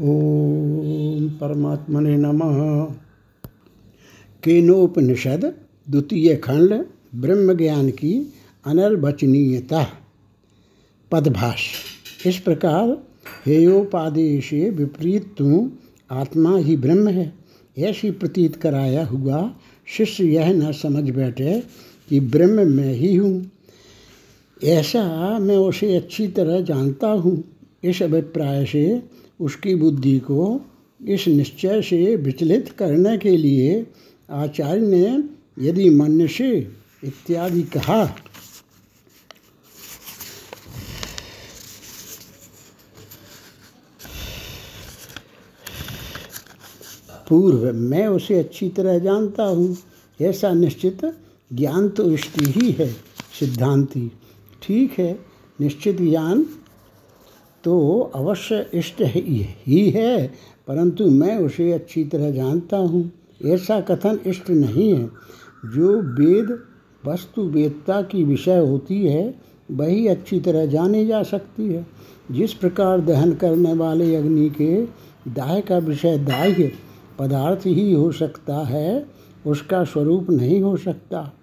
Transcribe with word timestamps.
ओम 0.00 1.28
परमात्मने 1.28 2.16
नमः। 2.16 2.60
केनोपनिषद 4.42 5.44
द्वितीय 5.90 6.36
खंड 6.36 6.72
ब्रह्म 7.14 7.56
ज्ञान 7.56 7.90
की 7.90 8.32
अनर्वचनीयता 8.66 9.82
पदभाष 11.12 11.66
इस 12.26 12.38
प्रकार 12.38 12.96
हेयोपादेश 13.46 14.52
विपरीत 14.52 15.34
तू 15.38 15.70
आत्मा 16.10 16.56
ही 16.58 16.76
ब्रह्म 16.76 17.08
है। 17.08 17.32
ऐसी 17.78 18.10
प्रतीत 18.10 18.56
कराया 18.56 19.04
हुआ 19.06 19.54
शिष्य 19.86 20.24
यह 20.24 20.52
न 20.52 20.72
समझ 20.72 21.10
बैठे 21.10 21.62
कि 22.08 22.20
ब्रह्म 22.20 22.68
मैं 22.70 22.92
ही 22.94 23.14
हूँ। 23.16 23.50
ऐसा 24.64 25.38
मैं 25.38 25.56
उसे 25.56 25.96
अच्छी 25.96 26.28
तरह 26.28 26.60
जानता 26.60 27.08
हूँ। 27.08 27.42
इस 27.84 28.02
अभिप्राय 28.02 28.64
से 28.66 29.19
उसकी 29.40 29.74
बुद्धि 29.74 30.18
को 30.18 30.60
इस 31.06 31.28
निश्चय 31.28 31.82
से 31.82 32.16
विचलित 32.16 32.68
करने 32.78 33.18
के 33.18 33.36
लिए 33.36 33.86
आचार्य 34.30 34.80
ने 34.80 35.22
यदि 35.68 35.90
मनुष्य 35.90 36.44
से 36.44 36.58
इत्यादि 37.04 37.62
कहा, 37.62 38.04
पूर्व 47.28 47.72
मैं 47.72 48.06
उसे 48.06 48.38
अच्छी 48.38 48.68
तरह 48.68 48.98
जानता 48.98 49.44
हूँ। 49.44 49.76
ऐसा 50.20 50.52
निश्चित 50.52 51.00
ज्ञान 51.52 51.88
तो 51.88 52.10
इष्टि 52.10 52.44
ही 52.44 52.70
है, 52.70 52.92
सिद्धांति। 53.40 54.10
ठीक 54.62 54.98
है, 54.98 55.18
निश्चित 55.60 55.96
ज्ञान 55.96 56.46
तो 57.64 58.00
अवश्य 58.14 58.66
इष्ट 58.74 58.94
ही, 59.00 59.90
है 59.90 60.26
परंतु 60.68 61.10
मैं 61.10 61.38
उसे 61.38 61.72
अच्छी 61.72 62.04
तरह 62.04 62.30
जानता 62.30 62.76
हूँ। 62.76 63.12
ऐसा 63.44 63.80
कथन 63.80 64.18
इष्ट 64.26 64.50
नहीं 64.50 64.94
है। 64.94 65.04
जो 65.74 66.02
वेद, 66.02 66.58
वस्तु 67.06 67.42
वेदता 67.42 68.02
की 68.02 68.24
विषय 68.24 68.58
होती 68.58 69.06
है, 69.06 69.34
वही 69.70 70.06
अच्छी 70.06 70.40
तरह 70.40 70.66
जानी 70.66 71.06
जा 71.06 71.22
सकती 71.22 71.68
है। 71.68 71.86
जिस 72.30 72.52
प्रकार 72.52 73.00
दहन 73.00 73.32
करने 73.32 73.72
वाले 73.72 74.16
अग्नि 74.16 74.50
के 74.50 74.84
दाह 75.30 75.60
का 75.60 75.78
विषय 75.78 76.18
दाह्य 76.18 76.72
पदार्थ 77.18 77.60
ही 77.66 77.92
हो 77.92 78.12
सकता 78.12 78.56
है, 78.56 79.06
उसका 79.46 79.84
स्वरूप 79.84 80.30
नहीं 80.30 80.60
हो 80.60 80.76
सकता। 80.76 81.34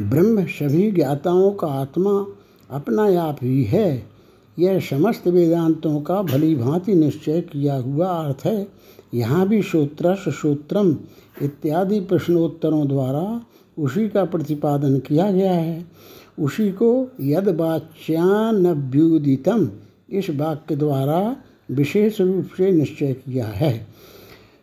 ब्रह्म 0.00 0.44
सभी 0.44 0.90
ज्ञाताओं 0.90 1.50
का 1.50 1.66
आत्मा 1.66 2.26
अपना 2.70 3.22
आप 3.22 3.36
ही 3.42 3.64
है। 3.64 4.11
यह 4.58 4.80
समस्त 4.80 5.28
वेदांतों 5.28 6.00
का 6.00 6.22
भली 6.22 6.54
भांति 6.54 6.94
निश्चय 6.94 7.40
किया 7.40 7.74
हुआ 7.74 8.06
अर्थ 8.06 8.46
है। 8.46 8.68
यहाँ 9.14 9.48
भी 9.48 9.62
श्रोत्रस 9.62 10.28
श्रोत्रम 10.28 10.96
इत्यादि 11.42 12.00
प्रश्नोत्तरों 12.00 12.88
द्वारा 12.88 13.46
उसी 13.78 14.08
का 14.08 14.24
प्रतिपादन 14.24 14.98
किया 14.98 15.30
गया 15.30 15.52
है। 15.52 15.86
उसी 16.38 16.70
को 16.70 17.10
यद 17.20 17.48
वाच्यान्युदितम 17.48 19.70
इस 20.10 20.30
वाक्य 20.30 20.76
द्वारा 20.76 21.36
विशेष 21.70 22.20
रूप 22.20 22.50
से 22.56 22.72
निश्चय 22.72 23.12
किया 23.12 23.46
है। 23.46 23.86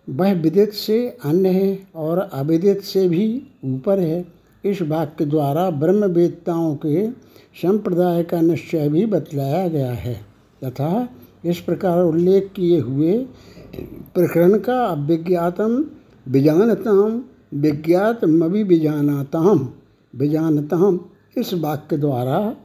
वह 0.09 0.33
विदित 0.33 0.73
से 0.73 1.17
अन्य 1.25 1.49
है 1.49 1.87
और 1.95 2.17
अविदित 2.17 2.81
से 2.81 3.09
भी 3.09 3.41
ऊपर 3.65 3.99
है। 3.99 4.38
इस 4.65 4.81
वाक्य 4.81 5.25
द्वारा 5.25 5.69
ब्रह्मवेत्ताओं 5.69 6.75
के 6.75 7.09
संप्रदाय 7.61 8.23
का 8.23 8.41
निश्चय 8.41 8.89
भी 8.89 9.05
बतलाया 9.05 9.67
गया 9.67 9.91
है। 9.91 10.13
तथा 10.65 11.09
इस 11.45 11.59
प्रकार 11.59 12.03
उल्लेख 12.03 12.51
किए 12.55 12.79
हुए 12.79 13.17
प्रकरण 14.13 14.57
का 14.57 14.85
अभिज्ञातम, 14.85 15.85
विजानताम 16.27 17.21
विज्ञातमि 17.53 18.63
विजानाताम 18.63 19.69
विजानताम 20.15 20.99
इस 21.37 21.53
वाक्य 21.53 21.97
द्वारा 21.97 22.55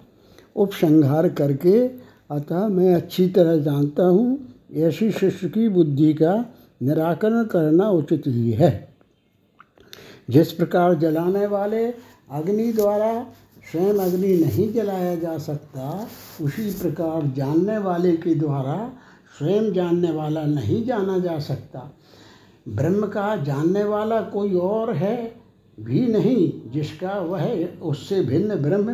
उपसंहार 0.57 1.29
करके, 1.29 1.87
अतः 2.31 2.69
मैं 2.69 2.95
अच्छी 2.95 3.29
तरह 3.29 3.57
जानता 3.57 4.03
हूँ, 4.03 4.39
ऐसी 4.75 5.11
शिष्य 5.11 5.49
की 5.49 5.69
बुद्धि 5.69 6.15
का 6.15 6.35
निराकरण 6.83 7.45
करना 7.45 7.91
उचित 7.91 8.23
ही 8.27 8.51
है। 8.51 8.94
जिस 10.31 10.53
प्रकार 10.53 10.95
जलाने 10.95 11.47
वाले 11.47 11.87
अग्नि 12.31 12.73
द्वारा 12.73 13.27
स्वयं 13.73 13.95
अग्नि 13.95 14.37
नहीं 14.37 14.73
जलाया 14.73 15.15
जा 15.15 15.39
सकता, 15.39 16.09
उसी 16.43 16.71
प्रकार 16.71 17.27
जानने 17.27 17.79
वाले 17.79 18.17
के 18.17 18.35
द्वारा 18.35 18.93
स्वयं 19.39 19.73
जानने 19.73 20.11
वाला 20.11 20.43
नहीं 20.43 20.85
जाना 20.85 21.19
जा 21.19 21.39
सकता। 21.39 21.93
ब्रह्म 22.69 23.07
का 23.07 23.37
जानने 23.37 23.85
वाला 23.85 24.21
कोई 24.21 24.55
और 24.55 24.95
है 24.95 25.37
भी 25.81 26.07
नहीं, 26.07 26.71
जिसका 26.71 27.13
वह 27.13 27.67
उससे 27.83 28.21
भिन्न 28.21 28.55
ब्रह्म 28.55 28.93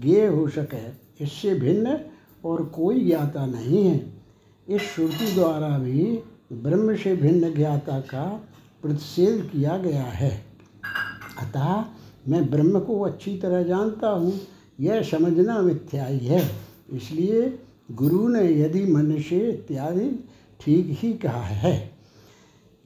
ज्ञेय 0.00 0.26
हो 0.26 0.48
सके। 0.48 1.06
इससे 1.24 1.54
भिन्न 1.54 1.98
और 2.44 2.64
कोई 2.64 3.04
ज्ञाता 3.04 3.46
नहीं 3.46 3.84
है। 3.84 4.12
इस 4.68 4.82
श्रुति 4.82 5.34
द्वारा 5.34 5.78
भी 5.78 6.18
ब्रह्म 6.52 6.96
से 6.96 7.16
भिन्न 7.16 7.54
ज्ञाता 7.54 8.00
का 8.00 8.48
प्रतिषेध 8.82 9.50
किया 9.52 9.78
गया 9.78 10.02
है। 10.02 10.45
अतः 11.38 11.84
मैं 12.28 12.50
ब्रह्म 12.50 12.80
को 12.80 13.00
अच्छी 13.00 13.38
तरह 13.38 13.62
जानता 13.62 14.08
हूँ। 14.08 14.40
यह 14.80 15.02
समझना 15.02 15.62
मिथ्याई 15.62 16.18
है। 16.18 16.50
इसलिए 16.92 17.58
गुरु 17.92 18.28
ने 18.28 18.60
यदि 18.60 18.84
मनुष्य 18.92 19.50
इत्यादि 19.50 20.24
ठीक 20.60 20.86
ही 20.90 21.12
कहा 21.12 21.42
है। 21.42 21.90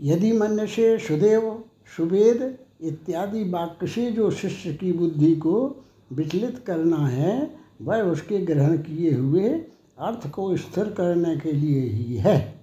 यदि 0.01 0.33
मनुष्य 0.33 0.99
सुदेव 0.99 1.65
सुवेद 1.97 2.59
इत्यादि 2.83 3.51
वाक्य 3.51 3.87
से 3.87 4.11
जो 4.11 4.31
शिष्य 4.31 4.75
की 4.75 4.93
बुद्धि 4.93 5.37
को 5.37 5.85
विचलित 6.13 6.59
करना 6.67 7.07
है, 7.07 7.57
वह 7.83 8.03
उसके 8.03 8.39
ग्रहण 8.39 8.77
किए 8.77 9.15
हुए 9.15 9.49
अर्थ 9.99 10.31
को 10.31 10.57
स्थिर 10.57 10.85
करने 10.85 11.37
के 11.37 11.53
लिए 11.53 11.81
ही 11.81 12.17
है। 12.17 12.61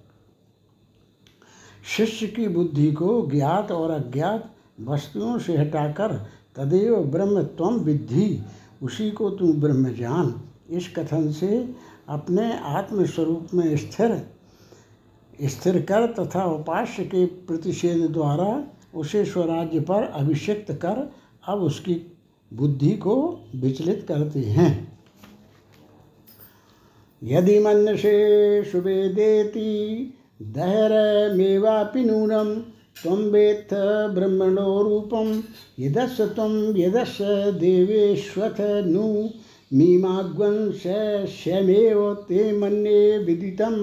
शिष्य 1.96 2.26
की 2.26 2.48
बुद्धि 2.48 2.92
को 2.92 3.26
ज्ञात 3.26 3.72
और 3.72 3.90
अज्ञात 3.90 4.54
वस्तुओं 4.80 5.38
से 5.38 5.56
हटाकर 5.56 6.12
तदेव 6.56 6.96
ब्रह्म 6.96 7.42
त्वम 7.42 7.74
विद्धि, 7.74 8.42
उसी 8.82 9.10
को 9.10 9.30
तू 9.30 9.52
ब्रह्म 9.52 9.94
जान। 9.94 10.42
इस 10.70 10.94
कथन 10.98 11.32
से 11.32 11.74
अपने 12.08 12.58
आत्मस्वरूप 12.58 13.48
में 13.54 13.76
स्थिर 13.76 14.30
स्थिर 15.42 15.82
कर 15.82 16.06
तथा 16.06 16.44
उपास्य 16.44 17.04
के 17.04 17.26
प्रतिषेध 17.26 18.10
द्वारा 18.10 18.64
उसे 18.94 19.24
स्वराज्य 19.24 19.80
पर 19.80 20.02
अभिषिक्त 20.02 20.72
कर, 20.72 21.12
अब 21.48 21.58
उसकी 21.58 22.18
बुद्धि 22.52 22.90
को 22.90 23.40
विचलित 23.56 24.04
करते 24.08 24.40
हैं। 24.40 24.98
यदि 27.22 27.58
मन 27.58 27.96
से 27.96 28.64
सुबे 28.64 29.08
देती 29.08 30.04
दहर 30.42 30.90
मेवा 31.34 31.92
नूनम 31.96 32.62
त्वं 33.02 33.20
वेत्थ 33.30 33.74
ब्रह्मणो 34.14 34.82
रूपं 34.82 35.28
यदस्य 35.78 36.26
त्वं 36.28 36.54
यदस्य 36.76 37.52
देवेश्वथ 37.60 38.60
नु 38.86 39.06
मीमाग्वं 39.70 40.70
श्यमेव 40.72 42.14
ते 42.28 42.52
मन्ये 42.58 43.18
विदितम 43.18 43.76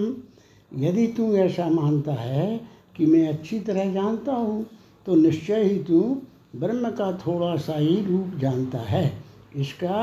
यदि 0.72 1.08
तू 1.08 1.34
ऐसा 1.38 1.70
मानता 1.70 2.14
है 2.14 2.58
कि 2.98 3.06
मैं 3.06 3.28
अच्छी 3.28 3.60
तरह 3.60 3.94
जानता 3.94 4.34
हूँ 4.34 4.66
तो 5.06 5.16
निश्चय 5.16 5.64
ही 5.64 5.78
तू 5.84 6.02
ब्रह्म 6.56 6.90
का 6.92 7.12
थोड़ा 7.18 7.56
सा 7.58 7.78
ही 7.78 7.96
रूप 8.06 8.38
जानता 8.40 8.80
है। 8.80 9.12
इसका 9.56 10.00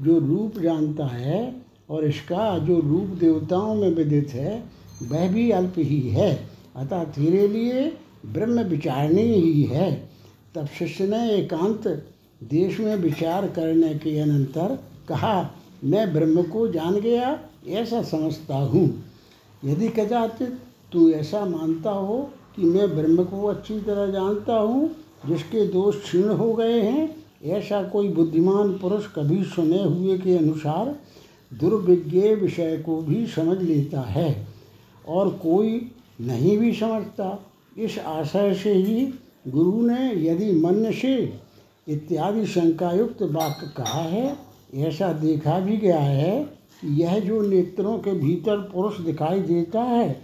जो 0.00 0.18
रूप 0.18 0.58
जानता 0.58 1.06
है 1.06 1.40
और 1.90 2.04
इसका 2.04 2.58
जो 2.58 2.78
रूप 2.80 3.16
देवताओं 3.20 3.74
में 3.74 3.90
विदित 3.90 4.30
है, 4.30 4.62
वह 5.02 5.28
भी 5.32 5.50
अल्प 5.50 5.74
ही 5.78 6.00
है। 6.10 6.32
अतः 6.76 7.04
तेरे 7.14 7.46
लिए 7.48 7.84
ब्रह्म 8.24 8.60
विचारणी 8.60 9.22
ही 9.22 9.62
है। 9.62 9.92
तब 10.54 10.66
शिष्य 10.66 11.06
ने 11.06 11.30
एकांत 11.30 11.86
देश 12.44 12.80
में 12.80 12.96
विचार 12.96 13.46
करने 13.48 13.94
के 13.94 14.18
अनंतर 14.18 14.78
कहा, 15.08 15.50
मैं 15.84 16.12
ब्रह्म 16.12 16.42
को 16.42 16.68
जान 16.68 17.00
गया, 17.00 17.38
ऐसा 17.68 18.02
समझता 18.02 18.56
हूँ। 18.56 19.04
यदि 19.64 19.88
कदाचित 19.88 20.58
तू 20.92 21.10
ऐसा 21.10 21.44
मानता 21.46 21.90
हो 21.90 22.30
कि 22.56 22.62
मैं 22.62 22.96
ब्रह्म 22.96 23.24
को 23.24 23.46
अच्छी 23.46 23.80
तरह 23.80 24.12
जानता 24.12 24.54
हूँ, 24.54 24.90
जिसके 25.28 25.66
दोष 25.66 26.02
क्षीण 26.02 26.28
हो 26.28 26.52
गए 26.52 26.80
हैं, 26.80 27.16
ऐसा 27.44 27.82
कोई 27.82 28.08
बुद्धिमान 28.08 28.72
पुरुष 28.72 29.06
कभी 29.06 29.44
सुने 29.44 29.82
हुए 29.82 30.18
के 30.18 30.36
अनुसार 30.38 30.96
दुर्विज्ञ 31.54 32.34
विषय 32.34 32.76
को 32.76 33.00
भी 33.02 33.26
समझ 33.26 33.62
लेता 33.62 34.00
है, 34.00 34.46
और 35.08 35.30
कोई 35.30 35.90
नहीं 36.20 36.58
भी 36.58 36.72
समझता। 36.72 37.46
इस 37.76 37.98
आशय 37.98 38.54
से 38.54 38.72
ही 38.72 39.04
गुरु 39.48 39.86
ने 39.86 40.12
यदि 40.22 40.50
मन 40.52 40.90
से 40.92 41.16
इत्यादि 41.88 42.46
शंकायुक्त 42.46 43.22
वाक्य 43.22 43.66
कहा 43.76 44.02
है, 44.02 44.36
ऐसा 44.74 45.12
देखा 45.12 45.58
भी 45.60 45.76
गया 45.76 45.98
है 45.98 46.54
यह 46.84 47.18
जो 47.18 47.40
नेत्रों 47.40 47.98
के 47.98 48.12
भीतर 48.12 48.56
पुरुष 48.72 48.98
दिखाई 49.00 49.40
देता 49.40 49.82
है, 49.82 50.22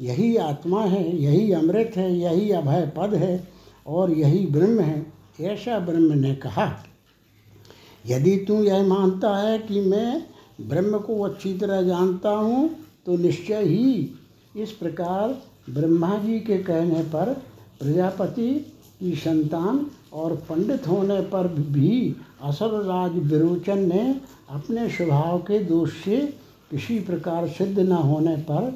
यही 0.00 0.36
आत्मा 0.36 0.84
है, 0.84 1.16
यही 1.16 1.52
अमृत 1.52 1.92
है, 1.96 2.12
यही 2.12 2.50
अभय 2.50 2.92
पद 2.96 3.14
है 3.14 3.48
और 3.86 4.10
यही 4.10 4.46
ब्रह्म 4.46 4.80
है, 4.80 5.06
ऐसा 5.42 5.78
ब्रह्म 5.78 6.18
ने 6.18 6.34
कहा। 6.34 6.70
यदि 8.06 8.36
तू 8.38 8.62
यह 8.62 8.82
मानता 8.82 9.36
है 9.38 9.58
कि 9.58 9.80
मैं 9.80 10.22
ब्रह्म 10.60 10.98
को 10.98 11.20
अच्छी 11.22 11.52
तरह 11.58 11.82
जानता 11.82 12.30
हूँ 12.30 12.68
तो 13.06 13.16
निश्चय 13.16 13.62
ही 13.62 14.10
इस 14.56 14.72
प्रकार 14.72 15.36
ब्रह्मा 15.70 16.18
जी 16.18 16.38
के 16.40 16.58
कहने 16.58 17.02
पर 17.02 17.32
प्रजापति 17.80 18.52
की 19.00 19.14
संतान 19.14 19.86
और 20.12 20.34
पंडित 20.48 20.88
होने 20.88 21.20
पर 21.20 21.48
भी 21.48 22.16
असल 22.42 22.76
राज 22.84 23.18
विरोचन 23.32 23.78
ने 23.78 24.20
अपने 24.50 24.88
स्वभाव 24.90 25.38
के 25.38 25.58
दोष 25.58 25.92
से 26.04 26.16
किसी 26.70 26.98
प्रकार 27.00 27.48
सिद्ध 27.48 27.78
न 27.78 27.92
होने 27.92 28.36
पर 28.36 28.70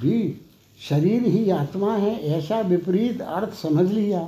भी 0.00 0.40
शरीर 0.88 1.22
ही 1.22 1.50
आत्मा 1.50 1.94
है, 1.96 2.18
ऐसा 2.24 2.60
विपरीत 2.60 3.20
अर्थ 3.20 3.54
समझ 3.54 3.90
लिया। 3.92 4.20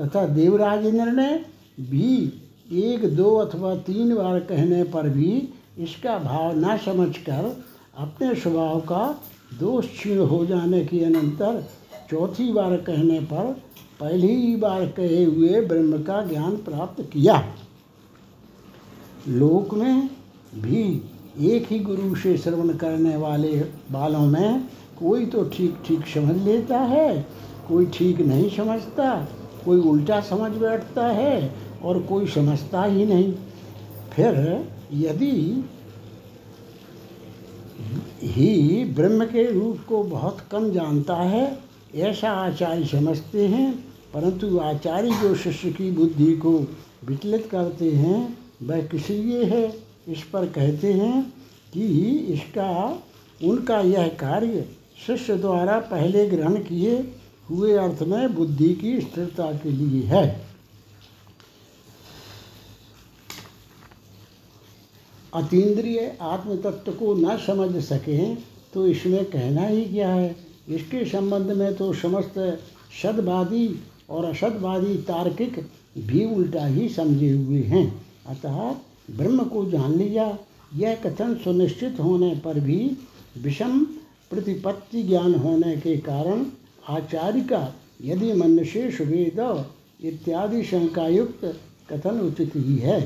तथा 0.00 0.26
देवराज 0.26 0.86
इंद्र 0.86 1.12
ने 1.12 1.44
भी 1.80 2.32
एक, 2.72 3.16
दो 3.16 3.34
अथवा 3.36 3.74
तीन 3.76 4.14
बार 4.14 4.40
कहने 4.40 4.82
पर 4.84 5.08
भी 5.08 5.48
इसका 5.78 6.18
भाव 6.18 6.52
न 6.56 6.76
समझकर 6.76 7.64
अपने 7.98 8.34
स्वभाव 8.34 8.80
का 8.80 9.22
दोष 9.52 9.86
क्षीण 9.88 10.18
हो 10.18 10.44
जाने 10.46 10.84
के 10.84 11.04
अनंतर 11.04 11.62
चौथी 12.10 12.52
बार 12.52 12.76
कहने 12.78 13.18
पर 13.26 13.52
पहली 14.00 14.56
बार 14.56 14.86
कहे 14.96 15.24
हुए 15.24 15.60
ब्रह्म 15.62 16.02
का 16.02 16.22
ज्ञान 16.26 16.56
प्राप्त 16.64 17.02
किया। 17.12 17.36
लोक 19.28 19.74
में 19.74 20.08
भी 20.54 20.84
एक 21.48 21.66
ही 21.70 21.78
गुरु 21.80 22.14
से 22.14 22.36
श्रवण 22.38 22.72
करने 22.76 23.16
वाले 23.16 23.52
बालों 23.92 24.26
में 24.26 24.60
कोई 24.98 25.26
तो 25.26 25.44
ठीक 25.44 25.76
ठीक 25.86 26.06
समझ 26.06 26.36
लेता 26.44 26.78
है, 26.78 27.26
कोई 27.68 27.86
ठीक 27.94 28.20
नहीं 28.20 28.50
समझता, 28.50 29.14
कोई 29.64 29.80
उल्टा 29.80 30.20
समझ 30.20 30.50
बैठता 30.52 31.06
है 31.08 31.54
और 31.82 32.02
कोई 32.02 32.26
समझता 32.26 32.82
ही 32.84 33.06
नहीं। 33.06 33.32
फिर 34.12 34.66
यदि 34.94 35.32
ही 38.22 38.84
ब्रह्म 38.84 39.24
के 39.24 39.52
रूप 39.52 39.78
को 39.88 40.02
बहुत 40.02 40.38
कम 40.50 40.70
जानता 40.70 41.16
है, 41.16 41.58
ऐसा 41.94 42.30
आचार्य 42.30 42.84
समझते 42.86 43.46
हैं, 43.46 43.84
परंतु 44.14 44.58
आचार्य 44.58 45.10
जो 45.10 45.34
शिष्य 45.34 45.70
की 45.70 45.90
बुद्धि 45.90 46.36
को 46.36 46.66
विचलित 47.04 47.48
करते 47.50 47.90
हैं, 47.90 48.38
वह 48.62 48.82
किस 48.82 49.10
लिए 49.10 49.44
है? 49.44 49.76
इस 50.08 50.22
पर 50.22 50.46
कहते 50.46 50.92
हैं 50.92 51.32
कि 51.74 51.82
इसका, 52.08 53.02
उनका 53.44 53.80
यह 53.80 54.08
कार्य 54.08 54.64
शिष्य 55.06 55.36
द्वारा 55.36 55.78
पहले 55.78 56.26
ग्रहण 56.26 56.54
किए 56.54 57.14
हुए 57.50 57.72
अर्थ 57.72 58.02
में 58.02 58.34
बुद्धि 58.34 58.74
की 58.74 59.00
स्थिरता 59.00 59.52
के 59.52 59.70
लिए 59.70 60.02
है। 60.02 60.51
अतीन्द्रिय 65.34 66.16
आत्म 66.20 66.56
तत्व 66.56 66.92
को 66.92 67.14
न 67.14 67.36
समझ 67.36 67.82
सकें 67.84 68.36
तो 68.74 68.86
इसमें 68.86 69.24
कहना 69.24 69.66
ही 69.66 69.84
क्या 69.84 70.08
है? 70.08 70.36
इसके 70.68 71.04
संबंध 71.04 71.52
में 71.52 71.74
तो 71.74 71.92
समस्त 71.92 72.34
सदवादी 73.02 73.68
और 74.10 74.24
असदवादी 74.24 74.96
तार्किक 74.98 75.58
भी 75.98 76.24
उल्टा 76.34 76.66
ही 76.66 76.88
समझे 76.88 77.30
हुए 77.30 77.62
हैं। 77.62 77.86
अतः 78.26 78.58
ब्रह्म 79.10 79.44
को 79.44 79.64
जान 79.70 79.96
लिया, 79.98 80.26
यह 80.76 80.94
कथन 80.94 81.34
सुनिश्चित 81.34 82.00
होने 82.00 82.34
पर 82.34 82.60
भी 82.60 82.78
विषम 83.42 83.84
प्रतिपत्ति 84.30 85.02
ज्ञान 85.02 85.34
होने 85.34 85.76
के 85.76 85.96
कारण 85.96 86.44
आचार्य 86.88 87.40
का 87.42 87.74
यदि 88.04 88.32
मनुष्य 88.32 88.86
वेद 89.00 89.40
इत्यादि 90.04 90.62
शंकायुक्त 90.62 91.44
कथन 91.90 92.20
उचित 92.20 92.56
ही 92.56 92.76
है। 92.76 93.00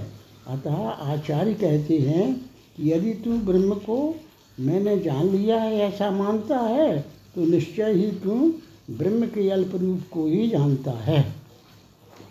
अतः 0.46 0.76
आचार्य 0.86 1.54
कहते 1.54 1.98
हैं 1.98 2.34
कि 2.76 2.92
यदि 2.92 3.12
तू 3.14 3.38
ब्रह्म 3.38 3.74
को, 3.74 4.14
मैंने 4.60 4.98
जान 4.98 5.28
लिया 5.28 5.56
है, 5.56 5.78
ऐसा 5.78 6.10
मानता 6.10 6.58
है 6.58 7.00
तो 7.34 7.44
निश्चय 7.44 7.92
ही 7.92 8.10
तू 8.10 8.54
ब्रह्म 8.90 9.26
के 9.26 9.48
अल्प 9.50 9.74
रूप 9.74 10.00
को 10.12 10.26
ही 10.26 10.48
जानता 10.48 10.90
है। 10.90 11.22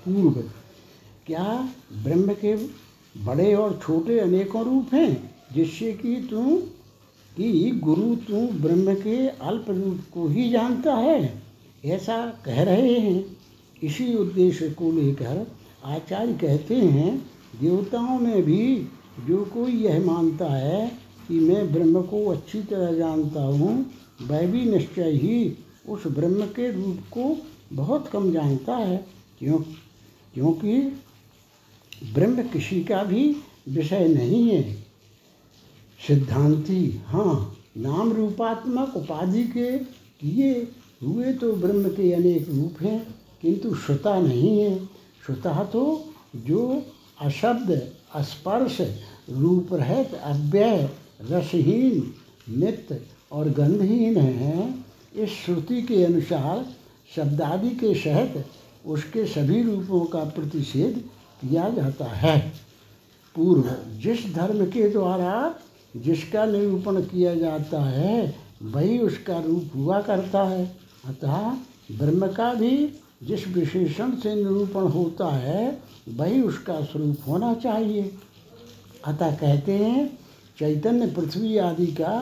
पूर्व, 0.06 0.44
क्या 1.28 1.70
ब्रह्म 2.04 2.34
के 2.34 2.56
बड़े 3.16 3.54
और 3.56 3.80
छोटे 3.84 4.20
अनेकों 4.20 4.64
रूप 4.66 4.94
हैं, 4.94 5.36
जिससे 5.54 5.92
कि 5.94 6.16
तू, 6.32 6.58
कि 7.38 7.72
गुरु 7.84 8.16
तू 8.16 8.48
ब्रह्म 8.58 8.94
के 8.96 9.28
अल्प 9.28 9.66
रूप 9.70 10.00
को 10.14 10.28
ही 10.28 10.50
जानता 10.50 10.94
है? 10.94 11.44
ऐसा 11.86 12.18
कह 12.46 12.64
रहे 12.64 13.00
हैं। 13.00 13.38
इसी 13.84 14.14
उद्देश्य 14.16 14.70
को 14.70 14.92
लेकर 14.92 15.48
आचार्य 15.86 16.34
कहते 16.34 16.76
हैं 16.76 17.35
देवताओं 17.62 18.20
में 18.20 18.42
भी 18.44 18.76
जो 19.28 19.44
कोई 19.46 19.72
यह 19.74 20.06
मानता 20.06 20.46
है 20.48 20.88
कि 21.28 21.40
मैं 21.40 21.72
ब्रह्म 21.74 22.02
को 22.02 22.26
अच्छी 22.28 22.62
तरह 22.62 22.92
जानता 22.94 23.42
हूँ, 23.42 23.74
वह 24.22 24.46
भी 24.48 24.64
निश्चय 24.66 25.12
ही 25.14 25.58
उस 25.90 26.08
ब्रह्म 26.08 26.46
के 26.50 26.72
रूप 26.72 27.00
को 27.12 27.36
बहुत 27.74 28.08
कम 28.08 28.32
जानता 28.32 28.76
है। 28.76 28.98
क्यों? 29.40 29.60
क्योंकि 30.34 30.80
ब्रह्म 32.14 32.44
किसी 32.44 32.84
का 32.84 33.04
भी 33.04 33.36
विषय 33.70 34.08
नहीं 34.08 34.48
है। 34.50 34.64
सिद्धांति 36.00 37.04
हाँ 37.08 37.56
नाम 37.78 38.12
रूपात्मक 38.14 38.96
उपाधि 38.98 39.44
के 39.48 39.78
किए 39.78 40.54
हुए 41.04 41.34
तो 41.34 41.52
ब्रह्म 41.54 41.90
के 41.90 42.12
अनेक 42.14 42.50
रूप 42.50 42.82
हैं, 42.82 43.00
किंतु 43.42 43.74
श्रुता 43.76 44.20
नहीं 44.20 44.60
है। 44.60 44.78
श्रुता 45.26 45.64
तो 45.64 45.84
जो 46.38 46.84
अशब्द, 47.22 47.92
स्पर्श 48.18 48.82
रूप 49.30 49.74
रहित 49.74 50.14
अव्यय, 50.14 50.90
रसहीन, 51.32 52.14
नित्य 52.50 53.02
और 53.32 53.50
गंधहीन 53.50 54.18
है। 54.18 54.76
इस 55.16 55.30
श्रुति 55.30 55.82
के 55.82 56.04
अनुसार 56.04 56.66
शब्दादि 57.16 57.70
के 57.70 57.94
सहित 57.96 58.46
उसके 58.86 59.26
सभी 59.26 59.64
रूपों 59.64 60.06
का 60.06 60.20
प्रतिषेध 60.20 60.98
किया 61.42 61.70
जाता 61.70 62.06
है। 62.06 62.54
पूर्व, 63.36 63.76
जिस 64.00 64.36
धर्म 64.36 64.66
के 64.66 64.90
द्वारा 64.90 65.56
जिसका 65.96 66.46
निरूपण 66.46 67.02
किया 67.02 67.36
जाता 67.36 67.84
है, 67.84 68.36
वही 68.64 69.00
उसका 69.00 69.40
रूप 69.40 69.72
हुआ 69.76 70.02
करता 70.02 70.44
है। 70.44 70.78
अतः 71.08 71.50
ब्रह्म 71.92 72.28
का 72.28 72.54
भी 72.54 72.90
जिस 73.26 73.48
विशेषण 73.48 74.16
से 74.16 74.36
निरूपण 74.36 74.88
होता 74.88 75.28
है, 75.28 75.82
वही 76.10 76.42
उसका 76.42 76.80
स्वरूप 76.82 77.28
होना 77.28 77.54
चाहिए। 77.54 78.12
अतः 79.06 79.36
कहते 79.36 79.72
हैं, 79.72 80.18
चैतन्य 80.60 81.08
पृथ्वी 81.08 81.58
आदि 81.58 81.88
का 81.88 82.14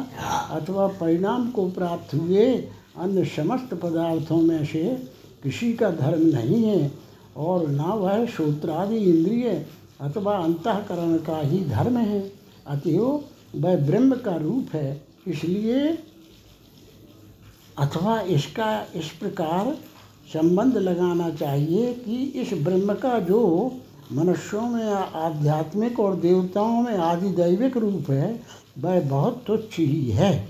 अथवा 0.52 0.88
परिणाम 1.02 1.50
को 1.52 1.70
प्राप्त 1.70 2.14
हुए 2.14 2.46
अन्य 2.98 3.26
समस्त 3.26 3.74
पदार्थों 3.74 4.38
में 4.38 4.66
से 4.66 4.84
किसी 5.44 5.74
का 5.74 5.90
धर्म 5.92 6.26
नहीं 6.28 6.64
है, 6.64 6.92
और 7.38 7.68
ना 7.68 7.94
वह 7.94 8.26
श्रोत्रादि 8.26 8.98
इंद्रिय 8.98 9.66
अथवा 10.02 10.38
अंतकरण 10.38 11.18
का 11.18 11.40
ही 11.40 11.64
धर्म 11.66 11.98
है। 11.98 12.22
अतएव 12.68 13.24
वह 13.56 13.76
ब्रह्म 13.86 14.16
का 14.16 14.36
रूप 14.36 14.76
है। 14.76 15.02
इसलिए 15.28 15.98
अथवा 17.78 18.20
इसका 18.22 18.86
इस 18.96 19.10
प्रकार 19.10 19.76
संबंध 20.28 20.78
लगाना 20.78 21.30
चाहिए 21.30 21.94
कि 21.94 22.16
इस 22.36 22.54
ब्रह्म 22.64 22.94
का 22.94 23.20
जो 23.20 23.42
मनुष्यों 24.12 24.62
में, 24.62 24.86
आध्यात्मिक 24.86 26.00
और 26.00 26.16
देवताओं 26.16 26.82
में 26.82 26.98
आदि 26.98 27.30
दैविक 27.30 27.78
रूप 27.78 28.10
है, 28.12 28.40
वह 28.80 29.00
बहुत 29.02 29.44
तुच्छ 29.48 29.80
ही 29.80 30.10
है। 30.12 30.48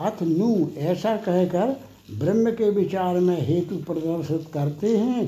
अथ 0.00 0.22
नु 0.22 0.68
ऐसा 0.76 1.16
कहकर 1.16 1.76
ब्रह्म 2.18 2.50
के 2.50 2.70
विचार 2.70 3.18
में 3.20 3.40
हेतु 3.46 3.76
प्रदर्शित 3.76 4.46
करते 4.54 4.96
हैं, 4.96 5.26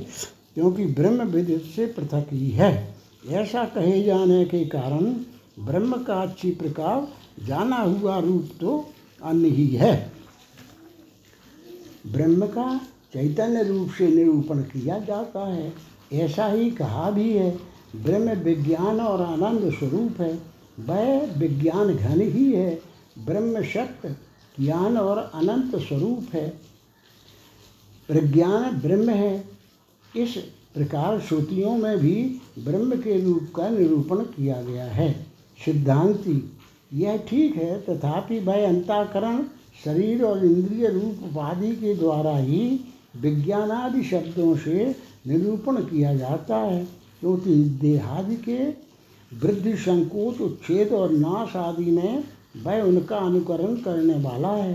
क्योंकि 0.55 0.85
ब्रह्म 0.85 1.23
विदित 1.23 1.65
से 1.77 1.87
पृथक 1.87 2.33
ही 2.33 2.51
है। 2.51 2.73
ऐसा 3.29 3.65
कहे 3.65 4.03
जाने 4.03 4.45
के 4.45 4.65
कारण 4.65 5.05
ब्रह्म 5.59 6.03
का 6.03 6.15
अच्छी 6.15 6.51
प्रकार 6.51 7.07
जाना 7.47 7.77
हुआ 7.77 8.19
रूप 8.19 8.49
तो 8.61 8.85
अन्य 9.25 9.49
ही 9.49 9.67
है। 9.69 10.13
ब्रह्म 12.07 12.47
का 12.47 12.81
चैतन्य 13.13 13.63
रूप 13.63 13.91
से 13.91 14.09
निरूपण 14.09 14.59
किया 14.59 14.99
जाता 14.99 15.55
है। 15.55 15.73
ऐसा 16.13 16.47
ही 16.47 16.71
कहा 16.71 17.11
भी 17.11 17.33
है, 17.33 17.59
ब्रह्म 17.97 18.31
विज्ञान 18.31 19.01
और 19.01 19.23
आनंद 19.23 19.73
स्वरूप 19.73 20.21
है। 20.21 20.39
वह 20.81 21.35
विज्ञान 21.39 21.95
घन 21.95 22.21
ही 22.21 22.53
है, 22.53 22.83
ब्रह्म 23.27 23.63
शक्त, 23.63 24.07
ज्ञान 24.61 24.97
और 24.97 25.19
अनंत 25.35 25.77
स्वरूप 25.77 26.35
है। 26.35 26.49
प्रज्ञान 28.09 28.81
ब्रह्म 28.81 29.11
है। 29.11 29.45
इस 30.17 30.37
प्रकार 30.75 31.21
श्रुतियों 31.21 31.77
में 31.77 31.99
भी 31.99 32.41
ब्रह्म 32.59 32.97
के 32.97 33.25
रूप 33.25 33.53
का 33.57 33.69
निरूपण 33.69 34.17
किया 34.17 34.63
गया 34.63 34.85
है। 34.85 35.27
सिद्धांति, 35.65 36.53
यह 36.95 37.17
ठीक 37.17 37.57
है, 37.57 37.81
तथापि 37.81 38.39
वह 38.39 38.69
अंताकरण, 38.69 39.43
शरीर 39.85 40.25
और 40.25 40.45
इंद्रिय 40.47 40.89
रूप 40.89 41.31
उपाधि 41.31 41.77
के 41.77 41.95
द्वारा 41.95 42.37
ही 42.37 42.81
विज्ञानादि 43.21 44.03
शब्दों 44.03 44.57
से 44.57 44.97
निरूपण 45.27 45.77
किया 45.77 46.15
जाता 46.15 46.57
है। 46.57 46.85
क्योंकि 47.21 47.55
देहादि 47.65 48.37
के 48.37 48.65
वृद्धि, 49.39 49.77
संकोच, 49.77 50.41
उच्छेद 50.41 50.93
और 50.93 51.11
नाश 51.11 51.57
आदि 51.57 51.91
में 51.91 52.25
वह 52.63 52.81
उनका 52.81 53.17
अनुकरण 53.17 53.77
करने 53.77 54.15
वाला 54.15 54.49
है। 54.49 54.75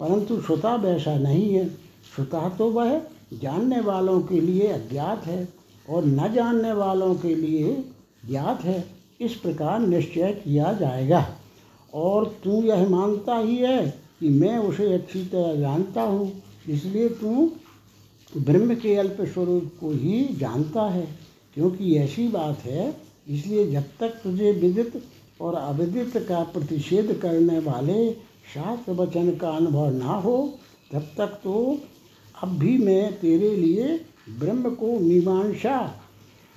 परंतु 0.00 0.40
श्रोता 0.40 0.74
वैसा 0.74 1.18
नहीं 1.18 1.54
है। 1.54 1.68
श्रोता 2.16 2.48
तो 2.48 2.70
वह 2.70 3.02
जानने 3.42 3.80
वालों 3.80 4.20
के 4.22 4.40
लिए 4.40 4.68
अज्ञात 4.68 5.26
है 5.26 5.48
और 5.90 6.04
न 6.04 6.32
जानने 6.32 6.72
वालों 6.72 7.14
के 7.14 7.34
लिए 7.34 7.84
ज्ञात 8.28 8.64
है। 8.64 8.84
इस 9.20 9.34
प्रकार 9.34 9.80
निश्चय 9.80 10.32
किया 10.32 10.72
जाएगा। 10.72 11.26
और 11.94 12.36
तू 12.44 12.62
यह 12.62 12.88
मानता 12.88 13.38
ही 13.38 13.56
है 13.56 13.86
कि 14.20 14.28
मैं 14.28 14.58
उसे 14.58 14.92
अच्छी 14.92 15.24
तरह 15.24 15.56
जानता 15.56 16.02
हूँ। 16.02 16.32
इसलिए 16.68 17.08
तू 17.08 17.50
ब्रह्म 18.32 18.74
के 18.74 18.94
अल्प 18.96 19.16
स्वरूप 19.24 19.72
को 19.80 19.90
ही 19.90 20.24
जानता 20.34 20.82
है, 20.82 21.06
क्योंकि 21.54 21.94
ऐसी 21.96 22.28
बात 22.28 22.64
है, 22.64 22.96
इसलिए 23.28 23.70
जब 23.70 23.84
तक 24.00 24.20
तुझे 24.22 24.52
विदित 24.52 25.02
और 25.40 25.54
अविदित 25.54 26.16
का 26.16 26.42
प्रतिषेध 26.44 27.12
करने 27.22 27.58
वाले 27.58 28.12
शास्त्र 28.54 28.92
वचन 28.92 29.30
का 29.30 29.50
अनुभव 29.50 29.90
ना 29.90 30.14
हो, 30.14 30.58
तब 30.92 31.10
तक 31.18 31.40
तो 31.44 31.78
अब 32.42 32.58
भी 32.58 32.76
मैं 32.78 33.12
तेरे 33.12 33.56
लिए 33.56 34.00
ब्रह्म 34.30 34.70
को 34.70 34.98
मीमांसा, 34.98 36.02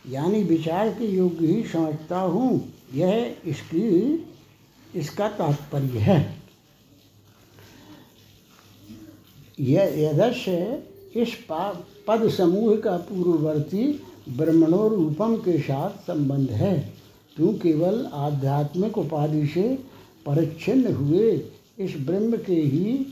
यानी 0.09 0.43
विचार 0.43 0.89
के 0.89 1.05
योग्य 1.05 1.47
ही 1.47 1.63
समझता 1.63 2.19
हूँ। 2.19 2.73
यह 2.93 3.35
इसकी, 3.45 4.27
इसका 4.95 5.27
तात्पर्य 5.27 5.99
है। 5.99 6.38
यह 9.59 9.93
यदस्य 9.99 10.83
इस 11.15 11.33
पद 12.07 12.27
समूह 12.29 12.75
का 12.75 12.95
पूर्ववर्ती 13.09 13.85
ब्रह्मणों 14.37 14.89
रूपम 14.89 15.35
के 15.37 15.57
साथ 15.59 15.89
संबंध 16.07 16.49
है। 16.51 16.77
तू 17.37 17.51
केवल 17.61 18.05
आध्यात्मिक 18.15 18.97
उपाधि 18.97 19.45
से 19.47 19.67
परिच्छिन्न 20.25 20.93
हुए 20.95 21.31
इस 21.79 21.95
ब्रह्म 22.07 22.37
के 22.37 22.53
ही 22.53 23.05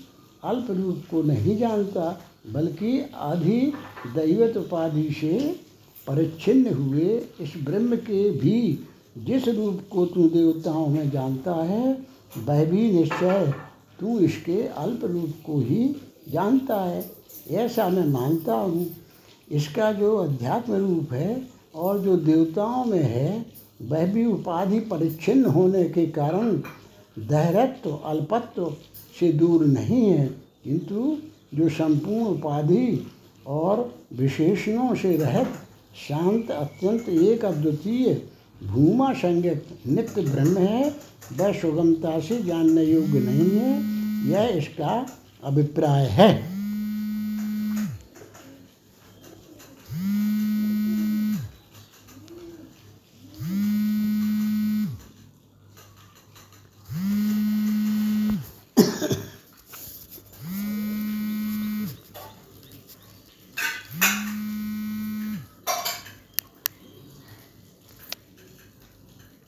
अल्प 0.43 0.67
रूप 0.71 1.03
को 1.11 1.21
नहीं 1.23 1.57
जानता, 1.57 2.19
बल्कि 2.53 2.99
आधि 3.13 3.61
दैवत 4.15 4.57
उपाधि 4.57 5.09
से 5.11 5.37
परिच्छिन्न 6.07 6.73
हुए 6.73 7.15
इस 7.41 7.53
ब्रह्म 7.65 7.95
के 7.97 8.29
भी 8.31 8.59
जिस 9.17 9.47
रूप 9.47 9.81
को 9.91 10.05
तू 10.05 10.27
देवताओं 10.29 10.87
में 10.87 11.09
जानता 11.11 11.53
है, 11.63 11.97
वह 12.39 12.63
भी 12.65 12.91
निश्चय 12.91 13.53
तू 13.99 14.19
इसके 14.19 14.61
अल्प 14.77 15.05
रूप 15.05 15.33
को 15.45 15.59
ही 15.59 15.85
जानता 16.31 16.75
है, 16.75 17.11
ऐसा 17.51 17.89
मैं 17.89 18.05
मानता 18.05 18.53
हूँ। 18.53 18.95
इसका 19.51 19.91
जो 19.91 20.17
अध्यात्म 20.17 20.73
रूप 20.73 21.13
है 21.13 21.47
और 21.75 21.99
जो 21.99 22.17
देवताओं 22.17 22.85
में 22.85 23.03
है, 23.03 23.45
वह 23.81 24.05
भी 24.05 24.25
उपाधि 24.25 24.79
परिच्छिन्न 24.79 25.45
होने 25.45 25.83
के 25.83 26.05
कारण 26.05 26.51
दहरत्व, 27.19 27.89
अल्पत्व 27.89 28.75
से 29.19 29.31
दूर 29.31 29.65
नहीं 29.65 30.05
है। 30.05 30.27
किंतु 30.63 31.17
जो 31.53 31.69
संपूर्ण 31.69 32.25
उपाधि 32.25 33.07
और 33.47 33.95
विशेषणों 34.13 34.95
से 34.95 35.17
रहित 35.17 35.47
शांत, 36.09 36.51
अत्यंत 36.51 37.09
एक 37.09 37.45
अद्वितीय 37.45 38.21
भूमा 38.63 39.13
संज्ञक 39.13 39.65
नित्य 39.87 40.21
ब्रह्म 40.21 40.57
है, 40.57 40.95
वह 41.37 41.53
सुगमता 41.53 42.19
से 42.19 42.43
जानने 42.43 42.83
योग्य 42.83 43.19
नहीं 43.19 43.49
है। 43.49 43.97
यह 44.31 44.57
इसका 44.57 45.07
अभिप्राय 45.43 46.05
है। 46.05 46.57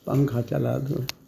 पंखा 0.06 0.40
चला 0.42 0.78
दो। 0.78 1.19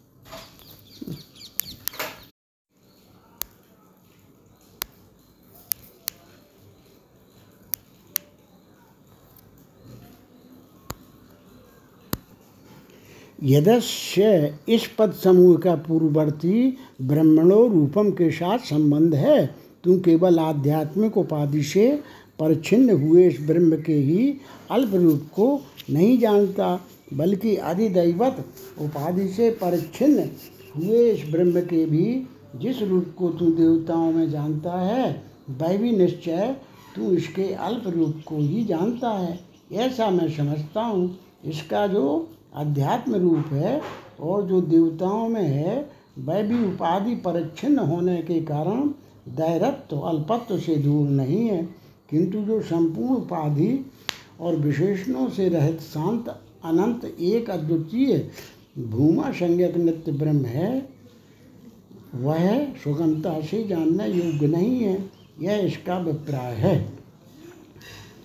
यदस्य 13.42 14.54
इस 14.68 14.86
पद 14.98 15.12
समूह 15.12 15.56
का 15.56 15.74
पूर्ववर्ती 15.76 16.76
ब्रह्मणो 17.02 17.66
रूपम 17.68 18.10
के 18.10 18.30
साथ 18.30 18.58
संबंध 18.58 19.14
है। 19.14 19.46
तू 19.84 19.98
केवल 20.00 20.38
आध्यात्मिक 20.38 21.16
उपाधि 21.18 21.62
से 21.62 21.88
परिच्छिन्न 22.38 22.90
हुए 23.00 23.26
इस 23.28 23.40
ब्रह्म 23.40 23.76
के 23.76 23.94
ही 23.94 24.34
अल्प 24.70 24.94
रूप 24.94 25.22
को 25.34 25.60
नहीं 25.90 26.18
जानता, 26.18 26.80
बल्कि 27.14 27.56
अधिदैवत 27.56 28.44
उपाधि 28.80 29.28
से 29.28 29.50
परिच्छिन्न 29.50 30.28
हुए 30.76 31.10
इस 31.10 31.28
ब्रह्म 31.32 31.60
के 31.60 31.84
भी 31.86 32.22
जिस 32.56 32.82
रूप 32.82 33.14
को 33.18 33.28
तू 33.30 33.50
देवताओं 33.50 34.12
में 34.12 34.30
जानता 34.30 34.78
है, 34.80 35.22
वह 35.50 35.76
भी 35.76 35.90
निश्चय 35.90 36.56
तू 36.96 37.10
इसके 37.12 37.52
अल्प 37.54 37.88
रूप 37.88 38.22
को 38.26 38.36
ही 38.36 38.64
जानता 38.64 39.10
है। 39.10 39.38
ऐसा 39.72 40.10
मैं 40.10 40.28
समझता 40.30 40.80
हूँ। 40.80 41.18
इसका 41.44 41.86
जो 41.86 42.28
अध्यात्म 42.54 43.14
रूप 43.14 43.52
है 43.52 43.80
और 44.20 44.46
जो 44.46 44.60
देवताओं 44.60 45.28
में 45.28 45.46
है, 45.46 45.90
वह 46.18 46.42
भी 46.42 46.64
उपाधि 46.64 47.14
परिच्छिन्न 47.14 47.78
होने 47.78 48.16
के 48.16 48.40
कारण 48.40 48.88
दैरत्व, 49.28 49.96
अल्पत्व 49.96 50.58
से 50.58 50.76
दूर 50.76 51.08
नहीं 51.08 51.48
है। 51.48 51.68
किंतु 52.10 52.38
जो 52.38 52.60
संपूर्ण 52.60 53.14
उपाधि 53.14 53.90
और 54.40 54.56
विशेषणों 54.56 55.28
से 55.28 55.48
रहित 55.48 55.80
शांत, 55.80 56.28
अनंत, 56.64 57.04
एक 57.04 57.50
अद्वितीय 57.50 58.30
भूमा 58.78 59.30
संज्ञक 59.30 59.76
नित्य 59.76 60.12
ब्रह्म 60.12 60.44
है, 60.44 60.88
वह 62.14 62.64
सुगमता 62.64 63.40
से 63.40 63.64
जानना 63.64 64.04
योग्य 64.04 64.46
नहीं 64.46 64.80
है। 64.80 65.10
यह 65.40 65.56
इसका 65.56 65.96
अभिप्राय 65.96 66.54
है। 66.54 66.88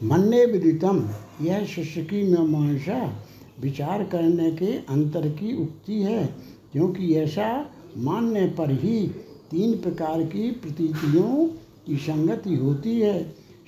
मन्ने 0.03 0.45
विदितम, 0.45 1.09
यह 1.41 1.65
शिष्य 1.65 2.01
की 2.03 2.35
मीमांसा 2.35 3.26
विचार 3.59 4.03
करने 4.03 4.51
के 4.51 4.73
अंतर 4.89 5.27
की 5.29 5.55
उक्ति 5.57 6.01
है, 6.01 6.25
क्योंकि 6.71 7.13
ऐसा 7.15 7.49
मानने 7.97 8.45
पर 8.49 8.71
ही 8.71 9.07
तीन 9.51 9.77
प्रकार 9.77 10.23
की 10.23 10.49
प्रतीतियों 10.51 11.47
की 11.87 11.97
संगति 11.97 12.55
होती 12.55 12.99
है। 12.99 13.21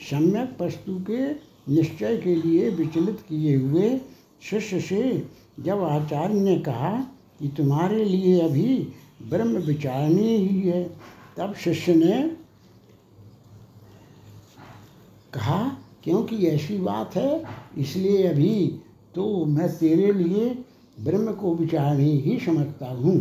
सम्यक 0.10 0.62
वस्तु 0.62 1.00
के 1.10 1.29
निश्चय 1.74 2.17
के 2.17 2.36
लिए 2.36 2.69
विचलित 2.69 3.19
किए 3.29 3.55
हुए 3.55 4.00
शिष्य 4.41 4.79
से 4.79 5.27
जब 5.60 5.84
आचार्य 5.84 6.34
ने 6.34 6.58
कहा 6.60 6.91
कि 7.39 7.48
तुम्हारे 7.48 8.03
लिए 8.05 8.39
अभी 8.41 8.75
ब्रह्म 9.29 9.58
विचारणी 9.58 10.36
ही 10.38 10.60
है, 10.62 10.84
तब 11.38 11.53
शिष्य 11.55 11.96
ने 11.96 12.22
कहा, 15.34 15.60
क्योंकि 16.03 16.46
ऐसी 16.48 16.77
बात 16.77 17.15
है, 17.15 17.43
इसलिए 17.77 18.27
अभी 18.27 18.81
तो 19.16 19.46
मैं 19.46 19.70
तेरे 19.78 20.12
लिए 20.13 20.50
ब्रह्म 20.98 21.32
को 21.32 21.54
विचारणी 21.56 22.12
ही 22.18 22.39
समझता 22.39 22.88
हूँ। 22.88 23.16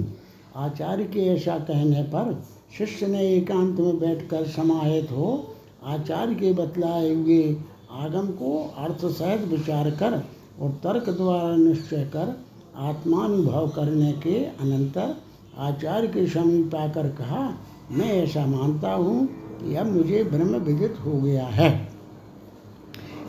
आचार्य 0.56 1.04
के 1.04 1.20
ऐसा 1.26 1.58
कहने 1.58 2.02
पर 2.02 2.42
शिष्य 2.78 3.06
ने 3.06 3.28
एकांत 3.28 3.78
में 3.80 3.98
बैठकर 3.98 4.46
समाहित 4.46 5.10
हो 5.12 5.54
आचार्य 5.84 6.34
के 6.34 6.52
बतलाए 6.52 7.14
हुए 7.14 7.56
आगम 7.90 8.26
को 8.26 8.58
अर्थ 8.78 9.04
सहित 9.06 9.48
विचार 9.48 9.90
कर 9.90 10.22
और 10.60 10.70
तर्क 10.84 11.08
द्वारा 11.10 11.56
निश्चय 11.56 12.04
कर 12.04 12.36
आत्मानुभव 12.76 13.68
करने 13.68 14.12
के 14.12 14.44
अनंतर 14.44 15.16
आचार्य 15.58 16.08
के 16.08 16.26
समीप 16.26 16.74
आकर 16.74 17.08
कहा, 17.08 17.48
मैं 17.90 18.12
ऐसा 18.12 18.46
मानता 18.46 18.92
हूँ 18.92 19.26
कि 19.60 19.74
अब 19.74 19.86
मुझे 19.86 20.22
ब्रह्म 20.24 20.56
विदित 20.56 20.96
हो 21.06 21.12
गया 21.12 21.46
है। 21.46 21.87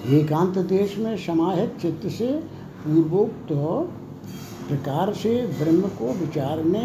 एकांत 0.08 0.58
देश 0.58 0.98
में 0.98 1.16
समाहित 1.18 1.78
चित्त 1.82 2.08
से 2.08 2.32
पूर्वोक्त 2.84 3.48
प्रकार 4.68 5.14
से 5.14 5.32
ब्रह्म 5.60 5.88
को 5.90 6.14
विचारने 6.14 6.84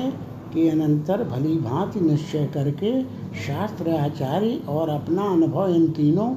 के 0.54 0.68
अनंतर 0.68 1.22
भली 1.24 1.54
भांति 1.58 2.00
निश्चय 2.00 2.46
करके 2.54 3.02
शास्त्र 3.36 3.90
आचार्य 3.90 4.60
और 4.68 4.88
अपना 4.88 5.22
अनुभव 5.22 5.74
इन 5.74 5.86
तीनों 5.88 6.28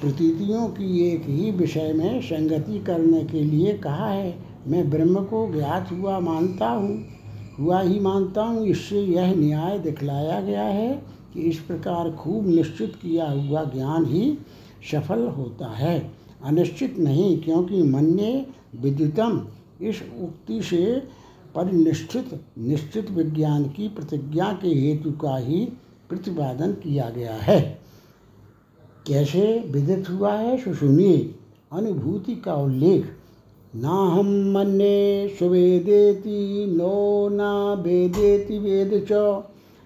प्रतीतियों 0.00 0.66
की 0.68 1.08
एक 1.08 1.22
ही 1.26 1.50
विषय 1.50 1.92
में 1.92 2.20
संगति 2.20 2.78
करने 2.78 3.24
के 3.24 3.40
लिए 3.40 3.72
कहा 3.78 4.06
है। 4.06 4.34
मैं 4.66 4.88
ब्रह्म 4.90 5.24
को 5.24 5.46
ज्ञात 5.52 5.88
हुआ 5.92 6.18
मानता 6.20 6.68
हूँ, 6.68 7.04
हुआ 7.60 7.80
ही 7.80 8.00
मानता 8.00 8.42
हूँ। 8.42 8.66
इससे 8.66 9.00
यह 9.00 9.34
न्याय 9.36 9.78
दिखलाया 9.78 10.40
गया 10.40 10.62
है 10.62 10.92
कि 11.34 11.40
इस 11.40 11.58
प्रकार 11.58 12.10
खूब 12.10 12.46
निश्चित 12.46 12.96
किया 13.02 13.30
हुआ 13.30 13.64
ज्ञान 13.64 14.04
ही 14.04 14.38
सफल 14.90 15.26
होता 15.26 15.66
है। 15.66 16.12
अनिश्चित 16.44 16.98
नहीं, 16.98 17.40
क्योंकि 17.42 17.82
मन्य 17.82 18.46
विदितम। 18.80 19.46
इस 19.82 20.02
उक्ति 20.22 20.62
से 20.62 21.02
परिनिष्ठित 21.54 22.40
निश्चित 22.58 23.10
विज्ञान 23.10 23.64
की 23.64 23.88
प्रतिज्ञा 23.88 24.58
के 24.62 24.68
हेतु 24.68 25.12
का 25.12 25.36
ही 25.36 25.68
प्रतिपादन 26.08 26.72
किया 26.72 27.10
गया 27.10 27.34
है। 27.34 27.80
कैसे 29.06 29.64
विदित 29.70 30.10
हुआ 30.10 30.32
है 30.32 30.74
सुनिए 30.74 31.34
अनुभूति 31.72 32.36
का 32.36 32.54
उल्लेख 32.54 33.06
ना 33.76 33.88
हम 33.88 34.52
मन्ये 34.52 35.36
सुवेदेति, 35.38 36.66
नो 36.68 37.28
ना 37.28 37.72
वेदेति 37.72 38.58
वेद 38.58 39.06
च। 39.12 39.12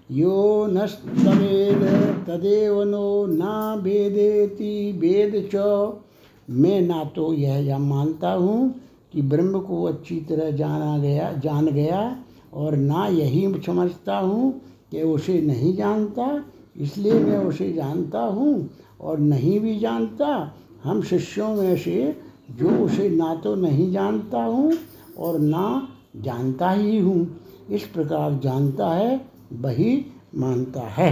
यो 0.09 0.67
नस्तवेद 0.67 1.81
तदेव 2.27 2.81
नो 2.83 3.25
ना 3.27 3.73
वेदेति 3.75 4.91
वेद 4.99 5.33
च। 5.53 5.63
मैं 6.49 6.81
ना 6.81 7.03
तो 7.15 7.31
यह 7.33 7.57
यह 7.57 7.77
मानता 7.77 8.31
हूँ 8.31 8.73
कि 9.13 9.21
ब्रह्म 9.23 9.59
को 9.59 9.83
अच्छी 9.83 10.19
तरह 10.21 10.51
जाना 10.51 10.97
गया, 10.97 11.31
जान 11.33 11.67
गया 11.67 12.17
और 12.53 12.75
ना 12.75 13.07
यही 13.07 13.61
समझता 13.65 14.17
हूँ 14.17 14.51
कि 14.91 15.01
उसे 15.03 15.39
नहीं 15.41 15.75
जानता, 15.75 16.43
इसलिए 16.77 17.19
मैं 17.19 17.37
उसे 17.37 17.71
जानता 17.73 18.19
हूँ 18.19 18.69
और 19.01 19.19
नहीं 19.19 19.59
भी 19.59 19.77
जानता। 19.79 20.53
हम 20.83 21.01
शिष्यों 21.03 21.53
में 21.55 21.77
से 21.77 22.15
जो 22.51 22.69
उसे 22.83 23.09
ना 23.09 23.35
तो 23.35 23.55
नहीं 23.55 23.91
जानता 23.91 24.43
हूँ 24.43 24.73
और 25.17 25.39
ना 25.39 25.87
जानता 26.17 26.69
ही 26.71 26.99
हूँ, 26.99 27.27
इस 27.69 27.83
प्रकार 27.87 28.39
जानता 28.43 28.93
है 28.93 29.36
वही 29.53 30.05
मानता 30.35 30.81
है। 30.81 31.11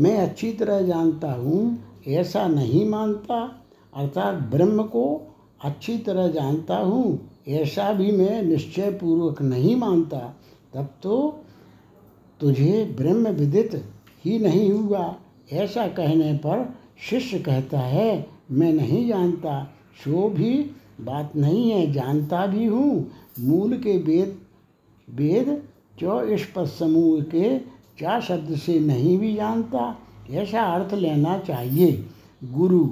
मैं 0.00 0.16
अच्छी 0.18 0.52
तरह 0.52 0.80
जानता 0.80 1.32
हूँ, 1.32 1.78
ऐसा 2.08 2.46
नहीं 2.48 2.88
मानता, 2.88 3.64
अर्थात 3.94 4.34
ब्रह्म 4.34 4.82
को 4.82 5.34
अच्छी 5.64 5.98
तरह 5.98 6.28
जानता 6.28 6.76
हूँ, 6.76 7.30
ऐसा 7.48 7.92
भी 7.92 8.10
मैं 8.12 8.42
निश्चय 8.42 8.90
पूर्वक 8.90 9.42
नहीं 9.42 9.76
मानता, 9.76 10.18
तब 10.74 10.88
तो 11.02 11.42
तुझे 12.40 12.94
ब्रह्म 12.96 13.28
विदित 13.28 13.84
ही 14.24 14.38
नहीं 14.38 14.70
हुआ। 14.70 15.14
ऐसा 15.52 15.86
कहने 15.88 16.32
पर 16.32 16.74
शिष्य 17.10 17.38
कहता 17.38 17.80
है, 17.80 18.26
मैं 18.50 18.72
नहीं 18.72 19.06
जानता, 19.08 19.62
सो 20.04 20.28
भी 20.28 20.54
बात 21.00 21.36
नहीं 21.36 21.70
है, 21.70 21.92
जानता 21.92 22.46
भी 22.46 22.66
हूँ, 22.66 23.10
मूल 23.40 23.76
के 23.78 23.96
वेद 23.98 24.38
वेद 25.08 25.62
चौष्पद 25.98 26.66
समूह 26.68 27.20
के 27.24 27.58
चार 27.98 28.20
शब्द 28.22 28.54
से 28.56 28.78
नहीं 28.80 29.18
भी 29.18 29.34
जानता, 29.34 29.96
ऐसा 30.30 30.62
अर्थ 30.74 30.94
लेना 30.94 31.38
चाहिए। 31.38 31.92
गुरु, 32.44 32.88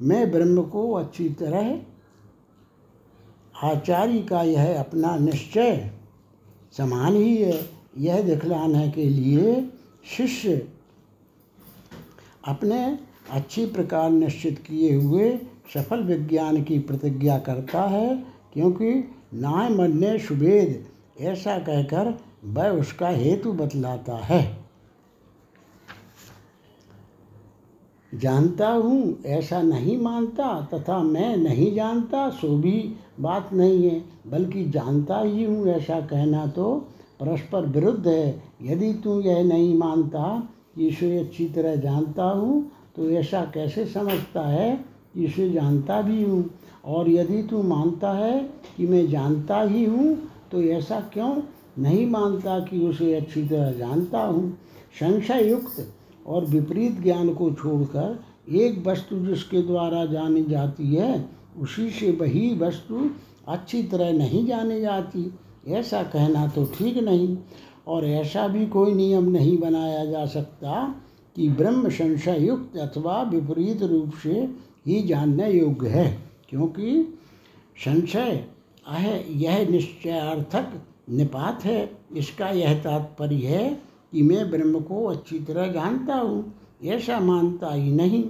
मैं 0.00 0.30
ब्रह्म 0.30 0.62
को 0.62 0.92
अच्छी 0.92 1.28
तरह 1.30 1.78
आचार्य 3.64 4.18
का 4.20 4.42
यह 4.42 4.80
अपना 4.80 5.16
निश्चय 5.16 5.90
समान 6.76 7.16
ही 7.16 7.36
है। 7.36 7.60
यह 7.98 8.22
दिखलाने 8.22 8.88
के 8.90 9.04
लिए 9.04 9.70
शिष्य 10.16 10.66
अपने 12.48 12.80
अच्छी 13.30 13.66
प्रकार 13.66 14.10
निश्चित 14.10 14.58
किए 14.58 14.94
हुए 14.94 15.30
सफल 15.74 16.02
विज्ञान 16.02 16.62
की 16.62 16.78
प्रतिज्ञा 16.78 17.38
करता 17.38 17.82
है, 17.82 18.16
क्योंकि 18.52 18.92
नाय 19.34 19.68
मन्य 19.68 20.18
सुवेद 20.18 20.84
ऐसा 21.16 21.58
कहकर 21.58 22.14
वह 22.44 22.68
उसका 22.70 23.08
हेतु 23.08 23.52
बतलाता 23.52 24.16
है। 24.16 24.42
जानता 28.12 28.68
हूँ, 28.68 29.22
ऐसा 29.26 29.60
नहीं 29.62 29.96
मानता 29.98 30.60
तथा 30.74 30.98
मैं 30.98 31.36
नहीं 31.36 31.74
जानता, 31.74 32.28
सो 32.30 32.56
भी 32.56 32.94
बात 33.20 33.52
नहीं 33.52 33.90
है, 33.90 34.02
बल्कि 34.26 34.64
जानता 34.70 35.20
ही 35.20 35.44
हूँ 35.44 35.66
ऐसा 35.68 36.00
कहना 36.00 36.46
तो 36.46 36.74
परस्पर 37.20 37.66
विरुद्ध 37.66 38.06
है। 38.08 38.42
यदि 38.62 38.92
तू 38.94 39.20
यह 39.20 39.42
नहीं 39.44 39.76
मानता 39.78 40.48
कि 40.76 40.88
इसे 40.88 41.18
अच्छी 41.18 41.48
तरह 41.48 41.76
जानता 41.76 42.24
हूँ 42.24 42.62
तो 42.96 43.10
ऐसा 43.10 43.40
कैसे 43.54 43.86
समझता 43.86 44.46
है 44.48 44.76
कि 45.14 45.24
इसे 45.24 45.50
जानता 45.50 46.00
भी 46.02 46.22
हूँ? 46.24 46.44
और 46.84 47.08
यदि 47.08 47.42
तू 47.42 47.62
मानता 47.62 48.12
है 48.12 48.38
कि 48.76 48.86
मैं 48.86 49.08
जानता 49.10 49.60
ही 49.60 49.84
हूँ 49.84 50.16
तो 50.54 50.62
ऐसा 50.62 51.00
क्यों 51.12 51.34
नहीं 51.78 52.06
मानता 52.06 52.58
कि 52.60 52.78
उसे 52.78 53.14
अच्छी 53.14 53.42
तरह 53.42 53.72
जानता 53.72 54.18
हूँ? 54.18 54.50
संशय 54.94 55.48
युक्त 55.50 55.94
और 56.26 56.44
विपरीत 56.44 57.00
ज्ञान 57.00 57.32
को 57.34 57.50
छोड़कर 57.52 58.54
एक 58.56 58.86
वस्तु 58.86 59.16
जिसके 59.26 59.62
द्वारा 59.62 60.04
जानी 60.06 60.42
जाती 60.44 60.94
है, 60.94 61.28
उसी 61.58 61.90
से 61.90 62.10
वही 62.10 62.54
वस्तु 62.58 63.10
अच्छी 63.48 63.82
तरह 63.82 64.12
नहीं 64.12 64.46
जानी 64.46 64.80
जाती। 64.80 65.30
ऐसा 65.68 66.02
कहना 66.02 66.46
तो 66.46 66.64
ठीक 66.76 66.98
नहीं। 66.98 67.36
और 67.86 68.04
ऐसा 68.04 68.46
भी 68.48 68.66
कोई 68.66 68.94
नियम 68.94 69.28
नहीं 69.28 69.58
बनाया 69.58 70.04
जा 70.04 70.24
सकता 70.26 70.94
कि 71.36 71.48
ब्रह्म 71.48 71.88
संशय 71.90 72.46
युक्त 72.46 72.76
अथवा 72.78 73.22
विपरीत 73.22 73.82
रूप 73.82 74.12
से 74.22 74.48
ही 74.86 75.02
जानने 75.02 75.52
योग्य 75.52 75.88
है, 75.88 76.08
क्योंकि 76.48 77.18
संशय 77.76 78.44
यह 79.30 79.68
निश्चयार्थक 79.68 80.82
निपात 81.10 81.64
है। 81.64 81.98
इसका 82.16 82.48
यह 82.48 82.82
तात्पर्य 82.82 83.46
है 83.46 83.82
कि 84.12 84.22
मैं 84.22 84.50
ब्रह्म 84.50 84.80
को 84.80 85.04
अच्छी 85.04 85.38
तरह 85.38 85.72
जानता 85.72 86.14
हूँ, 86.14 86.54
ऐसा 86.84 87.20
मानता 87.20 87.72
ही 87.74 87.90
नहीं। 87.90 88.24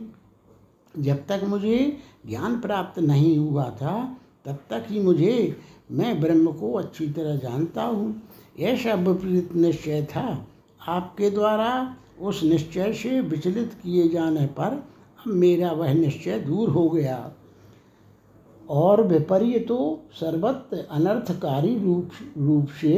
जब 0.99 1.27
तक 1.27 1.41
मुझे 1.45 1.97
ज्ञान 2.27 2.61
प्राप्त 2.61 2.99
नहीं 2.99 3.39
हुआ 3.39 3.71
था, 3.71 4.17
तब 4.45 4.59
तक 4.71 4.85
ही 4.89 5.01
मुझे, 5.01 5.57
मैं 5.91 6.21
ब्रह्म 6.21 6.53
को 6.53 6.73
अच्छी 6.73 7.07
तरह 7.07 7.37
जानता 7.37 7.83
हूँ। 7.83 8.23
ऐसा 8.61 8.95
विपरीत 8.95 9.55
निश्चय 9.55 10.03
था। 10.03 10.47
आपके 10.89 11.31
द्वारा 11.31 11.97
उस 12.21 12.43
निश्चय 12.43 12.93
से 12.93 13.21
विचलित 13.21 13.73
किए 13.75 14.09
जाने 14.09 14.47
पर 14.47 14.85
अब 15.19 15.33
मेरा 15.33 15.73
वह 15.73 15.95
निश्चय 15.95 16.39
दूर 16.39 16.69
हो 16.69 16.89
गया। 16.91 17.33
और 18.71 19.03
विपर्य 19.07 19.59
तो 19.59 19.79
सर्वत्र 20.13 20.87
अनर्थकारी 20.91 21.75
रूप 21.79 22.11
रूप 22.39 22.69
से 22.81 22.97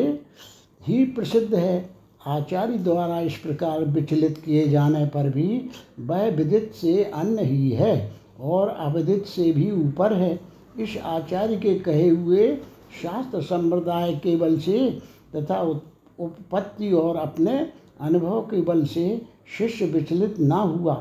ही 0.82 1.04
प्रसिद्ध 1.06 1.54
है। 1.54 1.88
आचार्य 2.26 2.78
द्वारा 2.78 3.20
इस 3.20 3.36
प्रकार 3.36 3.84
विचलित 3.86 4.38
किए 4.38 4.66
जाने 4.68 5.04
पर 5.06 5.28
भी 5.30 5.70
वह 6.00 6.28
विदित 6.30 6.72
से 6.74 7.02
अन्य 7.04 7.42
ही 7.42 7.70
है 7.70 7.94
और 8.40 8.68
अविदित 8.68 9.26
से 9.26 9.50
भी 9.52 9.70
ऊपर 9.72 10.12
है। 10.12 10.38
इस 10.78 10.96
आचार्य 10.98 11.56
के 11.56 11.74
कहे 11.78 12.08
हुए 12.08 12.54
शास्त्र 13.02 13.40
संप्रदाय 13.42 14.14
के 14.14 14.36
बल 14.36 14.58
से 14.58 14.90
तथा 15.36 15.60
उपपत्ति 15.60 16.92
और 16.92 17.16
अपने 17.16 17.58
अनुभव 18.00 18.40
के 18.42 18.60
बल 18.62 18.84
से 18.84 19.06
शिष्य 19.58 19.86
विचलित 19.86 20.38
ना 20.40 20.56
हुआ, 20.56 20.94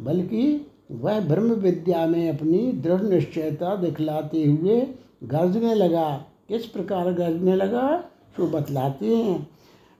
बल्कि 0.00 0.66
वह 0.92 1.20
ब्रह्म 1.20 1.52
विद्या 1.52 2.06
में 2.06 2.38
अपनी 2.38 2.72
दृढ़ 2.72 3.02
निश्चयता 3.02 3.76
दिखलाते 3.76 4.44
हुए 4.44 4.86
गर्जने 5.24 5.74
लगा। 5.74 6.24
किस 6.48 6.66
प्रकार 6.66 7.12
गर्जने 7.12 7.56
लगा? 7.56 8.04
सो 8.36 8.46
बतलाते 8.46 9.16
हैं। 9.16 9.50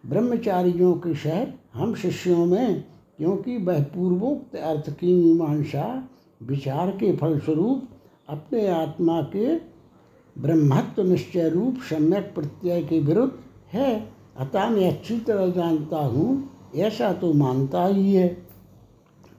ब्रह्मचारियों 0.06 0.94
के 0.94 1.14
शहर, 1.14 1.54
हम 1.74 1.94
शिष्यों 1.94 2.46
में, 2.46 2.84
क्योंकि 3.18 3.56
वह 3.56 3.82
पूर्वोक्त 3.82 4.56
अर्थ 4.56 4.90
की 4.90 5.14
मीमांसा, 5.14 6.08
विचार 6.42 6.90
के 6.90 7.16
फलस्वरूप 7.16 7.88
अपने 8.28 8.68
आत्मा 8.68 9.22
के 9.22 9.56
ब्रह्मत्व 10.38 11.02
निश्चय 11.02 11.48
रूप 11.48 11.76
सम्यक 11.90 12.32
प्रत्यय 12.34 12.82
के 12.82 13.00
विरुद्ध 13.00 13.32
है। 13.72 14.12
अतः 14.38 14.68
मैं 14.68 14.90
अच्छी 14.90 15.20
तरह 15.20 15.46
जानता 15.46 15.96
हूँ, 15.96 16.50
ऐसा 16.76 17.12
तो 17.12 17.32
मानता 17.32 17.86
ही 17.86 18.14
है। 18.14 18.28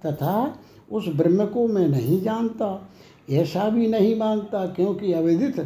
तथा 0.05 0.59
उस 0.89 1.07
ब्रह्म 1.07 1.45
को 1.45 1.67
मैं 1.67 1.87
नहीं 1.87 2.21
जानता, 2.21 2.89
ऐसा 3.31 3.69
भी 3.69 3.87
नहीं 3.87 4.15
मानता 4.15 4.65
क्योंकि 4.65 5.11
अविदित 5.13 5.59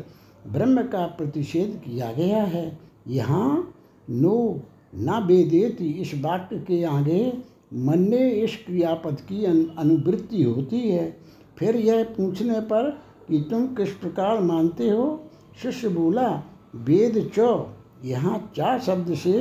ब्रह्म 0.47 0.84
का 0.84 1.06
प्रतिषेध 1.08 1.80
किया 1.86 2.12
गया 2.12 2.43
है। 2.43 2.77
यहाँ 3.08 3.73
नो 4.08 4.62
न 4.95 5.23
वेदेति 5.27 5.89
इस 5.91 6.13
वाक्य 6.15 6.58
के 6.58 6.84
आगे 6.84 7.34
मन 7.73 8.08
ने 8.10 8.30
इस 8.32 8.56
क्रियापद 8.65 9.21
की 9.21 9.45
अनुवृत्ति 9.45 10.43
होती 10.43 10.80
है। 10.82 11.15
फिर 11.58 11.75
यह 11.75 12.03
पूछने 12.17 12.60
पर 12.62 12.89
कि 13.27 13.39
तुम 13.49 13.65
किस 13.75 13.89
प्रकार 13.91 14.39
मानते 14.41 14.89
हो? 14.89 15.30
शिष्य 15.62 15.89
बोला, 15.89 16.30
वेद 16.77 17.30
च। 17.36 17.65
यहाँ 18.06 18.38
चा 18.56 18.77
शब्द 18.80 19.13
से 19.15 19.39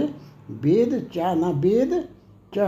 वेद 0.62 0.98
चा 1.14 1.32
न 1.34 1.52
वेद 1.60 1.92
च। 2.54 2.58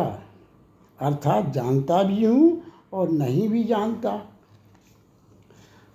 अर्थात 0.99 1.53
जानता 1.55 2.03
भी 2.03 2.25
हूँ 2.25 2.62
और 2.92 3.11
नहीं 3.11 3.48
भी 3.48 3.64
जानता। 3.64 4.33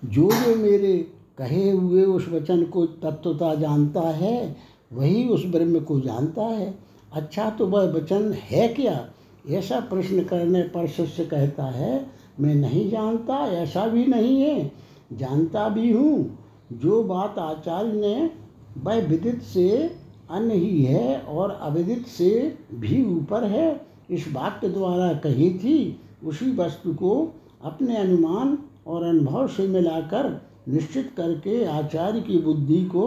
जो 0.04 0.30
जो 0.30 0.56
मेरे 0.56 1.08
कहे 1.38 1.70
हुए 1.70 2.04
उस 2.04 2.28
वचन 2.28 2.64
को 2.64 2.86
तत्वता 2.86 3.54
जानता 3.54 4.00
है, 4.00 4.56
वही 4.92 5.28
उस 5.28 5.46
ब्रह्म 5.46 5.80
को 5.80 6.00
जानता 6.00 6.42
है। 6.42 6.78
अच्छा 7.12 7.50
तो 7.50 7.66
वह 7.66 7.92
वचन 7.92 8.32
है 8.32 8.68
क्या? 8.68 9.10
ऐसा 9.48 9.80
प्रश्न 9.80 10.24
करने 10.24 10.62
पर 10.62 10.86
शिष्य 10.86 11.24
कहता 11.24 11.64
है, 11.64 12.06
मैं 12.40 12.54
नहीं 12.54 12.90
जानता, 12.90 13.34
ऐसा 13.34 13.86
भी 13.86 14.06
नहीं 14.06 14.42
है। 14.42 14.72
जानता 15.12 15.68
भी 15.68 15.92
हूँ। 15.92 16.38
जो 16.72 17.04
बात 17.04 17.38
आचार्य 17.38 17.92
ने 17.92 18.30
वह 18.78 19.06
विदित 19.06 19.42
से 19.42 19.96
अन्य 20.30 20.54
ही 20.54 20.84
है 20.84 21.20
और 21.20 21.50
अविदित 21.50 22.06
से 22.06 22.58
भी 22.74 23.04
ऊपर 23.04 23.44
है, 23.44 23.86
इस 24.10 24.32
वाक्य 24.32 24.68
द्वारा 24.68 25.12
कही 25.12 25.50
थी 25.50 26.00
उसी 26.24 26.50
वस्तु 26.56 26.94
को 26.94 27.34
अपने 27.64 27.96
अनुमान 27.96 28.58
और 28.86 29.02
अनुभव 29.02 29.46
से 29.48 29.66
मिलाकर 29.68 30.30
निश्चित 30.68 31.12
करके 31.16 31.64
आचार्य 31.64 32.20
की 32.20 32.38
बुद्धि 32.38 32.84
को 32.84 33.04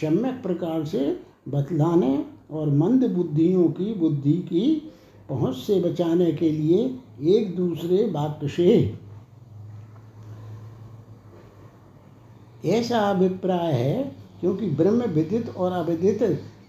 सम्यक 0.00 0.42
प्रकार 0.42 0.84
से 0.84 1.20
बतलाने 1.48 2.24
और 2.50 2.70
मंद 2.70 3.04
बुद्धियों 3.10 3.64
की 3.68 3.94
बुद्धि 3.94 4.32
की 4.32 4.92
पहुँच 5.28 5.56
से 5.56 5.80
बचाने 5.80 6.32
के 6.32 6.50
लिए 6.50 6.84
एक 7.36 7.56
दूसरे 7.56 8.10
वाक्य 8.10 8.48
से 8.48 8.98
ऐसा 12.64 12.98
अभिप्राय 13.00 13.72
है, 13.72 14.02
क्योंकि 14.40 14.66
ब्रह्म 14.70 15.02
विदित 15.02 15.48
और 15.48 15.72
अविदित 15.72 16.22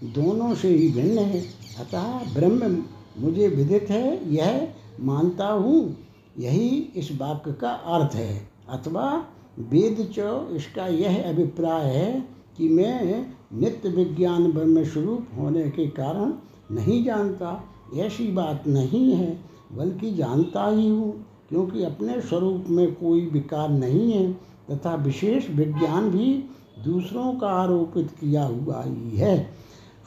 दोनों 0.04 0.54
से 0.54 0.68
ही 0.68 0.88
भिन्न 0.92 1.18
है। 1.18 1.40
अतः 1.80 2.34
ब्रह्म 2.34 2.84
मुझे 3.18 3.48
विदित 3.48 3.90
है, 3.90 4.34
यह 4.34 4.74
मानता 5.00 5.48
हूँ, 5.48 5.96
यही 6.38 6.68
इस 6.96 7.10
वाक्य 7.20 7.52
का 7.52 7.70
अर्थ 7.70 8.14
है। 8.14 8.48
अथवा 8.68 9.24
वेद 9.58 10.12
च 10.18 10.48
इसका 10.56 10.86
यह 10.86 11.28
अभिप्राय 11.28 11.84
है 11.84 12.28
कि 12.56 12.68
मैं 12.68 13.26
नित्य 13.52 13.88
विज्ञान 13.88 14.52
ब्रह्म 14.52 14.84
स्वरूप 14.84 15.26
होने 15.38 15.70
के 15.70 15.86
कारण 15.86 16.32
नहीं 16.74 17.04
जानता। 17.04 17.64
ऐसी 17.96 18.26
बात 18.28 18.66
नहीं 18.66 19.12
है, 19.12 19.40
बल्कि 19.72 20.14
जानता 20.14 20.66
ही 20.68 20.88
हूँ, 20.88 21.26
क्योंकि 21.48 21.84
अपने 21.84 22.20
स्वरूप 22.20 22.64
में 22.68 22.94
कोई 22.94 23.26
विकार 23.26 23.68
नहीं 23.68 24.12
है, 24.12 24.32
तथा 24.70 24.94
विशेष 24.94 25.50
विज्ञान 25.50 26.10
भी 26.10 26.44
दूसरों 26.84 27.34
का 27.34 27.48
आरोपित 27.48 28.10
किया 28.10 28.44
हुआ 28.44 28.82
ही 28.82 29.16
है। 29.16 29.50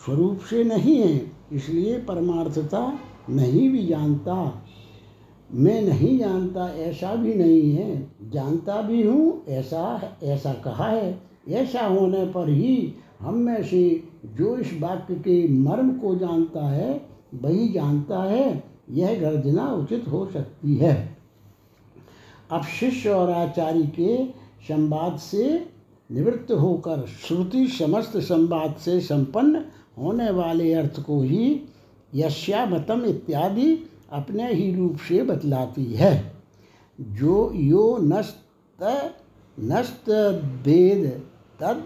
स्वरूप 0.06 0.40
से 0.40 0.64
नहीं 0.64 0.96
है, 0.96 1.32
इसलिए 1.52 1.98
परमार्थता 1.98 3.00
नहीं 3.30 3.70
भी 3.70 3.86
जानता। 3.86 4.64
मैं 5.54 5.82
नहीं 5.82 6.20
जानता, 6.20 6.70
ऐसा 6.70 7.16
भी 7.16 7.34
नहीं 7.34 7.76
है। 7.76 8.12
जानता 8.30 8.82
भी 8.82 9.08
हूँ, 9.08 9.46
ऐसा 9.48 10.18
ऐसा 10.24 10.54
कहा 10.54 10.90
है। 10.90 11.22
ऐसा 11.50 11.86
होने 11.86 12.26
पर 12.26 12.50
ही 12.50 12.94
हम 13.20 13.34
में 13.34 13.64
से 13.64 14.04
जो 14.26 14.58
इस 14.58 14.80
वाक्य 14.80 15.16
के 15.16 15.48
मर्म 15.48 15.92
को 15.92 16.16
जानता 16.16 16.68
है, 16.68 17.10
वही 17.36 17.70
जानता 17.70 18.24
है। 18.24 18.64
यह 18.92 19.20
गर्जना 19.20 19.68
उचित 19.68 20.08
हो 20.08 20.30
सकती 20.34 20.76
है। 20.76 21.18
अब 22.52 22.64
शिष्य 22.64 23.10
और 23.10 23.30
आचार्य 23.30 23.84
के 23.84 24.26
संवाद 24.68 25.18
से 25.18 25.66
निवृत्त 26.12 26.52
होकर 26.52 27.06
श्रुति 27.08 27.68
समस्त 27.68 28.18
संवाद 28.18 28.76
से 28.76 29.00
संपन्न 29.00 29.66
होने 29.98 30.30
वाले 30.30 30.74
अर्थ 30.74 31.00
को 31.00 31.22
ही 31.22 31.62
यश्यामतम 32.16 33.06
इत्यादि 33.06 33.87
अपने 34.10 34.54
ही 34.54 34.74
रूप 34.76 34.98
से 35.08 35.22
बतलाती 35.24 35.86
है। 35.94 36.14
जो 37.00 37.52
यो 37.56 37.98
नस्त 38.04 38.80
नस्त 39.58 40.10
वेद 40.66 41.06
तद 41.60 41.84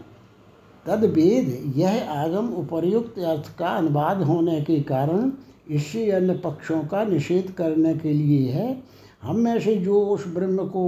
तद 0.86 1.04
वेद 1.14 1.74
यह 1.78 2.12
आगम 2.12 2.48
उपर्युक्त 2.56 3.20
अर्थ 3.22 3.56
का 3.58 3.68
अनुवाद 3.68 4.22
होने 4.24 4.60
के 4.62 4.80
कारण 4.84 5.32
इससे 5.70 6.10
अन्य 6.12 6.34
पक्षों 6.36 6.82
का 6.84 7.04
निषेध 7.04 7.52
करने 7.52 7.94
के 7.94 8.14
लिए 8.14 8.52
है। 8.52 8.84
हम 9.24 9.40
में 9.40 9.60
से 9.60 9.76
जो 9.78 10.02
उस 10.06 10.28
ब्रह्म 10.28 10.66
को 10.68 10.86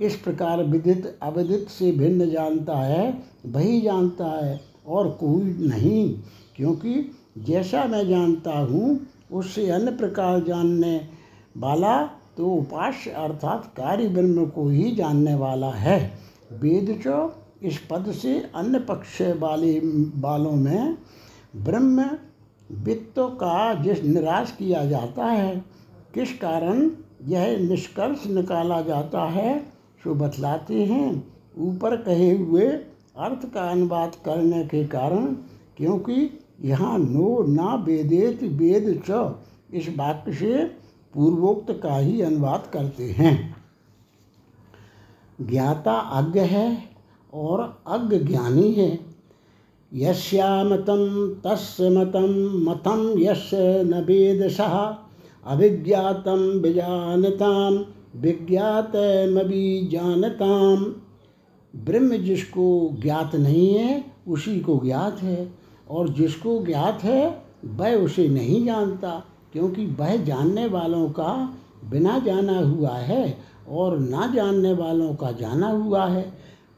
इस 0.00 0.16
प्रकार 0.16 0.62
विदित, 0.64 1.06
अविदित 1.22 1.68
से 1.68 1.90
भिन्न 1.92 2.30
जानता 2.30 2.76
है, 2.76 3.22
वही 3.46 3.80
जानता 3.80 4.30
है 4.36 4.60
और 4.86 5.08
कोई 5.20 5.68
नहीं, 5.68 6.08
क्योंकि 6.56 6.94
जैसा 7.38 7.84
मैं 7.84 8.08
जानता 8.08 8.58
हूँ 8.60 8.98
उससे 9.30 9.68
अन्य 9.70 9.90
प्रकार 9.90 10.40
जानने 10.40 10.96
वाला 11.56 11.96
तो 12.36 12.46
उपास्य 12.48 13.10
अर्थात 13.10 13.72
कार्य 13.76 14.08
ब्रह्म 14.08 14.46
को 14.46 14.68
ही 14.68 14.90
जानने 14.94 15.34
वाला 15.34 15.70
है। 15.70 15.98
वेद 16.52 16.98
चो 17.04 17.34
इस 17.62 17.78
पद 17.90 18.10
से 18.12 18.38
अन्य 18.54 18.78
पक्ष 18.80 19.20
वाले 19.38 19.78
वालों 20.20 20.52
में 20.52 20.96
ब्रह्म 21.56 22.04
वित्त 22.70 23.14
का 23.18 23.74
जिस 23.74 24.02
निराश 24.04 24.54
किया 24.58 24.84
जाता 24.84 25.24
है, 25.24 25.56
किस 26.14 26.32
कारण 26.38 26.90
यह 27.24 27.56
निष्कर्ष 27.60 28.26
निकाला 28.26 28.80
जाता 28.80 29.24
है, 29.24 29.58
सो 30.04 30.14
बतलाते 30.14 30.84
हैं। 30.84 31.32
ऊपर 31.58 31.96
कहे 31.96 32.30
हुए 32.36 32.66
अर्थ 32.66 33.48
का 33.54 33.70
अनुवाद 33.70 34.14
करने 34.24 34.64
के 34.64 34.84
कारण, 34.86 35.26
क्योंकि 35.76 36.28
यहाँ 36.64 36.98
नो 36.98 37.42
ना 37.42 37.74
वेदेत 37.74 38.42
वेद 38.42 39.02
च। 39.10 39.34
इस 39.74 39.88
वाक्य 39.88 40.32
से 40.32 40.64
पूर्वोक्त 41.14 41.80
का 41.82 41.96
ही 41.96 42.20
अनुवाद 42.20 42.70
करते 42.72 43.04
हैं। 43.04 43.56
ज्ञाता 45.40 45.92
अज्ञ 45.92 46.40
है 46.40 46.84
और 47.34 47.82
अज्ञ 47.86 48.18
ज्ञानी 48.18 48.72
है। 48.72 49.00
यश्यामतं 49.94 51.34
तस्य 51.34 51.90
मतं 51.90 52.64
मतं 52.64 53.18
यस्य 53.18 53.84
न 53.84 54.04
वेदसः। 54.04 54.96
अभिज्ञातं 55.46 56.60
विजानतां 56.60 57.84
विज्ञातमभिजानताम 58.20 60.94
ब्रह्म 61.84 62.16
जिसको 62.16 62.96
ज्ञात 63.02 63.36
नहीं 63.36 63.74
है, 63.74 64.04
उसी 64.28 64.60
को 64.60 64.80
ज्ञात 64.84 65.18
है। 65.18 65.65
और 65.90 66.08
जिसको 66.08 66.64
ज्ञात 66.64 67.04
है, 67.04 67.42
वह 67.64 67.94
उसे 67.94 68.28
नहीं 68.28 68.64
जानता, 68.64 69.24
क्योंकि 69.52 69.86
वह 69.86 70.16
जानने 70.16 70.66
वालों 70.66 71.08
का 71.08 71.58
बिना 71.84 72.18
जाना 72.18 72.58
हुआ 72.58 72.96
है 72.96 73.38
और 73.68 73.98
ना 73.98 74.26
जानने 74.34 74.72
वालों 74.72 75.14
का 75.14 75.32
जाना 75.32 75.68
हुआ 75.68 76.06
है, 76.06 76.32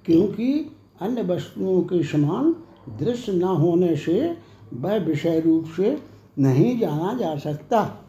क्योंकि 0.05 0.77
अन्य 1.01 1.23
वस्तुओं 1.23 1.83
के 1.83 2.03
समान 2.03 2.55
दृश्य 2.99 3.33
न 3.33 3.43
होने 3.43 3.97
से 3.97 4.37
वह 4.75 4.97
विषय 4.97 5.41
रूप 5.41 5.65
से 5.77 6.03
नहीं 6.39 6.79
जाना 6.81 7.15
जा 7.15 7.37
सकता। 7.37 8.05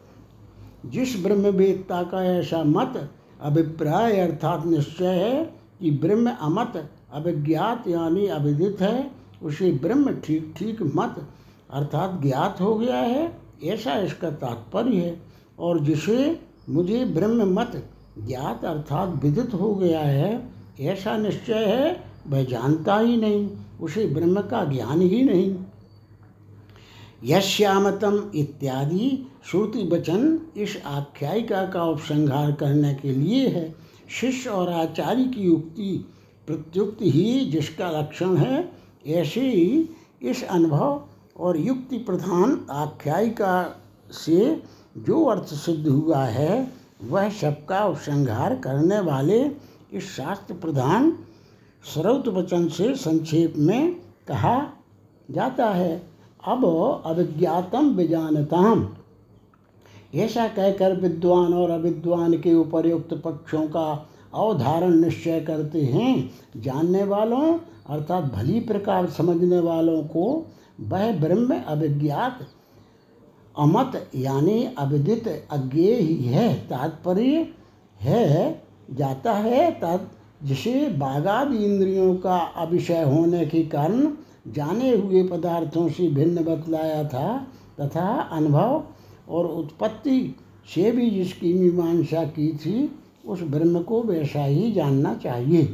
जिस 0.86 1.22
ब्रह्मवेदता 1.22 2.02
का 2.02 2.24
ऐसा 2.24 2.62
मत, 2.64 3.10
अभिप्राय 3.40 4.20
अर्थात 4.20 4.66
निश्चय 4.66 5.06
है 5.06 5.44
कि 5.80 5.90
ब्रह्म 5.90 6.30
अमत, 6.30 6.90
अभिज्ञात 7.12 7.88
यानी 7.88 8.26
अभिदित 8.26 8.80
है 8.80 9.19
उसे 9.42 9.72
ब्रह्म 9.72 10.14
ठीक 10.14 10.54
ठीक 10.58 10.82
मत 10.82 11.28
अर्थात 11.70 12.22
ज्ञात 12.22 12.60
हो 12.60 12.74
गया 12.74 12.96
है, 12.96 13.38
ऐसा 13.64 13.96
इसका 13.96 14.30
तात्पर्य 14.30 14.96
है। 14.96 15.22
और 15.58 15.80
जिसे 15.80 16.40
मुझे 16.68 17.04
ब्रह्म 17.04 17.60
मत 17.60 17.88
ज्ञात 18.26 18.64
अर्थात 18.64 19.24
विदित 19.24 19.54
हो 19.54 19.74
गया 19.74 20.00
है, 20.00 20.48
ऐसा 20.80 21.16
निश्चय 21.16 21.64
है, 21.64 22.04
वह 22.28 22.44
जानता 22.44 22.98
ही 22.98 23.16
नहीं, 23.16 23.50
उसे 23.80 24.06
ब्रह्म 24.06 24.40
का 24.40 24.64
ज्ञान 24.64 25.00
ही 25.00 25.22
नहीं। 25.22 25.56
यश्यामतम 27.24 28.30
इत्यादि 28.34 29.26
श्रुति 29.50 29.82
वचन 29.82 30.40
इस 30.56 30.82
आख्यायिका 30.86 31.66
का 31.66 31.84
उपसंहार 31.84 32.52
करने 32.52 32.94
के 32.94 33.12
लिए 33.12 33.48
है। 33.48 33.74
शिष्य 34.20 34.50
और 34.50 34.68
आचार्य 34.68 35.24
की 35.24 35.40
युक्ति, 35.40 36.06
प्रत्युक्ति 36.46 37.10
ही 37.10 37.44
जिसका 37.44 37.90
लक्षण 37.90 38.36
है 38.36 38.79
ऐसे 39.06 39.50
इस 40.22 40.44
अनुभव 40.44 41.02
और 41.36 41.56
युक्ति 41.56 41.98
प्रधान 41.98 42.66
आख्यायिका 42.70 43.76
से 44.10 44.62
जो 44.98 45.24
अर्थ 45.24 45.44
सिद्ध 45.44 45.88
हुआ 45.88 46.24
है, 46.24 46.72
वह 47.04 47.30
सबका 47.30 47.86
उपसंहार 47.86 48.54
करने 48.54 49.00
वाले 49.00 49.50
इस 49.92 50.16
शास्त्र 50.16 50.54
प्रधान 50.54 51.18
श्रौत 51.84 52.28
वचन 52.28 52.68
से 52.68 52.94
संक्षेप 52.94 53.54
में 53.56 54.00
कहा 54.28 54.70
जाता 55.30 55.70
है। 55.70 56.10
अब 56.44 56.64
अविज्ञातम 57.06 57.90
विजानताम। 57.90 58.88
ऐसा 60.14 60.48
कहकर 60.48 61.00
विद्वान 61.00 61.54
और 61.54 61.70
अविद्वान 61.70 62.34
के 62.34 62.54
उपरयुक्त 62.54 63.14
पक्षों 63.14 63.66
का 63.66 64.09
अवधारण 64.34 64.94
निश्चय 64.94 65.40
करते 65.40 65.82
हैं। 65.82 66.30
जानने 66.56 67.04
वालों 67.04 67.58
अर्थात 67.88 68.24
भली 68.24 68.60
प्रकार 68.60 69.06
समझने 69.10 69.58
वालों 69.58 70.02
को 70.04 70.24
वह 70.80 71.12
ब्रह्म 71.20 71.60
अविज्ञात 71.60 72.46
अमत 73.56 74.10
यानी 74.14 74.64
अविदित 74.78 75.28
अज्ञे 75.50 75.94
ही 75.94 76.14
है। 76.24 76.52
तात्पर्य 76.68 77.48
है, 78.00 78.62
जाता 78.90 79.32
है 79.32 79.70
तत् 79.72 80.46
जिसे 80.46 80.88
बागाद 80.88 81.52
इंद्रियों 81.52 82.14
का 82.16 82.36
अभिषय 82.36 83.02
होने 83.02 83.44
के 83.46 83.62
कारण 83.62 84.08
जाने 84.48 84.90
हुए 84.90 85.22
पदार्थों 85.22 85.88
से 85.88 86.08
भिन्न 86.08 86.44
बतलाया 86.44 87.02
था 87.04 87.36
तथा 87.80 88.08
अनुभव 88.32 88.82
और 89.28 89.46
उत्पत्ति 89.46 90.36
से 90.74 90.90
भी 90.92 91.10
जिसकी 91.10 91.52
मीमांसा 91.54 92.24
की 92.24 92.48
थी 92.56 92.99
उस 93.26 93.42
ब्रह्म 93.42 93.82
को 93.82 94.02
वैसा 94.02 94.44
ही 94.44 94.72
जानना 94.72 95.14
चाहिए। 95.14 95.64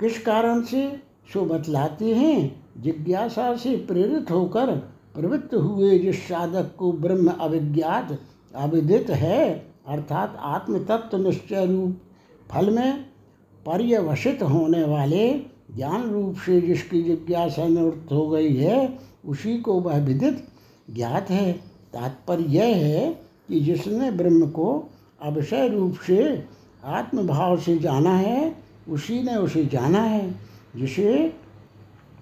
किस 0.00 0.22
कारण 0.22 0.62
से? 0.62 1.08
सो 1.32 1.44
बतलाते 1.44 2.14
हैं, 2.14 2.64
जिज्ञासा 2.80 3.56
से 3.56 3.76
प्रेरित 3.76 4.30
होकर 4.30 4.76
प्रवृत्त 5.14 5.54
हुए 5.54 5.98
जिस 5.98 6.28
साधक 6.28 6.76
को 6.78 6.92
ब्रह्म 6.92 7.28
अविज्ञात 7.28 8.18
अविदित 8.54 9.10
है, 9.10 9.72
अर्थात 9.86 10.36
आत्मतत्व 10.40 11.18
निश्चय 11.18 11.66
रूप 11.66 11.98
फल 12.50 12.70
में 12.70 13.06
पर्यवसित 13.66 14.42
होने 14.42 14.84
वाले 14.84 15.34
ज्ञान 15.76 16.10
रूप 16.10 16.36
से 16.36 16.60
जिसकी 16.60 17.02
जिज्ञासा 17.02 17.68
निवृत्त 17.68 18.12
हो 18.12 18.28
गई 18.28 18.54
है, 18.54 18.98
उसी 19.26 19.58
को 19.58 19.80
वह 19.80 20.04
विदित 20.04 20.48
ज्ञात 20.90 21.30
है। 21.30 21.52
तात्पर्य 21.92 22.44
यह 22.44 22.76
है 22.76 23.10
कि 23.48 23.60
जिसने 23.60 24.10
ब्रह्म 24.10 24.50
को 24.50 24.90
अवशय 25.22 25.68
रूप 25.68 25.94
से 26.06 26.44
आत्मभाव 26.84 27.60
से 27.60 27.78
जाना 27.78 28.12
है, 28.12 28.56
उसी 28.88 29.22
ने 29.22 29.36
उसे 29.36 29.66
जाना 29.66 30.00
है, 30.00 30.34
जिसे 30.76 31.32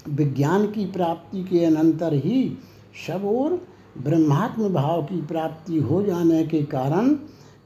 विज्ञान 0.09 0.67
की 0.67 0.87
प्राप्ति 0.87 1.45
के 1.45 1.65
अनंतर 1.65 2.15
ही 2.15 2.59
सब 3.07 3.25
और 3.25 3.67
ब्रह्मात्म 3.99 4.69
भाव 4.69 5.03
की 5.03 5.23
प्राप्ति 5.23 5.79
हो 5.79 6.03
जाने 6.03 6.47
के 6.47 6.63
कारण 6.63 7.09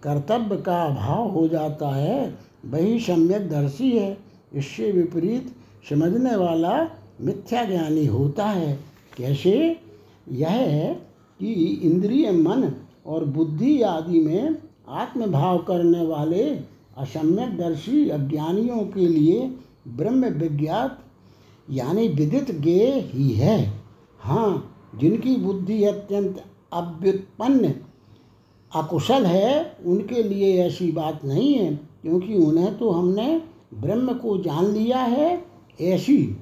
कर्तव्य 0.03 0.57
का 0.57 0.83
अभाव 0.83 1.29
हो 1.29 1.49
जाता 1.49 1.89
है, 1.89 2.39
वही 2.67 3.01
सम्यक 3.01 3.51
दर्शी 3.51 3.91
है। 3.99 4.19
इससे 4.55 4.93
विपरीत 4.93 5.57
समझने 5.91 6.37
वाला 6.37 6.89
मिथ्या 7.21 7.65
ज्ञानी 7.65 8.07
होता 8.07 8.47
है। 8.47 8.81
कैसे? 9.17 9.81
यह 10.33 10.49
है 10.49 10.95
कि 11.41 11.53
इंद्रिय 11.85 12.31
मन 12.31 12.73
और 13.07 13.25
बुद्धि 13.25 13.83
आदि 13.83 14.21
में 14.21 14.70
आत्मभाव 14.91 15.59
करने 15.59 16.07
वाले 16.07 16.45
असम्यक 16.99 17.57
दर्शी 17.57 18.09
अज्ञानियों 18.11 18.79
के 18.79 19.09
लिए 19.09 19.57
ब्रह्म 19.89 20.25
विज्ञात, 20.25 20.99
यानी 21.71 22.09
विदित 22.09 22.61
ज्ञेय 22.61 23.01
ही 23.01 23.31
है। 23.31 23.73
हाँ 24.21 24.77
जिनकी 25.01 25.37
बुद्धि 25.37 25.85
अत्यंत 25.85 26.45
अव्युत्पन्न, 26.73 27.75
अकुशल 28.75 29.27
है, 29.27 29.77
उनके 29.87 30.23
लिए 30.23 30.63
ऐसी 30.63 30.93
बात 30.93 31.25
नहीं 31.25 31.55
है, 31.55 31.75
क्योंकि 31.75 32.35
उन्हें 32.35 32.79
तो 32.79 32.91
हमने 32.91 33.43
ब्रह्म 33.75 34.15
को 34.15 34.39
जान 34.39 34.65
लिया 34.65 34.99
है, 34.99 35.45
ऐसी। 35.81 36.37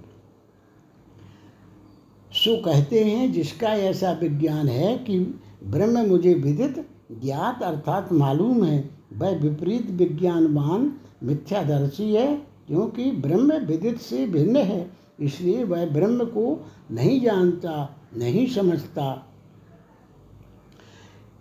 सो 2.32 2.62
कहते 2.62 3.04
हैं, 3.04 3.32
जिसका 3.32 3.68
ऐसा 3.68 4.12
विज्ञान 4.12 4.68
है 4.68 4.98
कि 4.98 5.18
ब्रह्म 5.64 6.06
मुझे 6.06 6.34
विदित 6.34 6.88
ज्ञात 7.12 7.62
अर्थात 7.62 8.12
मालूम 8.12 8.64
है, 8.64 8.90
वह 9.12 9.38
विपरीत 9.38 9.90
विज्ञानवान 9.90 10.92
मिथ्यादर्शी 11.22 12.14
है, 12.14 12.36
क्योंकि 12.66 13.10
ब्रह्म 13.10 13.52
विदित 13.52 13.98
से 13.98 14.26
भिन्न 14.26 14.56
है, 14.56 14.90
इसलिए 15.20 15.64
वह 15.64 15.86
ब्रह्म 15.86 16.24
को 16.24 16.66
नहीं 16.90 17.20
जानता, 17.20 17.96
नहीं 18.16 18.46
समझता। 18.46 19.26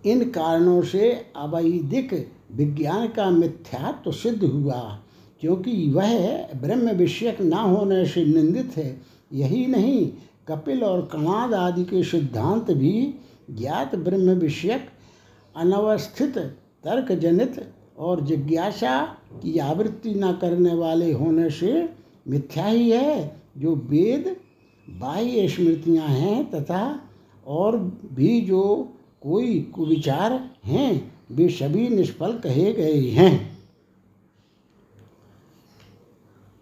इन 0.06 0.30
कारणों 0.30 0.82
से 0.82 1.12
अवैधिक 1.36 2.32
विज्ञान 2.52 3.08
का 3.08 3.30
मिथ्यात्व 3.30 4.02
तो 4.06 4.12
सिद्ध 4.12 4.44
हुआ, 4.44 5.00
क्योंकि 5.42 5.92
वह 5.92 6.38
ब्रह्म 6.56 6.92
विषयक 6.92 7.42
न 7.42 7.54
होने 7.54 8.06
से 8.06 8.26
निंदित 8.26 8.78
है। 8.78 9.02
यही 9.34 9.66
नहीं, 9.66 10.12
कपिल 10.48 10.84
और 10.84 11.02
कणाद 11.02 11.54
आदि 11.54 11.84
के 11.84 12.04
सिद्धांत 12.04 12.72
भी 12.72 13.14
ज्ञात 13.52 13.96
ब्रह्म 13.96 14.30
विषयक 14.30 14.90
अनवस्थित 15.58 16.38
तर्क 16.84 17.12
जनित 17.12 17.56
और 17.98 18.22
जिज्ञासा 18.22 19.02
की 19.42 19.58
आवृत्ति 19.60 20.14
न 20.14 20.32
करने 20.32 20.74
वाले 20.74 21.12
होने 21.12 21.50
से 21.50 21.90
मिथ्या 22.28 22.66
ही 22.66 22.90
है 22.92 23.42
जो 23.58 23.76
वेद, 23.76 24.36
बाह्य 24.88 25.48
स्मृतियाँ 25.48 26.08
हैं 26.08 26.50
तथा 26.52 27.00
और 27.48 27.78
भी 28.14 28.40
जो 28.42 28.64
कोई 29.22 29.60
कुविचार 29.76 30.34
हैं, 30.66 31.14
वे 31.32 31.48
सभी 31.50 31.88
निष्फल 31.90 32.38
कहे 32.38 32.72
गए 32.74 33.00
हैं। 33.10 33.58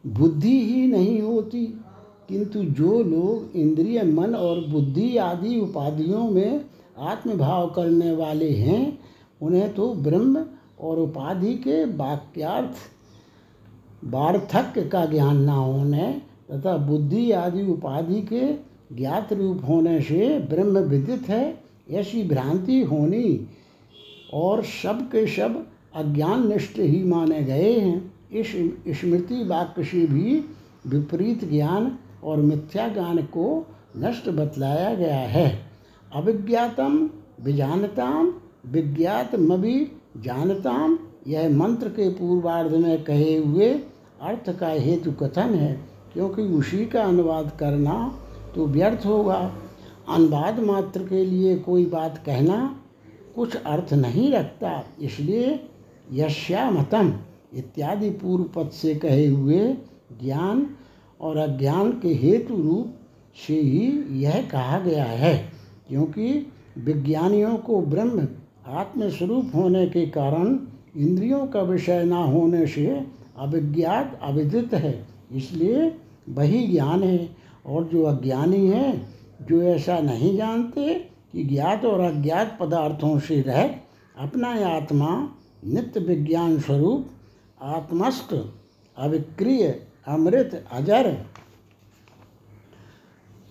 बुद्धि 0.04 0.60
ही 0.62 0.86
नहीं 0.88 1.22
होती, 1.22 1.66
किंतु 2.30 2.64
जो 2.64 3.02
लोग 3.04 3.56
इंद्रिय, 3.56 4.04
मन 4.04 4.36
और 4.36 4.66
बुद्धि 4.68 5.18
आदि 5.18 5.60
उपाधियों 5.60 6.30
में 6.30 6.66
आत्मभाव 6.98 7.70
करने 7.70 8.12
वाले 8.12 8.50
हैं, 8.50 9.00
उन्हें 9.42 9.74
तो 9.74 9.94
ब्रह्म 9.94 10.46
और 10.80 11.00
उपाधि 11.00 11.54
के 11.54 11.86
वाक्यार्थ 11.86 12.76
वार्थक्य 14.06 14.82
का 14.82 15.06
ज्ञान 15.06 15.38
न 15.38 15.50
होने 15.50 16.22
तथा 16.52 16.78
बुद्धि 16.78 17.32
आदि 17.32 17.62
उपाधि 17.62 18.22
के 18.22 18.54
ज्ञात 18.96 19.34
रूप 19.34 19.62
होने 19.68 20.02
से 20.02 20.40
ब्रह्म 20.40 20.80
विदित 20.80 21.30
है, 21.30 21.64
ऐसी 21.90 22.24
भ्रांति 22.24 22.82
होनी 22.82 23.48
और 24.34 24.64
सब 24.64 25.02
के 25.12 25.28
सब 25.28 25.66
अज्ञान 25.96 26.48
निष्ठ 26.48 26.80
ही 26.80 27.04
माने 27.04 27.42
गए 27.44 27.80
हैं। 27.80 28.14
इस 28.32 28.52
स्मृति 29.00 29.44
वाक्य 29.44 29.84
से 29.84 30.06
भी 30.08 30.46
विपरीत 30.88 31.50
ज्ञान 31.50 31.98
और 32.24 32.38
मिथ्या 32.38 32.88
ज्ञान 32.88 33.18
को 33.18 33.66
नष्ट 33.98 34.30
बतलाया 34.30 34.96
गया 34.96 35.18
है। 35.18 35.65
अविज्ञातम 36.16 36.98
विजानताम, 37.44 38.34
विज्ञात 38.72 39.36
मवि 39.36 39.80
जानताम। 40.18 40.98
यह 41.28 41.50
मंत्र 41.50 41.90
के 41.90 42.10
पूर्वार्ध 42.10 42.72
में 42.74 43.04
कहे 43.04 43.36
हुए 43.38 43.70
अर्थ 44.22 44.50
का 44.60 44.68
हेतु 44.68 45.12
कथन 45.12 45.54
है, 45.54 45.74
क्योंकि 46.14 46.42
उसी 46.42 46.86
का 46.86 47.04
अनुवाद 47.04 47.52
करना 47.60 47.96
तो 48.56 48.66
व्यर्थ 48.68 49.06
होगा। 49.06 49.40
अनुवाद 50.10 50.60
मात्र 50.60 51.04
के 51.04 51.26
लिए 51.26 51.56
कोई 51.60 51.86
बात 51.86 52.18
कहना 52.26 52.58
कुछ 53.36 53.56
अर्थ 53.56 53.94
नहीं 53.94 54.32
रखता, 54.32 54.84
इसलिए 55.02 55.60
यश्यामतम 56.14 57.14
इत्यादि 57.54 58.10
पूर्व 58.12 58.44
पद 58.56 58.70
से 58.72 58.94
कहे 58.96 59.26
हुए 59.28 59.60
ज्ञान 60.22 60.68
और 61.22 61.38
अज्ञान 61.38 61.92
के 62.02 62.14
हेतु 62.14 62.62
रूप 62.62 62.94
से 63.38 63.60
ही 63.62 63.88
यह 64.22 64.42
कहा 64.52 64.80
गया 64.80 65.06
है। 65.06 65.55
क्योंकि 65.88 66.52
विज्ञानियों 66.78 67.58
को 67.58 67.82
ब्रह्म 67.82 68.28
आत्मस्वरूप 68.68 69.52
होने 69.56 69.88
के 69.88 70.06
कारण 70.06 70.60
इंद्रियों 70.98 71.48
का 71.48 71.62
विषय 71.62 72.04
न 72.04 72.12
होने 72.12 72.68
से 72.68 73.08
अविज्ञात, 73.38 74.20
अविदित 74.24 74.74
है। 74.74 75.08
इसलिए 75.32 75.98
वही 76.30 76.68
ज्ञान 76.68 77.04
है 77.04 77.36
और 77.66 77.84
जो 77.84 78.04
अज्ञानी 78.04 78.68
है, 78.68 79.06
जो 79.42 79.62
ऐसा 79.62 80.00
नहीं 80.00 80.38
जानते 80.38 81.10
कि 81.34 81.44
ज्ञात 81.44 81.86
और 81.86 82.00
अज्ञात 82.00 82.58
पदार्थों 82.60 83.20
से 83.20 83.42
रह 83.42 83.68
अपना 84.18 84.48
आत्मा 84.68 85.30
नित्य 85.66 86.00
विज्ञान 86.00 86.60
स्वरूप, 86.60 87.06
आत्मस्थ, 87.62 88.46
अविक्रिय, 88.98 89.86
अमृत, 90.08 90.66
अजर, 90.72 91.26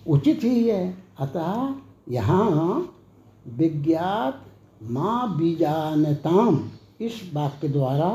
उचित 0.07 0.39
ही 0.43 0.69
है। 0.69 0.97
अतः 1.19 1.75
यहाँ 2.07 2.93
विज्ञात 3.47 4.41
माँ 4.83 5.37
बीजानताम। 5.37 6.59
इस 7.01 7.21
वाक्य 7.33 7.67
द्वारा 7.67 8.09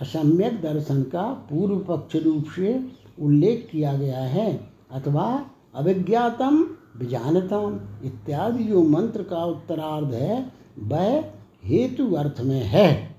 असम्यक 0.00 0.60
दर्शन 0.62 1.02
का 1.02 1.22
पूर्व 1.50 1.78
पक्ष 1.78 2.16
रूप 2.16 2.44
से 2.56 2.74
उल्लेख 3.22 3.68
किया 3.72 3.92
गया 3.94 4.20
है, 4.20 4.52
अथवा 4.90 5.44
अविज्ञातम 5.74 6.62
विजानतम 6.96 7.78
इत्यादि 8.04 8.64
जो 8.64 8.82
मंत्र 8.82 9.22
का 9.22 9.44
उत्तरार्ध 9.44 10.14
है, 10.14 10.52
वह 10.78 11.18
हेतु 11.64 12.10
अर्थ 12.14 12.40
में 12.40 12.62
है। 12.62 13.16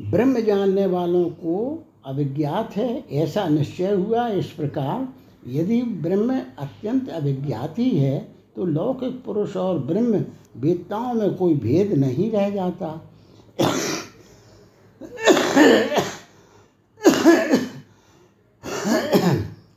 ब्रह्म 0.00 0.40
जानने 0.40 0.86
वालों 0.86 1.24
को 1.24 1.84
अविज्ञात 2.06 2.76
है, 2.76 3.04
ऐसा 3.12 3.48
निश्चय 3.48 3.92
हुआ 3.92 4.26
इस 4.28 4.50
प्रकार 4.50 5.08
यदि 5.46 5.82
ब्रह्म 5.82 6.40
अत्यंत 6.58 7.08
अभिज्ञात 7.08 7.78
ही 7.78 7.90
तो 8.56 8.64
लौकिक 8.64 9.22
पुरुष 9.24 9.56
और 9.56 9.78
ब्रह्म 9.78 10.24
वेदताओं 10.56 11.14
में 11.14 11.34
कोई 11.34 11.54
भेद 11.54 11.92
नहीं 11.92 12.30
रह 12.30 12.48
जाता। 12.50 12.88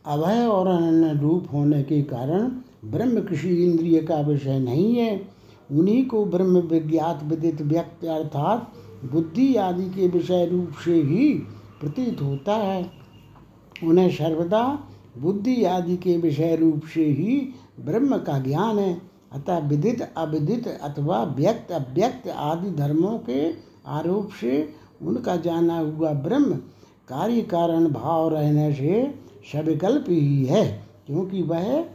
अभय 0.06 0.46
और 0.46 0.68
अनन्य 0.68 1.20
रूप 1.22 1.48
होने 1.54 1.82
के 1.84 2.02
कारण 2.04 2.50
ब्रह्म 2.86 3.22
किसी 3.22 3.50
इंद्रिय 3.66 4.00
का 4.02 4.20
विषय 4.22 4.60
नहीं 4.60 4.96
है। 4.96 5.30
उन्हीं 5.72 6.06
को 6.06 6.26
ब्रह्म 6.26 6.60
विज्ञात 6.62 7.24
विदित 7.24 7.62
व्यक्त 7.62 8.06
अर्थात 8.06 8.72
बुद्धि 9.12 9.56
आदि 9.56 9.90
के 9.90 10.08
विषय 10.08 10.46
रूप 10.46 10.74
से 10.86 10.94
ही 10.94 11.34
प्रतीत 11.82 12.22
होता 12.22 12.56
है। 12.56 12.92
उन्हें 13.84 14.10
सर्वदा 14.10 14.64
बुद्धि 15.18 15.64
आदि 15.64 15.98
के 15.98 16.18
विषय 16.18 16.56
रूप 16.56 16.82
से 16.94 17.06
ही 17.06 17.54
ब्रह्म 17.80 18.18
का 18.18 18.40
ज्ञान 18.40 18.80
है। 18.80 19.02
अतः 19.32 19.58
विदित, 19.60 20.02
अविदित 20.18 20.68
अथवा 20.68 21.24
व्यक्त, 21.24 21.72
अव्यक्त 21.72 22.28
आदि 22.28 22.72
धर्मों 22.72 23.18
के 23.20 23.50
आरोप 23.88 24.30
से 24.42 24.70
उनका 25.02 25.36
जाना 25.36 25.78
हुआ 25.78 26.12
ब्रह्म 26.14 26.54
कार्य 27.08 27.42
कारण 27.42 27.88
भाव 27.88 28.30
रहने 28.30 28.74
से 28.74 29.14
सविकल्प 29.52 30.06
ही 30.10 30.46
है, 30.46 30.66
क्योंकि 31.08 31.42
वह 31.42 31.86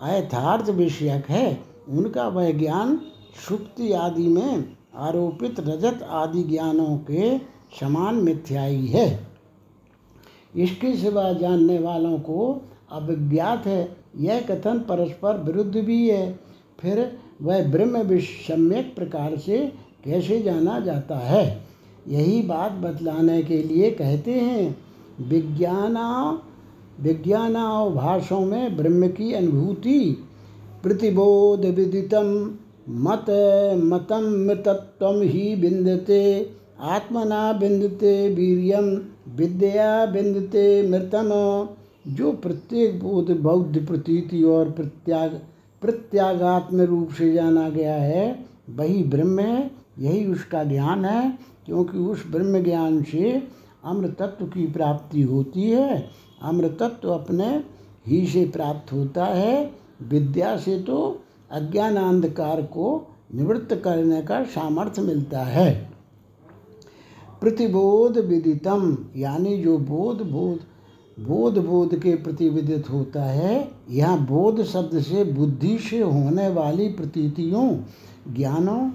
अयथार्थ 0.00 0.70
विषयक 0.70 1.26
है। 1.28 1.60
उनका 1.88 2.28
वह 2.28 2.50
ज्ञान 2.52 3.00
सुक्ति 3.48 3.92
आदि 3.92 4.26
में 4.28 4.76
आरोपित 4.96 5.60
रजत 5.60 6.02
आदि 6.02 6.42
ज्ञानों 6.42 6.96
के 6.98 7.38
समान 7.80 8.14
मिथ्याई 8.14 8.86
है। 8.86 9.29
इसके 10.56 10.96
सिवा 10.96 11.32
जानने 11.32 11.78
वालों 11.78 12.18
को 12.18 12.62
अविज्ञात 12.92 13.66
है, 13.66 13.96
यह 14.18 14.40
कथन 14.40 14.78
परस्पर 14.78 15.42
विरुद्ध 15.42 15.76
भी 15.76 16.08
है। 16.08 16.38
फिर 16.80 17.18
वह 17.42 17.70
ब्रह्म 17.70 18.18
सम्यक 18.20 18.94
प्रकार 18.96 19.36
से 19.36 19.72
कैसे 20.04 20.42
जाना 20.42 20.80
जाता 20.80 21.16
है? 21.16 21.62
यही 22.08 22.42
बात 22.42 22.72
बतलाने 22.72 23.42
के 23.42 23.62
लिए 23.62 23.90
कहते 23.90 24.32
हैं। 24.32 24.78
विज्ञाना 25.20 26.42
विज्ञानाभाषों 27.00 28.40
में 28.40 28.76
ब्रह्म 28.76 29.08
की 29.08 29.32
अनुभूति। 29.32 30.24
प्रतिबोध 30.82 31.64
विदितम, 31.64 32.54
मत 32.88 33.26
मतम 33.84 34.46
मृतत्व 34.46 35.22
ही 35.22 35.56
बिंदते 35.56 36.50
आत्मना 36.80 37.52
बिंदते 37.52 38.34
वीरियम। 38.34 38.96
विद्या 39.36 40.06
बिंदते 40.06 40.88
मृतम 40.88 41.28
जो 42.08 42.32
प्रत्येक 42.32 43.02
बोध 43.02 43.30
बौद्ध 43.30 43.86
प्रतीति 43.86 44.42
और 44.42 44.70
प्रत्याग 44.70 45.40
प्रत्यागात्म 45.82 46.80
रूप 46.80 47.10
से 47.10 47.32
जाना 47.32 47.68
गया 47.68 47.94
है, 47.94 48.44
वही 48.70 49.02
ब्रह्म 49.02 49.40
है, 49.40 49.70
यही 49.98 50.26
उसका 50.26 50.64
ज्ञान 50.64 51.04
है, 51.04 51.38
क्योंकि 51.66 51.98
उस 51.98 52.26
ब्रह्म 52.26 52.62
ज्ञान 52.62 53.02
से 53.02 53.42
अमृतत्व 53.84 54.46
की 54.46 54.66
प्राप्ति 54.66 55.22
होती 55.22 55.62
है, 55.62 56.10
अमृतत्व 56.42 57.08
अपने 57.08 57.64
ही 58.06 58.26
से 58.26 58.44
प्राप्त 58.44 58.92
होता 58.92 59.24
है, 59.24 59.70
विद्या 60.02 60.56
से 60.56 60.78
तो 60.78 61.20
अज्ञान 61.50 61.96
अंधकार 61.96 62.62
को 62.62 63.06
निवृत्त 63.34 63.74
करने 63.74 64.22
का 64.22 64.44
सामर्थ्य 64.44 65.02
मिलता 65.02 65.40
है। 65.40 65.89
प्रतिबोध 67.40 68.18
विदितम, 68.18 68.96
यानी 69.16 69.56
जो 69.56 69.78
बोध 69.78 70.20
बोध 70.22 70.58
बोध 71.18 71.58
बोध 71.58 71.94
के 71.98 72.14
प्रति 72.14 72.48
विदित 72.48 72.90
होता 72.90 73.22
है, 73.22 73.70
यह 73.90 74.16
बोध 74.16 74.62
शब्द 74.64 75.00
से 75.00 75.24
बुद्धि 75.24 75.78
से 75.78 76.00
होने 76.00 76.48
वाली 76.48 76.88
प्रतीतियों, 76.88 77.68
ज्ञानों 78.34 78.90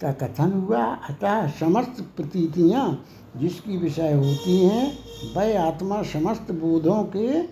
का 0.00 0.12
कथन 0.12 0.52
हुआ, 0.52 0.84
अतः 0.84 1.46
समस्त 1.48 2.02
प्रतीतियाँ 2.16 3.04
जिसकी 3.36 3.76
विषय 3.76 4.12
होती 4.12 4.56
हैं, 4.58 4.92
वह 5.36 5.60
आत्मा 5.62 6.02
समस्त 6.02 6.52
बोधों 6.52 7.02
के 7.04 7.42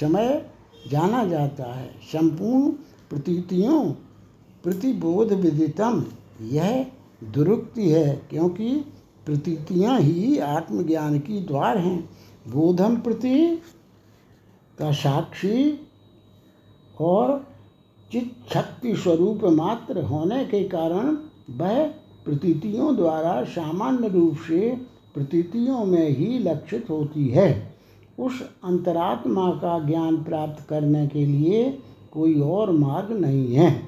समय 0.00 0.50
जाना 0.90 1.24
जाता 1.24 1.72
है। 1.72 1.90
संपूर्ण 2.12 2.70
प्रतीतियों 3.10 3.84
प्रतिबोध 4.64 5.32
विदितम, 5.32 6.04
यह 6.42 6.86
दुरुक्ति 7.24 7.88
है, 7.88 8.22
क्योंकि 8.30 8.84
प्रतीतियाँ 9.26 10.00
ही 10.00 10.38
आत्मज्ञान 10.38 11.18
की 11.18 11.40
द्वार 11.40 11.78
हैं। 11.78 12.10
बोधम 12.48 12.96
प्रति 12.96 13.62
का 14.78 14.92
साक्षी 14.92 15.80
और 17.00 17.46
चित 18.12 18.32
शक्ति 18.54 18.96
स्वरूप 18.96 19.44
मात्र 19.44 20.02
होने 20.02 20.44
के 20.44 20.64
कारण 20.64 21.16
वह 21.50 21.84
प्रतीतियों 22.24 22.96
द्वारा 22.96 23.44
सामान्य 23.44 24.08
रूप 24.08 24.36
से 24.36 24.76
प्रतीतियों 25.14 25.84
में 25.84 26.08
ही 26.08 26.38
लक्षित 26.38 26.90
होती 26.90 27.28
है। 27.28 27.74
उस 28.18 28.42
अंतरात्मा 28.64 29.50
का 29.50 29.78
ज्ञान 29.78 30.16
प्राप्त 30.24 30.68
करने 30.68 31.06
के 31.06 31.26
लिए 31.26 31.78
कोई 32.12 32.40
और 32.40 32.70
मार्ग 32.70 33.12
नहीं 33.12 33.54
है। 33.54 33.82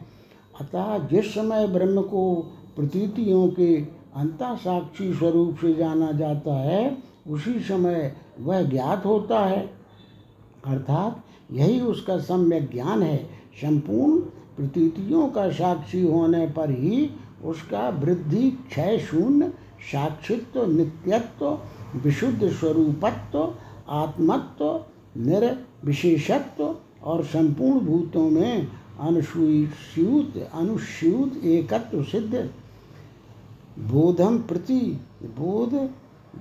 अतः 0.61 0.99
जिस 0.99 1.35
समय 1.35 1.67
ब्रह्म 1.69 2.03
को 2.03 2.35
प्रतीतियों 2.77 3.49
के 3.49 3.96
अंता 4.17 4.55
साक्षी 4.57 5.15
स्वरूप 5.15 5.57
से 5.61 5.75
जाना 5.75 6.13
जाता 6.13 6.55
है, 6.55 6.99
उसी 7.29 7.61
समय 7.61 8.17
वह 8.41 8.63
ज्ञात 8.63 9.07
होता 9.07 9.41
है। 9.41 9.71
अर्थात 10.67 11.23
यही 11.53 11.81
उसका 11.81 12.19
सम्यक 12.19 12.71
ज्ञान 12.73 13.03
है। 13.03 13.29
संपूर्ण 13.63 14.21
प्रतीतियों 14.57 15.29
का 15.29 15.51
साक्षी 15.51 16.03
होने 16.03 16.47
पर 16.47 16.71
ही 16.71 17.11
उसका 17.45 17.89
वृद्धि 17.89 18.51
क्षय 18.51 18.99
शून्य, 18.99 19.49
साक्षित्व, 19.93 20.67
नित्यत्व, 20.67 21.59
विशुद्ध 21.97 22.49
स्वरूपत्व, 22.49 23.55
आत्मत्व, 23.89 24.85
निर्विशेषत्व 25.17 26.77
और 27.05 27.25
संपूर्ण 27.25 27.81
भूतों 27.81 28.31
में 28.31 28.69
अनुसूत 30.53 31.45
एकत्व 31.45 32.03
सिद्ध 32.03 32.51
बोधम 33.79 34.39
प्रति, 34.39 34.81
बोध 35.39 35.75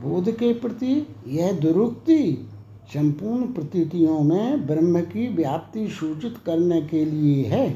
बोध 0.02 0.30
के 0.32 0.54
प्रति 0.54 1.08
यह 1.28 1.52
दुरुक्ति 1.52 2.48
संपूर्ण 2.93 3.54
प्रतीतियों 3.54 4.19
में 4.19 4.65
ब्रह्म 4.67 5.02
की 5.02 5.28
व्याप्ति 5.28 5.88
सूचित 5.88 6.36
करने 6.45 6.82
के 6.82 7.04
लिए 7.06 7.45
है। 7.45 7.69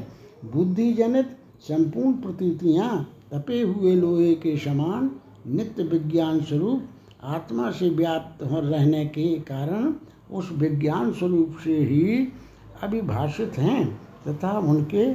बुद्धि 0.52 0.92
जनित 0.92 1.36
संपूर्ण 1.60 2.12
प्रतीतियाँ 2.12 3.16
तपे 3.32 3.60
हुए 3.62 3.94
लोहे 3.94 4.34
के 4.34 4.56
समान 4.56 5.10
नित्य 5.46 5.82
विज्ञान 5.82 6.40
स्वरूप 6.40 6.82
आत्मा 7.22 7.70
से 7.70 7.90
व्याप्त 7.90 8.42
रहने 8.44 9.04
के 9.06 9.28
कारण 9.40 9.92
उस 10.32 10.50
विज्ञान 10.52 11.12
स्वरूप 11.12 11.56
से 11.64 11.76
ही 11.78 12.28
अभिभाषित 12.82 13.58
हैं 13.58 13.84
तथा 14.28 14.58
उनके 14.58 15.14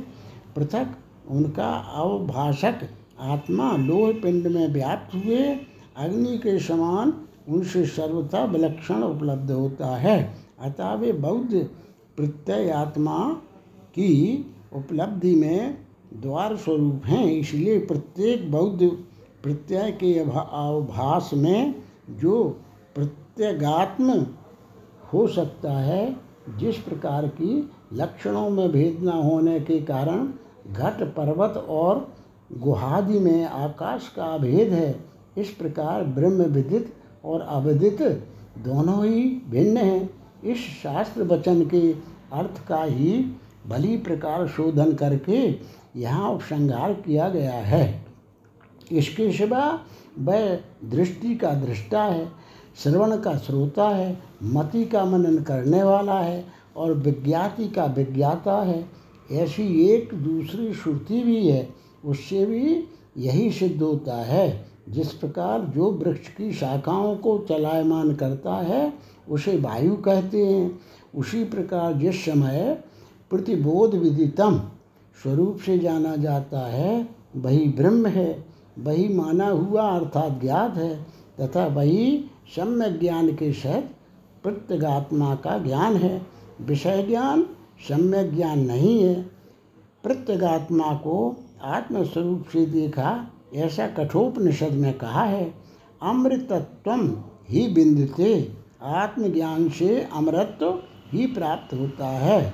पृथक, 0.55 0.87
उनका 1.29 1.69
अवभाषक 1.95 2.87
आत्मा 3.19 3.71
लोह 3.77 4.11
पिंड 4.13 4.47
में 4.47 4.67
व्याप्त 4.67 5.15
हुए, 5.15 5.43
अग्नि 5.97 6.37
के 6.37 6.59
समान 6.59 7.13
उनसे 7.49 7.85
सर्वथा 7.85 8.43
विलक्षण 8.45 9.03
उपलब्ध 9.03 9.51
होता 9.51 9.95
है। 9.97 10.33
अतः 10.59 10.93
वे 10.93 11.11
बौद्ध 11.13 11.69
प्रत्यय 12.17 12.69
आत्मा 12.69 13.33
की 13.95 14.45
उपलब्धि 14.73 15.35
में 15.35 15.77
द्वार 16.13 16.55
स्वरूप 16.55 17.05
हैं। 17.05 17.25
इसलिए 17.25 17.79
प्रत्येक 17.79 18.51
बौद्ध 18.51 18.91
प्रत्यय 19.43 19.91
के 19.91 20.19
अवभास 20.19 21.31
में 21.33 21.75
जो 22.09 22.43
प्रत्यगात्म 22.95 24.25
हो 25.13 25.27
सकता 25.27 25.71
है, 25.71 26.15
जिस 26.57 26.77
प्रकार 26.77 27.27
की 27.27 27.69
लक्षणों 27.93 28.49
में 28.49 28.71
भेद 28.71 29.03
न 29.03 29.09
होने 29.09 29.59
के 29.59 29.79
कारण 29.81 30.27
घट 30.71 31.03
पर्वत 31.15 31.57
और 31.57 32.07
गुहादि 32.53 33.19
में 33.19 33.45
आकाश 33.45 34.07
का 34.15 34.37
भेद 34.37 34.73
है। 34.73 35.05
इस 35.37 35.49
प्रकार 35.49 36.03
ब्रह्म 36.03 36.43
विदित 36.43 36.93
और 37.25 37.41
अविदित 37.41 38.01
दोनों 38.57 39.05
ही 39.05 39.41
भिन्न 39.49 39.77
हैं। 39.77 40.09
इस 40.43 40.57
शास्त्र 40.57 41.23
वचन 41.23 41.65
के 41.65 41.91
अर्थ 42.33 42.67
का 42.67 42.83
ही 42.83 43.31
भली 43.67 43.97
प्रकार 43.97 44.47
शोधन 44.47 44.93
करके 44.93 45.59
यहाँ 45.99 46.29
उपसंहार 46.29 46.93
किया 46.93 47.29
गया 47.29 47.53
है। 47.53 48.05
इसके 48.91 49.31
सिवा 49.31 49.79
वह 50.19 50.59
दृष्टि 50.85 51.35
का 51.35 51.53
दृष्टा 51.53 52.03
है, 52.03 52.31
श्रवण 52.83 53.17
का 53.17 53.37
श्रोता 53.37 53.89
है, 53.89 54.17
मति 54.43 54.85
का 54.85 55.05
मनन 55.05 55.37
करने 55.37 55.83
वाला 55.83 56.19
है 56.19 56.45
और 56.77 56.93
विज्ञाति 56.93 57.67
का 57.67 57.85
विज्ञाता 57.85 58.61
है। 58.61 58.85
ऐसी 59.31 59.87
एक 59.87 60.13
दूसरी 60.13 60.73
श्रुति 60.73 61.23
भी 61.23 61.47
है। 61.49 61.84
उससे 62.05 62.45
भी 62.45 62.83
यही 63.17 63.51
सिद्ध 63.51 63.81
होता 63.81 64.15
है। 64.15 64.65
जिस 64.89 65.13
प्रकार 65.13 65.61
जो 65.61 65.91
वृक्ष 65.91 66.27
की 66.27 66.51
शाखाओं 66.51 67.15
को 67.15 67.45
चलायमान 67.49 68.15
करता 68.15 68.55
है, 68.55 68.93
उसे 69.29 69.57
वायु 69.57 69.95
कहते 69.95 70.45
हैं। 70.45 70.79
उसी 71.15 71.43
प्रकार 71.43 71.93
जिस 71.93 72.25
समय 72.25 72.83
प्रतिबोध 73.29 73.95
विदितम 73.95 74.59
स्वरूप 75.23 75.59
से 75.65 75.79
जाना 75.79 76.15
जाता 76.15 76.59
है, 76.59 77.09
वही 77.35 77.67
ब्रह्म 77.69 78.05
है, 78.05 78.45
वही 78.79 79.07
माना 79.07 79.47
हुआ 79.47 79.81
अर्थात 79.81 80.41
ज्ञात 80.41 80.75
है, 80.75 81.05
तथा 81.41 81.67
वही 81.67 82.25
सम्य 82.55 82.89
ज्ञान 82.89 83.35
के 83.35 83.53
सहित 83.53 83.89
प्रत्यगात्मा 84.43 85.35
का 85.35 85.57
ज्ञान 85.57 85.95
है। 85.95 86.27
विषय 86.61 87.03
ज्ञान, 87.03 87.43
सम्यक 87.89 88.35
ज्ञान 88.35 88.59
नहीं 88.59 89.03
है। 89.03 89.23
प्रत्यगात्मा 90.03 90.93
को 90.93 91.37
आत्मस्वरूप 91.65 92.45
से 92.53 92.65
देखा, 92.65 93.31
ऐसा 93.55 93.87
कठोपनिषद 93.87 94.71
में 94.71 94.97
कहा 94.97 95.23
है, 95.23 95.53
अमृतत्व 96.03 96.91
ही 97.49 97.67
बिंदु 97.67 97.95
बिंदते, 97.95 98.51
आत्मज्ञान 98.83 99.69
से 99.69 100.07
अमृतत्व 100.13 100.79
ही 101.11 101.27
प्राप्त 101.27 101.73
होता 101.73 102.07
है। 102.07 102.53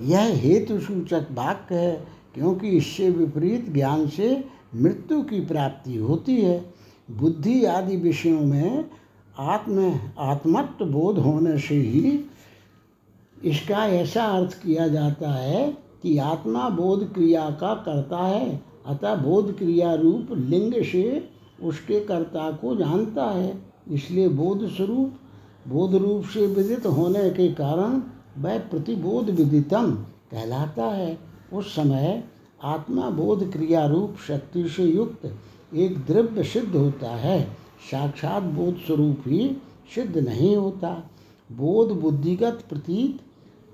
यह 0.00 0.20
हेतु 0.20 0.80
सूचक 0.80 1.26
वाक्य 1.30 1.74
है, 1.74 2.06
क्योंकि 2.34 2.68
इससे 2.68 3.10
विपरीत 3.10 3.72
ज्ञान 3.72 4.08
से 4.08 4.44
मृत्यु 4.74 5.22
की 5.22 5.40
प्राप्ति 5.40 5.96
होती 5.96 6.40
है। 6.40 6.74
बुद्धि 7.10 7.64
आदि 7.64 7.96
विषयों 7.96 8.40
में 8.40 8.90
आत्म, 9.38 10.00
आत्मत्व 10.18 10.84
बोध 10.84 11.18
होने 11.18 11.58
से 11.58 11.74
ही 11.74 12.24
इसका 13.44 13.86
ऐसा 13.86 14.24
अर्थ 14.24 14.62
किया 14.62 14.88
जाता 14.88 15.30
है 15.30 15.83
कि 16.04 16.18
आत्मा 16.18 16.68
बोध 16.68 17.14
क्रिया 17.14 17.50
का 17.50 17.74
करता 17.74 18.18
है, 18.18 18.62
अतः 18.86 19.14
बोध 19.14 19.58
क्रिया 19.58 19.94
रूप 19.94 20.26
लिंग 20.32 20.74
से 20.84 21.28
उसके 21.62 22.00
कर्ता 22.00 22.50
को 22.50 22.76
जानता 22.76 23.24
है। 23.24 23.62
इसलिए 23.90 24.28
बोध 24.28 24.68
स्वरूप, 24.68 25.14
बोध 25.68 25.94
रूप 25.94 26.24
से 26.24 26.46
विदित 26.46 26.86
होने 26.86 27.30
के 27.30 27.48
कारण 27.48 28.02
वह 28.42 28.58
प्रतिबोध 28.58 29.30
विदितम 29.30 29.92
कहलाता 30.30 30.84
है। 30.84 31.18
उस 31.52 31.74
समय 31.76 32.24
आत्मा 32.64 33.10
बोध 33.10 33.52
क्रिया 33.52 33.86
रूप 33.86 34.16
शक्ति 34.28 34.68
से 34.68 34.84
युक्त 34.84 35.36
एक 35.74 35.98
द्रव्य 35.98 36.44
सिद्ध 36.44 36.76
होता 36.76 37.10
है। 37.10 37.44
साक्षात 37.90 38.42
बोध 38.42 38.76
स्वरूप 38.76 39.18
ही 39.26 39.56
सिद्ध 39.94 40.18
नहीं 40.18 40.56
होता। 40.56 41.10
बोध 41.52 42.00
बुद्धिगत 42.00 42.64
प्रतीत 42.68 43.20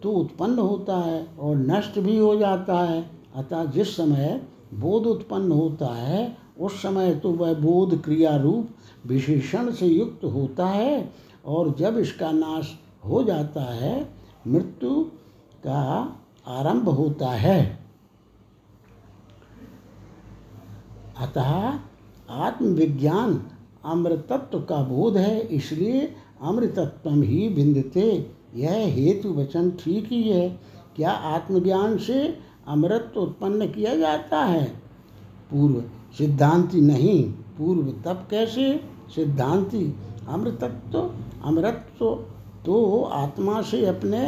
तो 0.03 0.11
उत्पन्न 0.11 0.59
होता 0.59 0.97
है 0.97 1.27
और 1.39 1.57
नष्ट 1.57 1.99
भी 1.99 2.17
हो 2.19 2.37
जाता 2.37 2.79
है। 2.81 3.11
अतः 3.35 3.65
जिस 3.65 3.97
समय 3.97 4.41
बोध 4.75 5.07
उत्पन्न 5.07 5.53
होता 5.53 5.95
है, 5.95 6.37
उस 6.61 6.83
समय 6.83 7.15
तो 7.15 7.31
वह 7.31 7.53
बोध 7.55 8.01
क्रिया 8.03 8.37
रूप 8.37 8.69
विशेषण 9.07 9.71
से 9.73 9.87
युक्त 9.87 10.25
होता 10.25 10.67
है 10.67 11.13
और 11.47 11.75
जब 11.79 11.99
इसका 11.99 12.31
नाश 12.33 12.77
हो 13.05 13.23
जाता 13.23 13.63
है, 13.75 14.09
मृत्यु 14.47 15.03
का 15.65 16.17
आरंभ 16.49 16.89
होता 16.89 17.29
है। 17.29 17.79
अतः 21.19 21.79
आत्मविज्ञान 22.31 23.41
अमृतत्व 23.85 24.61
का 24.61 24.83
बोध 24.83 25.17
है, 25.17 25.41
इसलिए 25.41 26.15
अमृतत्व 26.41 27.11
ही 27.11 27.49
बिंदते 27.49 28.11
यह 28.55 28.87
हेतु 28.95 29.33
वचन 29.33 29.71
ठीक 29.71 30.07
ही 30.07 30.23
है। 30.23 30.49
क्या 30.97 31.11
आत्मज्ञान 31.11 31.97
से 31.99 32.39
अमृत 32.69 33.15
उत्पन्न 33.17 33.67
किया 33.67 33.95
जाता 33.97 34.45
है? 34.45 34.65
पूर्व 35.51 35.83
सिद्धांति 36.19 36.81
नहीं। 36.81 37.25
पूर्व 37.59 37.83
तब 38.05 38.27
कैसे? 38.31 38.85
सिद्धांति, 39.15 39.85
अमृतत्व 40.29 40.99
अमृतत्व 41.45 42.07
तो 42.67 43.03
आत्मा 43.03 43.61
से 43.63 43.85
अपने 43.87 44.21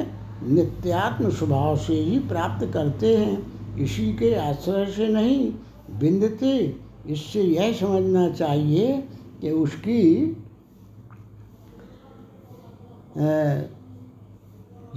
नित्यात्म 0.42 1.30
स्वभाव 1.30 1.76
से 1.76 1.94
ही 1.94 2.18
प्राप्त 2.18 2.66
करते 2.72 3.16
हैं। 3.16 3.76
इसी 3.78 4.12
के 4.12 4.34
आश्रय 4.34 4.86
से 4.86 5.08
नहीं, 5.08 5.52
बिंदते। 5.98 6.56
इससे 7.08 7.42
यह 7.42 7.72
समझना 7.72 8.28
चाहिए 8.30 8.96
कि 9.40 9.50
उसकी 9.50 10.26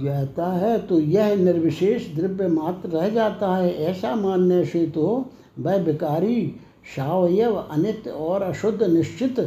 जाता 0.00 0.46
है 0.52 0.78
तो 0.78 0.98
यह 1.00 1.34
निर्विशेष 1.36 2.14
द्रव्य 2.14 2.46
मात्र 2.48 2.88
रह 2.88 3.08
जाता 3.08 3.54
है। 3.56 3.74
ऐसा 3.84 4.14
मानने 4.16 4.64
से 4.64 4.86
तो 4.86 5.24
वह 5.58 5.76
विकारी 5.76 6.46
सावयव 6.96 7.56
अनित्य 7.56 8.10
और 8.10 8.42
अशुद्ध 8.42 8.82
निश्चित 8.82 9.38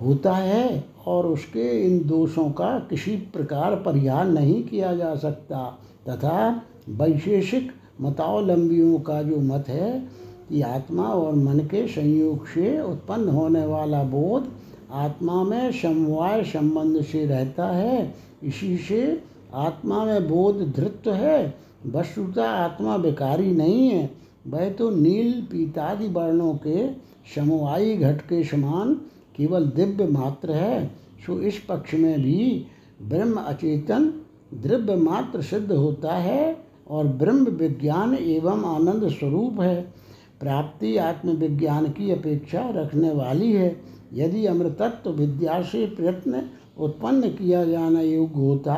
होता 0.00 0.32
है 0.32 0.84
और 1.06 1.26
उसके 1.26 1.68
इन 1.86 1.98
दोषों 2.08 2.50
का 2.50 2.78
किसी 2.90 3.16
प्रकार 3.32 3.74
परिहार 3.76 4.26
नहीं 4.26 4.62
किया 4.64 4.94
जा 4.94 5.14
सकता। 5.16 5.64
तथा 6.08 6.62
वैशेषिक 6.88 7.72
मतावलंबियों 8.00 8.98
का 9.00 9.22
जो 9.22 9.36
मत 9.36 9.68
है 9.68 10.00
कि 10.48 10.62
आत्मा 10.62 11.04
और 11.04 11.34
मन 11.34 11.58
के 11.60 11.86
संयोग 11.88 12.46
से 12.46 12.80
उत्पन्न 12.82 13.28
होने 13.28 13.66
वाला 13.66 14.02
बोध 14.04 14.48
आत्मा 14.92 15.42
में 15.44 15.72
समवाय 15.72 16.42
संबंध 16.44 17.00
से 17.02 17.24
रहता 17.26 17.66
है। 17.66 18.29
इसी 18.42 18.76
से 18.76 19.22
आत्मा 19.54 20.04
में 20.04 20.28
बोध 20.28 20.72
धृत्व 20.76 21.12
है, 21.12 21.54
वस्तुतः 21.86 22.44
आत्मा 22.44 22.96
बेकारी 22.98 23.50
नहीं 23.50 23.88
है। 23.88 24.10
वह 24.46 24.70
तो 24.70 24.90
नील 24.90 25.42
पीतादि 25.42 26.08
वर्णों 26.08 26.54
के 26.54 26.92
समवायी 27.34 27.96
घट 27.96 28.20
के 28.20 28.44
समान 28.44 28.94
केवल 29.36 29.66
दिव्य 29.66 30.06
मात्र 30.06 30.52
है। 30.52 30.86
सो 31.26 31.40
इस 31.40 31.58
पक्ष 31.68 31.94
में 31.94 32.22
भी 32.22 32.66
ब्रह्म 33.02 33.34
अचेतन 33.34 34.12
द्रव्य 34.54 34.96
मात्र 34.96 35.42
सिद्ध 35.42 35.72
होता 35.72 36.14
है 36.14 36.56
और 36.90 37.06
ब्रह्म 37.06 37.44
विज्ञान 37.44 38.14
एवं 38.14 38.64
आनंद 38.64 39.08
स्वरूप 39.08 39.60
है। 39.60 39.94
प्राप्ति 40.40 40.96
आत्मविज्ञान 40.96 41.86
की 41.86 42.10
अपेक्षा 42.10 42.70
रखने 42.70 43.12
वाली 43.12 43.52
है। 43.52 43.80
यदि 44.12 44.46
अमृतत्व 44.46 45.10
विद्या 45.10 45.62
से 45.62 45.86
प्रयत्न 45.86 46.42
उत्पन्न 46.80 47.28
किया 47.30 47.64
जाना 47.64 48.00
योग्य 48.00 48.40
होता 48.40 48.76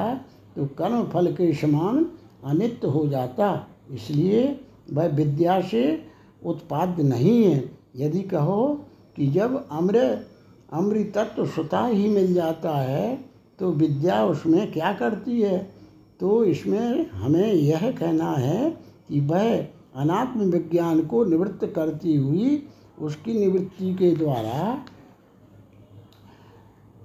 तो 0.57 0.67
कर्म 0.79 1.03
फल 1.05 1.33
के 1.33 1.53
समान 1.55 2.07
अनित्य 2.45 2.89
हो 2.89 3.07
जाता। 3.09 3.49
इसलिए 3.91 4.45
वह 4.93 5.07
विद्या 5.07 5.61
से 5.61 5.83
उत्पाद्य 6.45 7.03
नहीं 7.03 7.43
है। 7.45 7.59
यदि 7.97 8.21
कहो 8.23 8.65
कि 9.17 9.27
जब 9.27 9.55
अम्र 9.73 9.99
अमृतत्व 10.73 11.47
स्वतः 11.47 11.87
ही 11.87 12.09
मिल 12.09 12.33
जाता 12.35 12.77
है 12.77 13.19
तो 13.59 13.71
विद्या 13.73 14.25
उसमें 14.27 14.73
क्या 14.73 14.93
करती 14.93 15.41
है? 15.41 15.59
तो 16.21 16.45
इसमें 16.45 17.11
हमें 17.11 17.53
यह 17.53 17.91
कहना 17.91 18.31
है 18.31 18.71
कि 19.09 19.21
वह 19.21 19.57
अनात्म 19.97 20.41
विज्ञान 20.41 21.01
को 21.03 21.25
निवृत्त 21.25 21.65
करती 21.77 22.17
हुई, 22.17 22.63
उसकी 23.01 23.39
निवृत्ति 23.39 23.95
के 23.95 24.11
द्वारा 24.17 24.85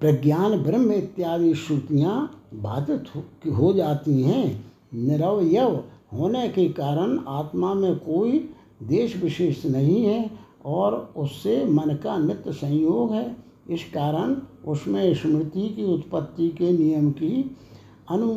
प्रज्ञान 0.00 0.56
ब्रह्म 0.62 0.92
इत्यादि 0.92 1.54
श्रुतियाँ 1.54 2.42
बाधित 2.54 3.04
हो 3.52 3.72
जाती 3.72 4.22
हैं। 4.22 4.64
निरवयव 4.94 5.84
होने 6.12 6.48
के 6.48 6.68
कारण 6.68 7.18
आत्मा 7.28 7.74
में 7.74 7.96
कोई 7.96 8.38
देश 8.82 9.16
विशेष 9.16 9.66
नहीं 9.66 10.04
है 10.04 10.30
और 10.64 11.12
उससे 11.16 11.64
मन 11.64 11.94
का 11.94 12.18
नित्य 12.18 12.52
संयोग 12.52 13.12
है। 13.12 13.36
इस 13.70 13.84
कारण 13.84 14.36
उसमें 14.66 15.14
स्मृति 15.14 15.68
की 15.68 15.84
उत्पत्ति 15.84 16.48
के 16.48 16.70
नियम 16.72 17.10
की 17.10 17.56
अनु 18.10 18.32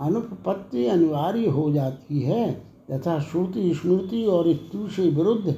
अनुपत्ति 0.00 0.86
अनिवार्य 0.86 1.46
हो 1.46 1.72
जाती 1.72 2.20
है 2.20 2.50
तथा 2.90 3.18
श्रुति, 3.20 3.74
स्मृति 3.74 4.24
और 4.24 4.48
ऋतु 4.48 4.88
से 4.88 5.10
विरुद्ध 5.10 5.54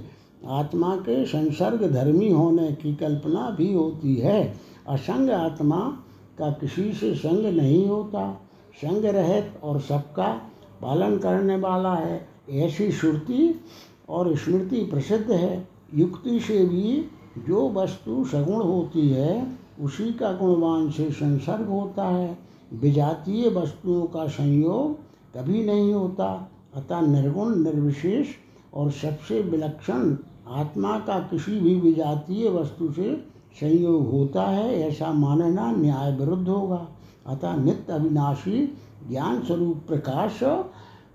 आत्मा 0.47 0.97
के 0.97 1.25
संसर्ग 1.25 1.93
धर्मी 1.93 2.31
होने 2.31 2.73
की 2.73 2.95
कल्पना 2.95 3.51
भी 3.51 3.73
होती 3.75 4.15
है। 4.15 4.72
असंग 4.89 5.31
आत्मा 5.31 5.99
का 6.39 6.51
किसी 6.51 6.93
से 6.93 7.15
संग 7.15 7.57
नहीं 7.57 7.87
होता। 7.87 8.41
संग 8.77 9.05
रहित 9.05 9.61
और 9.63 9.81
सबका 9.81 10.43
पालन 10.83 11.19
करने 11.19 11.57
वाला 11.57 11.95
है। 11.95 12.29
ऐसी 12.51 12.93
श्रुति 12.93 13.61
और 14.09 14.37
स्मृति 14.37 14.77
प्रसिद्ध 14.77 15.31
है। 15.31 15.69
युक्ति 15.95 16.41
से 16.41 16.65
भी 16.65 17.05
जो 17.47 17.71
वस्तु 17.71 18.25
सगुण 18.25 18.63
होती 18.63 19.09
है, 19.09 19.59
उसी 19.81 20.13
का 20.13 20.33
गुणवान 20.33 20.91
से 20.91 21.11
संसर्ग 21.11 21.69
होता 21.69 22.05
है। 22.05 22.39
विजातीय 22.73 23.49
वस्तुओं 23.49 24.03
का 24.03 24.27
संयोग 24.27 24.99
कभी 25.37 25.65
नहीं 25.65 25.95
होता। 25.95 26.51
अतः 26.75 27.01
निर्गुण, 27.01 27.65
निर्विशेष 27.65 28.29
और 28.75 28.91
सबसे 28.91 29.41
विलक्षण 29.41 30.17
आत्मा 30.49 30.99
का 30.99 31.19
किसी 31.19 31.61
भी 31.61 31.81
विजातीय 31.81 32.51
वस्तु 32.51 32.93
से 32.93 33.32
संयोग 33.61 34.11
होता 34.11 34.43
है, 34.43 34.89
ऐसा 34.89 35.13
मानना 35.13 35.73
न्याय 35.73 36.13
विरुद्ध 36.13 36.49
होगा। 36.49 36.89
अतः 37.27 37.57
नित्य 37.57 37.93
अविनाशी, 37.93 38.79
ज्ञान 39.09 39.43
स्वरूप 39.43 39.83
प्रकाश 39.89 40.43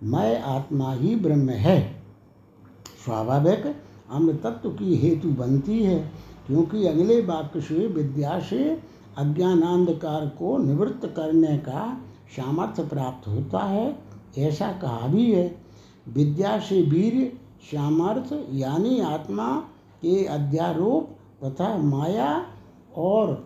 मैं 0.04 0.42
आत्मा 0.42 0.94
ही 0.94 1.16
ब्रह्म 1.16 1.50
है। 1.50 2.04
स्वाभाविक, 3.06 3.76
अमृतत्व 4.12 4.70
की 4.70 4.96
हेतु 4.96 5.30
बनती 5.30 5.84
है, 5.84 6.12
क्योंकि 6.48 6.88
अगले 6.88 7.22
वाक्य 7.22 7.62
से 7.62 7.88
विद्या 7.88 8.40
से 8.40 8.82
अज्ञानांधकार 9.18 10.26
को 10.26 10.58
निवृत्त 10.58 11.14
करने 11.16 11.58
का 11.58 12.02
सामर्थ्य 12.38 12.84
प्राप्त 12.84 13.28
होता 13.28 13.60
है, 13.60 14.00
ऐसा 14.38 14.72
कहा 14.72 15.08
भी 15.08 15.32
है। 15.32 15.58
विद्या 16.10 16.60
से 16.60 16.82
वीर, 16.82 17.34
सामर्थ्य, 17.62 18.48
यानी 18.52 19.00
आत्मा 19.00 19.58
के 20.02 20.26
अध्यारोप 20.26 21.17
तथा 21.42 21.76
माया 21.78 22.46
और 22.98 23.46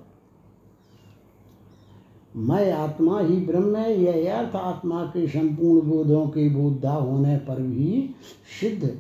मैं 2.36 2.72
आत्मा 2.74 3.20
ही 3.20 3.36
ब्रह्म 3.38 3.76
है, 3.76 4.02
यह 4.02 4.38
अर्थ 4.38 4.56
आत्मा 4.56 5.04
के 5.06 5.28
संपूर्ण 5.28 5.90
बोधों 5.90 6.26
के 6.28 6.48
बोधा 6.50 6.94
होने 6.94 7.36
पर 7.38 7.62
भी 7.62 8.16
सिद्ध 8.60 8.92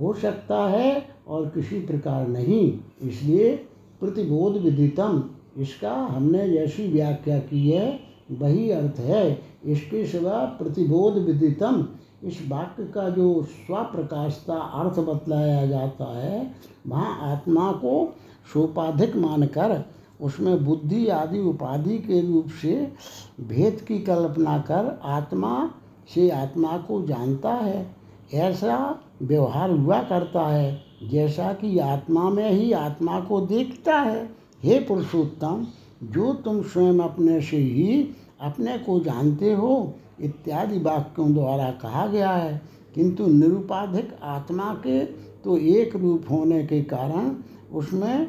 हो 0.00 0.12
सकता 0.14 0.56
है 0.68 1.06
और 1.28 1.46
किसी 1.46 1.80
प्रकार 1.80 2.26
नहीं। 2.28 2.78
इसलिए 3.02 3.54
प्रतिबोध 4.00 4.56
विदितम, 4.56 5.22
इसका 5.58 5.92
हमने 5.92 6.48
जैसी 6.50 6.86
व्याख्या 6.92 7.38
की 7.38 7.68
है, 7.70 8.00
वही 8.32 8.70
अर्थ 8.70 8.98
है। 9.00 9.40
इसके 9.64 10.04
सिवा 10.06 10.44
प्रतिबोध 10.58 11.18
विदितम, 11.18 11.86
इस 12.24 12.38
वाक्य 12.48 12.84
का 12.84 13.08
जो 13.08 13.42
स्वप्रकाशता 13.42 14.54
अर्थ 14.54 14.98
बतलाया 14.98 15.66
जाता 15.66 16.04
है, 16.18 16.54
वहाँ 16.86 17.18
आत्मा 17.32 17.70
को 17.72 18.14
सोपाधिक 18.52 19.16
मानकर 19.16 19.84
उसमें 20.20 20.64
बुद्धि 20.64 21.08
आदि 21.08 21.38
उपाधि 21.38 21.98
के 21.98 22.32
रूप 22.32 22.46
से 22.62 22.92
भेद 23.40 23.80
की 23.80 23.98
कल्पना 23.98 24.58
कर 24.58 25.00
आत्मा 25.04 25.70
से 26.14 26.30
आत्मा 26.30 26.76
को 26.78 27.06
जानता 27.06 27.54
है। 27.54 27.96
ऐसा 28.34 29.00
व्यवहार 29.22 29.70
हुआ 29.70 30.02
करता 30.02 30.46
है, 30.46 30.82
जैसा 31.10 31.52
कि 31.52 31.78
आत्मा 31.78 32.30
में 32.30 32.50
ही 32.50 32.72
आत्मा 32.72 33.20
को 33.20 33.40
देखता 33.40 33.98
है। 33.98 34.36
हे 34.62 34.78
पुरुषोत्तम, 34.78 35.66
जो 36.02 36.34
तुम 36.34 36.62
स्वयं 36.62 36.98
अपने 36.98 37.40
से 37.40 37.56
ही 37.56 38.08
अपने 38.40 38.78
को 38.78 39.00
जानते 39.00 39.52
हो, 39.52 39.94
इत्यादि 40.20 40.78
वाक्यों 40.78 41.34
द्वारा 41.34 41.70
कहा 41.70 42.06
गया 42.06 42.30
है। 42.30 42.62
किंतु 42.94 43.26
निरुपाधिक 43.26 44.18
आत्मा 44.22 44.74
के 44.74 45.04
तो 45.44 45.56
एक 45.56 45.96
रूप 45.96 46.24
होने 46.30 46.66
के 46.66 46.82
कारण 46.82 47.36
उसमें 47.72 48.26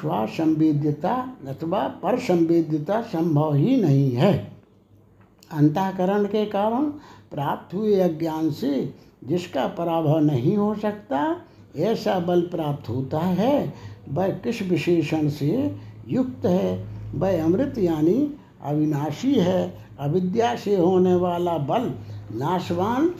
स्वसंवेद्यता 0.00 1.36
अथवा 1.48 1.88
पर 1.88 2.18
संवेद्यता 2.18 3.00
संभव 3.00 3.54
ही 3.54 3.76
नहीं 3.76 4.12
है। 4.12 4.52
अंतःकरण 5.52 6.24
के 6.24 6.46
कारण 6.46 6.84
प्राप्त 7.30 7.74
हुए 7.74 8.00
अज्ञान 8.00 8.50
से 8.50 8.94
जिसका 9.24 9.66
पराभव 9.66 10.18
नहीं 10.18 10.56
हो 10.56 10.74
सकता, 10.74 11.36
ऐसा 11.76 12.18
बल 12.18 12.40
प्राप्त 12.40 12.88
होता 12.88 13.18
है। 13.18 13.74
वह 14.08 14.28
किस 14.28 14.62
विशेषण 14.62 15.28
से 15.28 15.76
युक्त 16.08 16.46
है? 16.46 16.86
वह 17.14 17.44
अमृत 17.44 17.78
यानी 17.78 18.34
अविनाशी 18.64 19.34
है। 19.34 19.78
अविद्या 20.00 20.56
से 20.56 20.76
होने 20.76 21.14
वाला 21.14 21.58
बल 21.58 21.94
नाशवान 22.34 23.14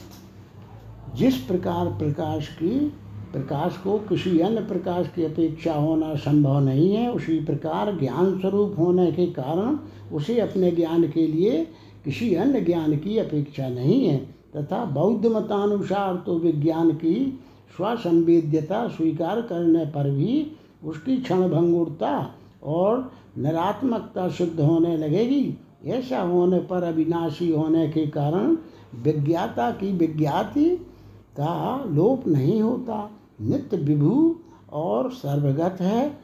जिस 1.15 1.37
प्रकार 1.37 1.85
प्रकाश 1.85 2.47
की 2.47 2.93
प्रकाश 3.37 3.77
को 3.77 3.97
किसी 3.99 4.39
अन्य 4.39 4.61
प्रकाश 4.61 5.07
की 5.15 5.23
अपेक्षा 5.23 5.73
होना 5.73 6.15
संभव 6.15 6.59
नहीं 6.59 6.91
है। 6.95 7.11
उसी 7.11 7.39
प्रकार 7.45 7.97
ज्ञान 7.99 8.39
स्वरूप 8.39 8.75
होने 8.79 9.11
के 9.11 9.25
कारण 9.25 9.77
उसे 10.15 10.39
अपने 10.39 10.71
ज्ञान 10.71 11.03
के 11.03 11.27
लिए 11.27 11.67
किसी 12.05 12.33
अन्य 12.35 12.61
ज्ञान 12.61 12.97
की 12.97 13.17
अपेक्षा 13.17 13.67
नहीं 13.69 14.07
है। 14.07 14.17
तथा 14.57 14.85
बौद्ध 14.85 15.25
मतानुसार 15.25 16.15
तो 16.25 16.39
विज्ञान 16.39 16.91
की 16.91 17.39
स्वसंवेद्यता 17.77 18.87
स्वीकार 18.87 19.41
करने 19.41 19.85
पर 19.85 20.09
भी 20.11 20.51
उसकी 20.83 21.17
क्षणभंगुरता 21.17 22.31
और 22.63 23.11
निरात्मकता 23.37 24.27
सिद्ध 24.29 24.59
होने 24.59 24.97
लगेगी। 24.97 25.57
ऐसा 25.85 26.21
होने 26.21 26.59
पर 26.59 26.83
अविनाशी 26.83 27.51
होने 27.51 27.87
के 27.87 28.05
कारण 28.07 28.57
विज्ञाता 29.03 29.71
की 29.71 29.91
विज्ञाति 29.91 30.69
का 31.39 31.83
लोप 31.91 32.27
नहीं 32.27 32.61
होता। 32.61 33.09
नित्य 33.41 33.77
विभु 33.77 34.35
और 34.71 35.11
सर्वगत 35.11 35.81
है। 35.81 36.19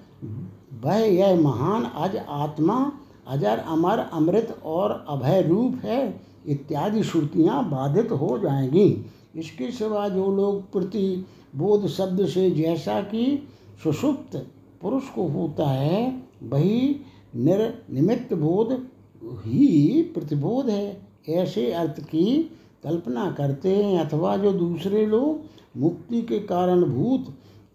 वह 0.84 0.96
यह 0.96 1.42
महान 1.42 1.84
अज 1.84 2.18
आत्मा, 2.30 2.92
अजर 3.28 3.58
अमर, 3.58 4.00
अमृत 4.00 4.62
और 4.66 5.06
अभय 5.10 5.42
रूप 5.42 5.86
है। 5.86 6.22
इत्यादि 6.48 7.04
श्रुतियाँ 7.04 7.70
बाधित 7.70 8.12
हो 8.12 8.40
जाएँगी। 8.40 9.06
इसके 9.36 9.72
सिवा 9.72 10.10
जो 10.10 10.36
लोग 10.36 10.72
प्रति 10.72 11.26
बोध 11.56 11.88
शब्द 11.88 12.26
से 12.26 12.52
जैसा 12.52 13.02
कि 13.02 13.48
सुषुप्त 13.84 14.48
पुरुष 14.82 15.04
को 15.04 15.28
होता 15.28 15.70
है, 15.70 16.24
वही 16.44 17.00
निर 17.36 17.84
निमित्त 17.92 18.34
बोध 18.34 18.88
ही 19.24 20.02
प्रतिबोध 20.02 20.70
है। 20.70 21.08
ऐसे 21.30 21.72
अर्थ 21.72 22.00
की 22.00 22.52
कल्पना 22.84 23.32
करते 23.32 23.76
हैं 23.76 24.00
अथवा 24.00 24.38
जो 24.38 24.52
दूसरे 24.54 25.06
लोग 25.06 25.42
मुक्ति 25.78 26.22
के 26.22 26.40
कारणभूत 26.40 27.26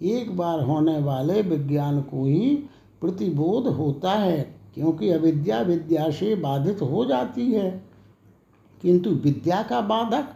एक 0.03 0.37
बार 0.37 0.61
होने 0.61 0.99
वाले 0.99 1.43
विज्ञान 1.43 2.01
को 2.01 2.25
ही 2.25 2.57
प्रतिबोध 3.01 3.67
होता 3.67 4.13
है, 4.13 4.55
क्योंकि 4.75 5.11
अविद्या 5.11 5.61
विद्या 5.61 6.11
से 6.11 6.35
बाधित 6.35 6.83
हो 6.83 7.05
जाती 7.05 7.53
है। 7.53 7.85
किंतु 8.83 9.11
विद्या 9.11 9.63
का 9.63 9.81
बाधक 9.81 10.29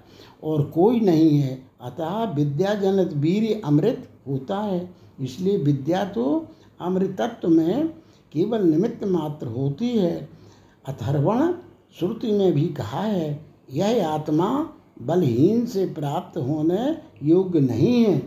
और 0.45 0.63
कोई 0.65 1.01
नहीं 1.01 1.39
है, 1.39 1.63
अतः 1.83 2.33
विद्या 2.35 2.75
जनित 2.75 3.13
वीर 3.13 3.63
अमृत 3.65 4.09
होता 4.29 4.59
है। 4.59 4.95
इसलिए 5.21 5.57
विद्या 5.57 6.05
तो 6.05 6.47
अमृतत्व 6.81 7.49
में 7.49 7.89
केवल 8.33 8.63
निमित्त 8.63 9.05
मात्र 9.05 9.47
होती 9.47 9.89
है। 9.89 10.29
अथर्वण 10.89 11.55
श्रुति 11.99 12.33
में 12.33 12.53
भी 12.53 12.67
कहा 12.69 13.01
है, 13.01 13.45
यह 13.73 14.09
आत्मा 14.09 14.69
बलहीन 15.03 15.65
से 15.67 15.85
प्राप्त 15.87 16.39
होने 16.39 16.97
योग्य 17.23 17.61
नहीं 17.61 18.05
है। 18.05 18.19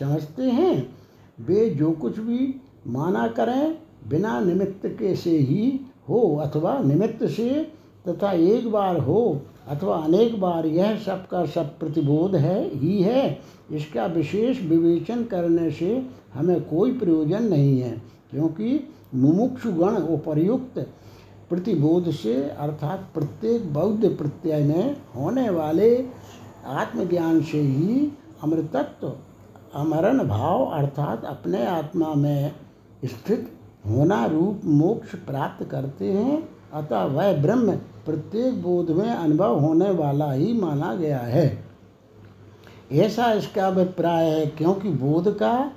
समझते 0.00 0.42
हैं? 0.42 0.94
वे 1.40 1.68
जो 1.70 1.90
कुछ 1.92 2.18
भी 2.18 2.54
माना 2.86 3.26
करें, 3.28 3.78
बिना 4.08 4.40
निमित्त 4.40 4.86
के 4.88 5.14
से 5.16 5.36
ही 5.38 5.80
हो 6.08 6.20
अथवा 6.36 6.78
निमित्त 6.78 7.24
से 7.26 7.50
तथा 8.08 8.32
एक 8.32 8.70
बार 8.70 8.98
हो 8.98 9.40
अथवा 9.68 9.96
अनेक 9.96 10.40
बार, 10.40 10.66
यह 10.66 10.96
सब 10.96 11.26
का 11.26 11.44
सब 11.46 11.78
प्रतिबोध 11.78 12.34
है, 12.36 12.78
ही 12.78 13.02
है। 13.02 13.38
इसका 13.72 14.06
विशेष 14.06 14.62
विवेचन 14.62 15.22
करने 15.24 15.70
से 15.70 16.06
हमें 16.34 16.60
कोई 16.64 16.92
प्रयोजन 16.92 17.42
नहीं 17.42 17.78
है, 17.80 17.90
क्योंकि 18.30 18.80
मुमुक्षुगण 19.14 19.96
उपर्युक्त 20.04 20.78
प्रतिबोध 21.50 22.10
से 22.10 22.34
अर्थात 22.34 23.08
प्रत्येक 23.14 23.72
बौद्ध 23.72 24.08
प्रत्यय 24.08 24.64
में 24.64 24.96
होने 25.16 25.48
वाले 25.50 25.94
आत्मज्ञान 26.66 27.42
से 27.42 27.60
ही 27.60 28.12
अमृतत्व 28.42 29.12
अमरण 29.74 30.28
भाव 30.28 30.64
अर्थात 30.64 31.24
अपने 31.24 31.66
आत्मा 31.66 32.14
में 32.14 32.52
स्थित 33.04 33.52
होना 33.86 34.26
रूप 34.26 34.60
मोक्ष 34.64 35.14
प्राप्त 35.14 35.64
करते 35.64 36.12
हैं। 36.12 36.48
अतः 36.72 37.04
वह 37.04 37.42
ब्रह्म 37.42 37.72
प्रत्येक 37.76 38.62
बोध 38.62 38.90
में 38.90 39.10
अनुभव 39.10 39.58
होने 39.58 39.90
वाला 39.90 40.32
ही 40.32 40.52
माना 40.52 40.94
गया 40.94 41.18
है। 41.18 41.64
ऐसा 42.92 43.32
इसका 43.32 43.66
अभिप्राय 43.66 44.30
है, 44.30 44.46
क्योंकि 44.46 44.88
बोध 44.88 45.38
का 45.38 45.72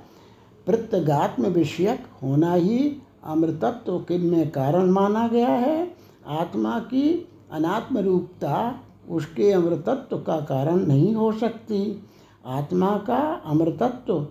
प्रत्यगात्म 0.66 1.46
विषयक 1.46 2.04
होना 2.22 2.52
ही 2.54 2.96
अमृतत्व 3.24 3.98
के 3.98 4.18
में 4.18 4.50
कारण 4.50 4.90
माना 4.90 5.28
गया 5.28 5.48
है। 5.48 5.96
आत्मा 6.28 6.78
की 6.78 7.28
अनात्म 7.52 7.98
रूपता 7.98 8.80
उसके 9.10 9.52
अमृतत्व 9.52 10.18
का 10.18 10.40
कारण 10.40 10.76
नहीं 10.76 11.14
हो 11.14 11.32
सकती। 11.32 12.02
आत्मा 12.46 12.96
का 12.96 13.42
अमृतत्व 13.46 14.26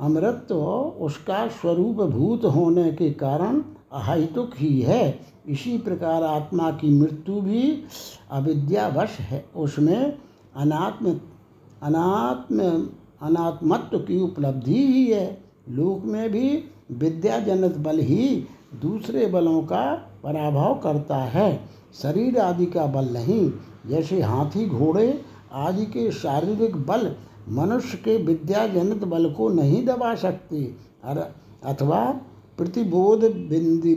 अमृतत्व 0.00 0.54
उसका 1.04 1.48
स्वरूप 1.48 1.96
भूत 1.96 2.44
होने 2.44 2.92
के 2.92 3.10
कारण 3.10 3.62
अहितुक 3.92 4.50
ही 4.56 4.80
है। 4.80 5.20
इसी 5.48 5.78
प्रकार 5.78 6.22
आत्मा 6.22 6.70
की 6.70 6.90
मृत्यु 7.00 7.40
भी 7.40 7.82
अविद्यावश 8.30 9.18
है। 9.20 9.44
उसमें 9.56 10.18
अनात्म 10.56 11.20
अनात्म, 11.82 12.58
अनात्मत्व 13.22 13.98
की 13.98 14.20
उपलब्धि 14.20 14.86
ही 14.86 15.06
है। 15.06 15.44
लोक 15.68 16.04
में 16.04 16.30
भी 16.30 16.64
विद्याजनित 16.92 17.76
बल 17.76 17.98
ही 17.98 18.44
दूसरे 18.82 19.26
बलों 19.26 19.62
का 19.62 19.94
पराभव 20.22 20.80
करता 20.82 21.16
है। 21.16 21.60
शरीर 22.02 22.38
आदि 22.38 22.66
का 22.66 22.86
बल 22.86 23.04
नहीं 23.04 23.50
जैसे 23.88 24.20
हाथी 24.22 24.66
घोड़े 24.68 25.22
आदि 25.52 25.86
के 25.86 26.10
शारीरिक 26.12 26.76
बल 26.76 27.14
मनुष्य 27.48 27.98
के 27.98 28.16
विद्याजनित 28.18 29.04
बल 29.04 29.30
को 29.30 29.48
नहीं 29.48 29.84
दबा 29.86 30.14
सकते। 30.14 30.62
अथवा 31.64 32.00
प्रतिबोध 32.58 33.24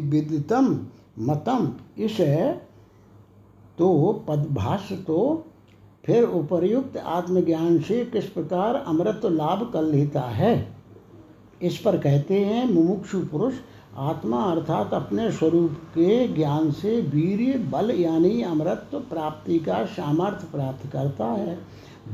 विदितम 0.10 0.80
मतम, 1.20 1.74
इस 1.98 2.18
तो 3.78 3.88
पदभाष्य 4.28 4.96
तो 4.96 5.46
फिर 6.06 6.24
उपर्युक्त 6.24 6.98
आत्मज्ञान 6.98 7.80
से 7.80 8.04
किस 8.06 8.26
प्रकार 8.26 8.76
अमृत 8.76 9.22
लाभ 9.26 9.70
कर 9.74 9.84
लेता 9.84 10.22
है? 10.22 10.76
इस 11.62 11.78
पर 11.78 11.98
कहते 11.98 12.40
हैं, 12.40 12.66
मुमुक्षु 12.70 13.20
पुरुष 13.22 13.54
आत्मा 14.00 14.42
अर्थात 14.42 14.94
अपने 14.94 15.32
स्वरूप 15.32 15.72
के 15.72 16.28
ज्ञान 16.28 16.72
से 16.72 17.02
वीर 17.02 17.58
बल 17.60 17.92
यानी 17.92 18.42
अमृत 18.42 18.90
प्राप्ति 18.96 19.60
का 19.60 19.86
सामर्थ्य 19.86 20.48
प्राप्त 20.52 20.92
करता 20.92 21.26
है। 21.26 21.58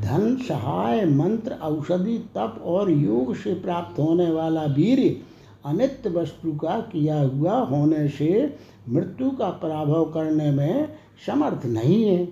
धन, 0.01 0.35
सहाय, 0.35 1.05
मंत्र, 1.05 1.51
औषधि, 1.53 2.17
तप 2.17 2.63
और 2.65 2.91
योग 2.91 3.35
से 3.35 3.53
प्राप्त 3.53 3.99
होने 3.99 4.31
वाला 4.31 4.63
वीर 4.63 5.21
अनित्य 5.65 6.09
वस्तु 6.09 6.51
का 6.51 6.79
किया 6.79 7.21
हुआ 7.21 7.59
होने 7.59 8.07
से 8.07 8.55
मृत्यु 8.89 9.29
का 9.29 9.49
पराभव 9.49 10.05
करने 10.05 10.51
में 10.51 10.87
समर्थ 11.27 11.65
नहीं 11.65 12.03
है। 12.03 12.25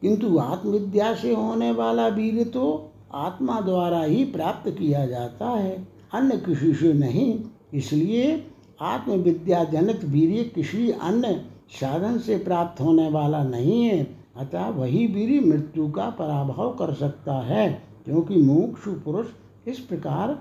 किंतु 0.00 0.38
आत्मविद्या 0.38 1.14
से 1.14 1.34
होने 1.34 1.72
वाला 1.72 2.06
वीर 2.08 2.44
तो 2.44 2.90
आत्मा 3.14 3.60
द्वारा 3.60 4.02
ही 4.02 4.24
प्राप्त 4.24 4.70
किया 4.70 5.06
जाता 5.06 5.48
है, 5.48 5.88
अन्य 6.14 6.36
किसी 6.36 6.74
से 6.74 6.92
नहीं। 6.92 7.40
इसलिए 7.72 8.44
आत्मविद्या 8.80 9.62
जनित 9.64 10.04
वीर्य 10.04 10.42
किसी 10.44 10.90
अन्य 10.90 11.34
साधन 11.80 12.18
से 12.18 12.36
प्राप्त 12.38 12.80
होने 12.80 13.08
वाला 13.08 13.42
नहीं 13.42 13.82
है, 13.84 14.02
अतः 14.36 14.68
वही 14.68 15.06
वीर 15.06 15.44
मृत्यु 15.46 15.90
का 15.90 16.08
पराभव 16.10 16.70
कर 16.78 16.92
सकता 16.94 17.34
है, 17.34 17.70
क्योंकि 18.04 18.36
मोक्ष 18.36 18.88
पुरुष 19.04 19.26
इस 19.68 19.78
प्रकार 19.78 20.38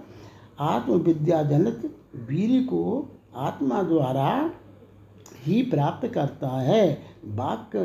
आत्मविद्या 0.60 1.42
वीर 2.30 2.64
को 2.64 3.10
आत्मा 3.36 3.84
द्वारा 3.84 4.52
ही 5.46 5.62
प्राप्त 5.62 6.08
करता 6.08 6.50
है। 6.62 6.98
वाक्य 7.26 7.84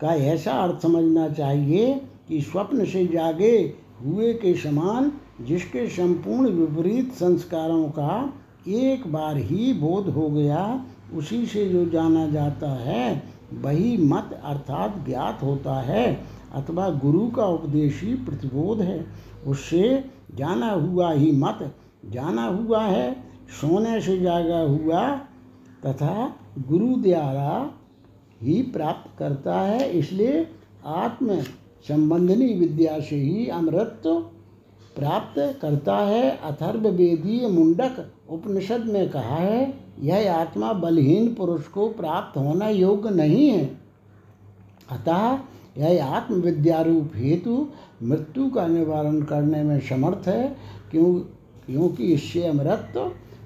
का 0.00 0.14
ऐसा 0.14 0.52
अर्थ 0.52 0.82
समझना 0.82 1.28
चाहिए 1.28 1.94
कि 2.28 2.40
स्वप्न 2.40 2.84
से 2.84 3.06
जागे 3.06 3.56
हुए 4.02 4.32
के 4.34 4.54
समान 4.54 5.12
जिसके 5.40 5.86
संपूर्ण 5.88 6.50
विपरीत 6.50 7.12
संस्कारों 7.12 7.84
का 7.88 8.32
एक 8.68 9.12
बार 9.12 9.36
ही 9.36 9.72
बोध 9.72 10.08
हो 10.08 10.28
गया, 10.28 10.84
उसी 11.14 11.46
से 11.46 11.68
जो 11.68 11.86
जाना 11.86 12.26
जाता 12.26 12.70
है, 12.70 13.22
वही 13.54 13.96
मत 13.96 14.40
अर्थात 14.44 15.04
ज्ञात 15.06 15.42
होता 15.42 15.80
है, 15.80 16.20
अथवा 16.54 16.90
गुरु 16.90 17.28
का 17.28 17.46
उपदेश 17.46 18.02
ही 18.02 18.14
प्रतिबोध 18.14 18.80
है। 18.80 19.06
उससे 19.46 20.04
जाना 20.34 20.70
हुआ 20.70 21.12
ही 21.12 21.32
मत, 21.32 21.74
जाना 22.10 22.44
हुआ 22.44 22.82
है, 22.82 23.12
सोने 23.60 24.00
से 24.00 24.18
जागा 24.18 24.60
हुआ, 24.60 25.10
तथा 25.86 26.34
गुरु 26.68 26.96
द्वारा 26.96 27.70
ही 28.42 28.62
प्राप्त 28.62 29.18
करता 29.18 29.60
है, 29.60 29.90
इसलिए 29.90 30.48
आत्म 30.86 31.40
संबंधनी 31.88 32.54
विद्या 32.54 33.00
से 33.00 33.16
ही 33.16 33.48
अमृत 33.48 34.02
प्राप्त 34.96 35.58
करता 35.62 35.96
है 35.96 36.30
अथर्व 36.36 36.88
वेदीय 36.88 37.48
मुंडक 37.48 38.10
उपनिषद 38.30 38.84
में 38.84 39.08
कहा 39.10 39.36
है, 39.36 39.74
यह 40.00 40.34
आत्मा 40.34 40.72
बलहीन 40.72 41.34
पुरुष 41.34 41.66
को 41.66 41.88
प्राप्त 41.88 42.36
होना 42.38 42.68
योग्य 42.68 43.10
नहीं 43.10 43.48
है। 43.48 43.64
अतः 44.90 45.38
यह 45.78 46.04
आत्मविद्यारूप 46.06 47.12
हेतु 47.14 47.68
मृत्यु 48.02 48.48
का 48.50 48.66
निवारण 48.66 49.22
करने 49.22 49.62
में 49.62 49.80
समर्थ 49.80 50.28
है, 50.28 50.56
क्यों, 50.90 51.14
क्योंकि 51.66 52.04
इससे 52.04 52.46
अमृत 52.46 52.92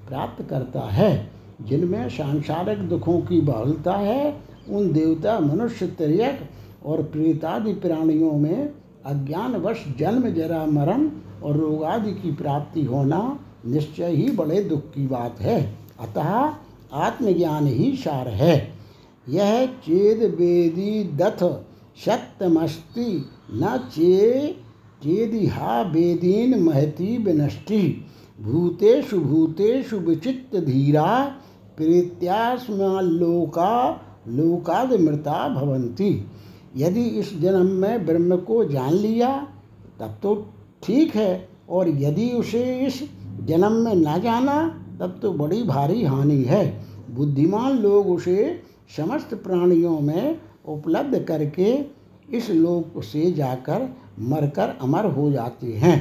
प्राप्त 0.07 0.49
करता 0.49 0.81
है, 0.81 1.31
जिनमें 1.61 2.09
सांसारिक 2.09 2.87
दुखों 2.89 3.19
की 3.21 3.41
बहुलता 3.41 3.93
है, 3.93 4.35
उन 4.69 4.91
देवता, 4.91 5.39
मनुष्य 5.39 5.87
तिरक 5.87 6.39
और 6.85 7.03
प्रेतादि 7.03 7.73
प्राणियों 7.73 8.31
में 8.31 8.73
अज्ञानवश 9.05 9.85
जन्म 9.99 10.29
जरा 10.29 10.65
मरण 10.65 11.09
और 11.43 11.57
रोगादि 11.57 12.11
की 12.11 12.31
प्राप्ति 12.31 12.83
होना 12.83 13.39
निश्चय 13.65 14.11
ही 14.11 14.31
बड़े 14.31 14.61
दुख 14.63 14.79
की 14.79 15.07
बात 15.07 15.39
है। 15.39 15.75
अतः 15.99 16.53
आत्मज्ञान 16.93 17.67
ही 17.67 17.95
सार 17.95 18.27
है। 18.27 18.73
यह 19.29 19.65
चेद 19.65 20.35
वेदी 20.35 21.03
दथ 21.03 21.43
सत्यमस्ति 22.05 23.25
न 23.51 23.77
चे 23.95 24.47
चेदिहा 25.03 25.81
वेदीन 25.81 26.63
महती 26.63 27.17
विनष्टि। 27.17 28.05
भूतेषु 28.41 29.19
भूतेषु 29.19 29.97
विचित्त 29.97 30.55
धीरा 30.55 31.35
प्रीत्यास्मलोका 31.77 33.71
लोकाद 34.27 34.93
मृता 34.93 35.47
भवंती 35.49 36.25
यदि 36.77 37.01
इस 37.01 37.39
जन्म 37.39 37.65
में 37.65 38.05
ब्रह्म 38.05 38.37
को 38.37 38.63
जान 38.65 38.93
लिया 38.93 39.47
तब 39.99 40.17
तो 40.23 40.35
ठीक 40.83 41.15
है, 41.15 41.47
और 41.69 41.89
यदि 41.99 42.29
उसे 42.31 42.63
इस 42.85 43.01
जन्म 43.43 43.71
में 43.73 43.95
न 43.95 44.19
जाना, 44.21 44.61
तब 44.99 45.19
तो 45.21 45.31
बड़ी 45.33 45.61
भारी 45.63 46.03
हानि 46.03 46.41
है। 46.43 46.65
बुद्धिमान 47.09 47.77
लोग 47.77 48.09
उसे 48.09 48.61
समस्त 48.97 49.33
प्राणियों 49.35 49.99
में 49.99 50.39
उपलब्ध 50.65 51.19
करके 51.19 51.73
इस 52.29 52.49
लोक 52.49 53.01
से 53.03 53.31
जाकर 53.31 53.87
मरकर 54.21 54.77
अमर 54.81 55.05
हो 55.05 55.29
जाते 55.31 55.73
हैं। 55.73 55.97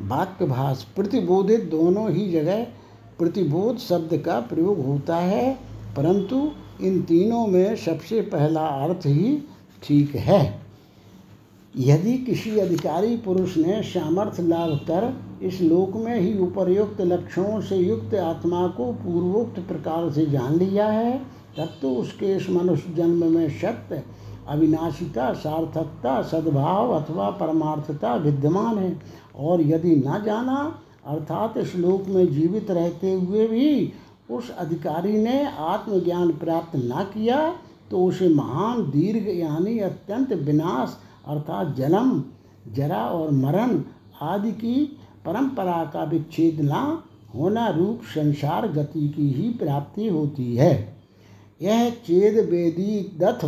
वाक्य 0.00 0.46
भाष 0.46 0.82
प्रतिबोधित 0.86 1.64
दोनों 1.70 2.10
ही 2.10 2.30
जगह 2.32 2.62
प्रतिबोध 3.18 3.78
शब्द 3.78 4.16
का 4.18 4.38
प्रयोग 4.40 4.84
होता 4.86 5.16
है, 5.16 5.52
परंतु 5.96 6.50
इन 6.80 7.00
तीनों 7.02 7.46
में 7.46 7.76
सबसे 7.76 8.20
पहला 8.22 8.66
अर्थ 8.84 9.06
ही 9.06 9.36
ठीक 9.82 10.14
है। 10.16 10.65
यदि 11.78 12.12
किसी 12.18 12.58
अधिकारी 12.58 13.16
पुरुष 13.16 13.56
ने 13.56 13.82
सामर्थ्य 13.82 14.42
लाभ 14.42 14.76
कर 14.90 15.12
इस 15.42 15.60
लोक 15.60 15.96
में 15.96 16.18
ही 16.20 16.38
उपर्युक्त 16.38 17.00
लक्षणों 17.00 17.60
से 17.60 17.76
युक्त 17.76 18.14
आत्मा 18.14 18.66
को 18.68 18.92
पूर्वोक्त 18.92 19.58
प्रकार 19.60 20.10
से 20.10 20.26
जान 20.26 20.54
लिया 20.54 20.86
है, 20.86 21.18
तब 21.58 21.76
तो 21.82 21.90
उसके 21.90 22.34
इस 22.36 22.48
मनुष्य 22.50 22.94
जन्म 22.94 23.24
में 23.32 23.48
सत्य, 23.50 24.02
अविनाशिता, 24.48 25.32
सार्थकता, 25.32 26.22
सद्भाव 26.22 26.92
अथवा 26.92 27.30
परमार्थता 27.30 28.14
विद्यमान 28.14 28.78
है। 28.78 29.00
और 29.36 29.60
यदि 29.60 29.96
न 29.96 30.22
जाना, 30.26 30.80
अर्थात 31.06 31.56
इस 31.56 31.74
लोक 31.76 32.08
में 32.08 32.26
जीवित 32.32 32.70
रहते 32.70 33.12
हुए 33.12 33.46
भी 33.46 33.92
उस 34.30 34.50
अधिकारी 34.50 35.16
ने 35.18 35.44
आत्मज्ञान 35.46 36.30
प्राप्त 36.32 36.76
न 36.76 37.06
किया 37.14 37.54
तो 37.90 38.04
उसे 38.04 38.28
महान 38.28 38.82
दीर्घ 38.82 39.28
यानी 39.28 39.78
अत्यंत 39.78 40.32
विनाश 40.32 40.96
अर्थात 41.26 41.74
जन्म 41.76 42.22
जरा 42.72 43.04
और 43.06 43.30
मरण 43.30 43.80
आदि 44.22 44.52
की 44.52 44.74
परंपरा 45.26 45.84
का 45.84 46.04
विच्छेद 46.04 46.60
न 46.60 47.02
होना 47.34 47.68
रूप 47.68 48.02
संसार 48.04 48.68
गति 48.68 49.08
की 49.08 49.28
ही 49.30 49.48
प्राप्ति 49.50 50.08
होती 50.08 50.56
है। 50.56 50.72
यह 51.62 51.88
चेद 52.06 52.34
वेदी 52.50 53.00
दथ 53.18 53.44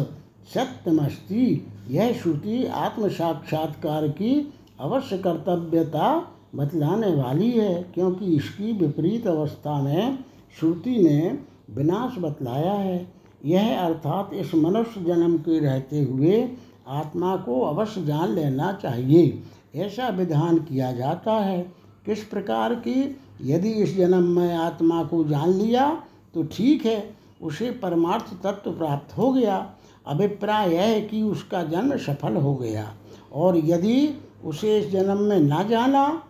सत्यमस्ति 0.54 1.66
यह 1.90 2.12
श्रुति 2.12 2.64
आत्म 2.66 3.08
साक्षात्कार 3.08 4.08
की 4.08 4.54
अवश्य 4.80 5.18
कर्तव्यता 5.18 6.34
बतलाने 6.54 7.14
वाली 7.14 7.50
है, 7.50 7.82
क्योंकि 7.94 8.24
इसकी 8.26 8.72
विपरीत 8.72 9.26
अवस्था 9.26 9.82
में 9.82 10.18
श्रुति 10.60 10.96
ने 10.98 11.38
विनाश 11.70 12.18
बतलाया 12.18 12.72
है। 12.72 13.06
यह 13.44 13.78
अर्थात 13.80 14.30
इस 14.34 14.54
मनुष्य 14.54 15.00
जन्म 15.00 15.36
के 15.38 15.58
रहते 15.58 16.02
हुए 16.02 16.40
आत्मा 16.88 17.36
को 17.36 17.60
अवश्य 17.60 18.02
जान 18.02 18.28
लेना 18.28 18.72
चाहिए। 18.72 19.42
ऐसा 19.74 20.08
विधान 20.08 20.58
किया 20.58 20.92
जाता 20.92 21.32
है। 21.32 21.60
किस 22.06 22.24
प्रकार 22.24 22.74
की 22.74 23.16
यदि 23.42 23.70
इस 23.72 23.96
जन्म 23.96 24.22
में 24.22 24.54
आत्मा 24.56 25.02
को 25.04 25.24
जान 25.24 25.50
लिया 25.50 26.02
तो 26.34 26.42
ठीक 26.42 26.86
है, 26.86 27.14
उसे 27.42 27.70
परमार्थ 27.70 28.42
तत्व 28.42 28.72
प्राप्त 28.72 29.16
हो 29.18 29.32
गया। 29.32 29.56
अभिप्राय 30.06 30.74
यह 30.74 30.82
है 30.82 31.00
कि 31.00 31.22
उसका 31.22 31.62
जन्म 31.62 31.96
सफल 31.96 32.36
हो 32.36 32.54
गया। 32.54 32.94
और 33.32 33.56
यदि 33.56 34.14
उसे 34.44 34.78
इस 34.78 34.90
जन्म 34.90 35.20
में 35.20 35.40
ना 35.40 35.62
जाना 35.62 36.22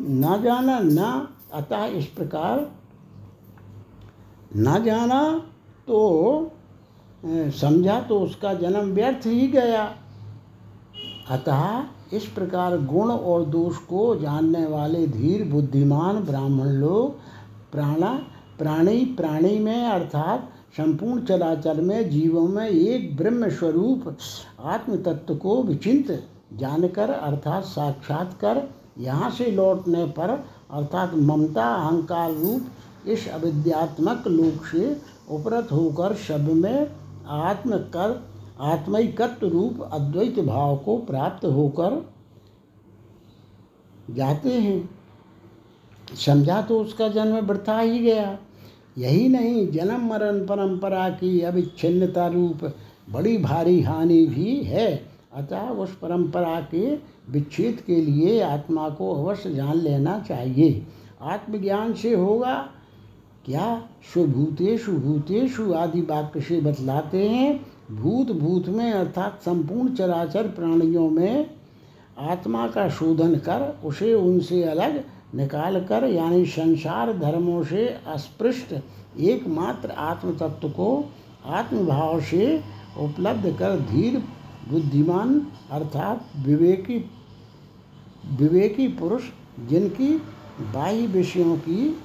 ना 0.00 0.36
जाना, 0.36 0.78
ना, 0.78 1.36
अतः 1.52 1.84
इस 1.84 2.06
प्रकार 2.06 2.70
ना 4.56 4.78
जाना 4.78 5.20
तो 5.86 5.98
समझा 7.26 8.00
तो 8.00 8.18
उसका 8.20 8.52
जन्म 8.54 8.92
व्यर्थ 8.94 9.26
ही 9.26 9.46
गया। 9.48 9.84
अतः 11.30 12.16
इस 12.16 12.26
प्रकार 12.26 12.76
गुण 12.86 13.10
और 13.10 13.44
दोष 13.44 13.76
को 13.84 14.14
जानने 14.16 14.64
वाले 14.66 15.06
धीर 15.06 15.44
बुद्धिमान 15.44 16.18
ब्राह्मण 16.24 16.66
लोग 16.72 17.18
प्राणा, 17.72 18.12
प्राणी 18.58 19.04
प्राणी 19.16 19.58
में 19.58 19.84
अर्थात 19.84 20.48
संपूर्ण 20.76 21.24
चराचर 21.24 21.80
में 21.80 22.10
जीवों 22.10 22.46
में 22.48 22.68
एक 22.68 23.16
ब्रह्म 23.16 23.48
स्वरूप 23.48 24.16
आत्म 24.64 24.96
तत्व 25.02 25.34
को 25.34 25.62
विचिंत 25.62 26.10
जानकर 26.58 27.10
अर्थात 27.10 27.64
साक्षात 27.64 28.36
कर 28.40 28.62
यहाँ 28.98 29.30
से 29.30 29.50
लौटने 29.50 30.04
पर 30.18 30.30
अर्थात 30.70 31.14
ममता 31.14 31.64
अहंकार 31.74 32.32
रूप 32.32 33.08
इस 33.08 33.28
अविद्यात्मक 33.28 34.28
लोक 34.28 34.66
से 34.66 34.96
उपरत 35.30 35.72
होकर 35.72 36.14
शब्द 36.28 36.50
में 36.54 36.86
आत्म 37.28 37.76
कर 37.76 38.28
आत्मिकत्व 38.60 39.48
रूप 39.48 39.90
अद्वैत 39.92 40.40
भाव 40.40 40.76
को 40.76 40.96
प्राप्त 40.96 41.46
होकर 41.46 42.10
जाते 44.10 44.48
हैं। 44.48 44.90
समझा 46.26 46.62
तो 46.62 46.80
उसका 46.80 47.08
जन्म 47.08 47.36
वृथा 47.36 47.78
ही 47.80 47.98
गया। 47.98 48.38
यही 48.98 49.28
नहीं, 49.28 49.68
जन्म 49.68 50.08
मरण 50.08 50.46
परंपरा 50.46 51.08
की 51.08 51.40
अविच्छिन्नता 51.40 52.26
रूप 52.26 52.72
बड़ी 53.10 53.38
भारी 53.38 53.80
हानि 53.82 54.26
भी 54.26 54.62
है। 54.62 55.06
अतः 55.34 55.68
उस 55.68 55.96
परंपरा 55.96 56.60
के 56.60 56.94
विच्छेद 57.30 57.80
के 57.86 57.96
लिए 57.96 58.40
आत्मा 58.40 58.88
को 58.88 59.14
अवश्य 59.14 59.54
जान 59.54 59.76
लेना 59.76 60.18
चाहिए। 60.18 60.86
आत्मज्ञान 61.22 61.94
से 61.94 62.14
होगा 62.14 62.70
क्या 63.46 63.82
स्वभूतेषु 64.12 64.92
भूतेषु 64.92 65.72
आदि 65.72 66.00
वाक्य 66.00 66.40
से 66.40 66.60
बतलाते 66.60 67.28
हैं? 67.28 67.66
भूत 67.92 68.30
भूत 68.32 68.68
में 68.68 68.92
अर्थात 68.92 69.40
संपूर्ण 69.44 69.94
चराचर 69.94 70.46
प्राणियों 70.48 71.10
में 71.10 71.50
आत्मा 72.18 72.66
का 72.68 72.88
शोधन 72.88 73.34
कर, 73.34 73.78
उसे 73.84 74.14
उनसे 74.14 74.62
अलग 74.62 75.04
निकाल 75.34 75.84
कर, 75.84 76.04
यानी 76.04 76.46
संसार 76.46 77.18
धर्मों 77.18 77.64
से 77.64 77.86
अस्पृष्ट 78.06 78.74
एकमात्र 79.20 79.90
आत्म 79.90 80.32
तत्व 80.32 80.68
को 80.68 81.10
आत्मभाव 81.46 82.20
से 82.20 82.60
उपलब्ध 82.98 83.56
कर 83.58 83.80
धीर, 83.80 84.22
बुद्धिमान 84.70 85.46
अर्थात 85.70 86.24
विवेकी 86.36 87.10
विवेकी 88.38 88.88
पुरुष 88.88 89.22
जिनकी 89.68 90.16
बाह्य 90.74 91.06
विषयों 91.06 91.56
की 91.56 91.98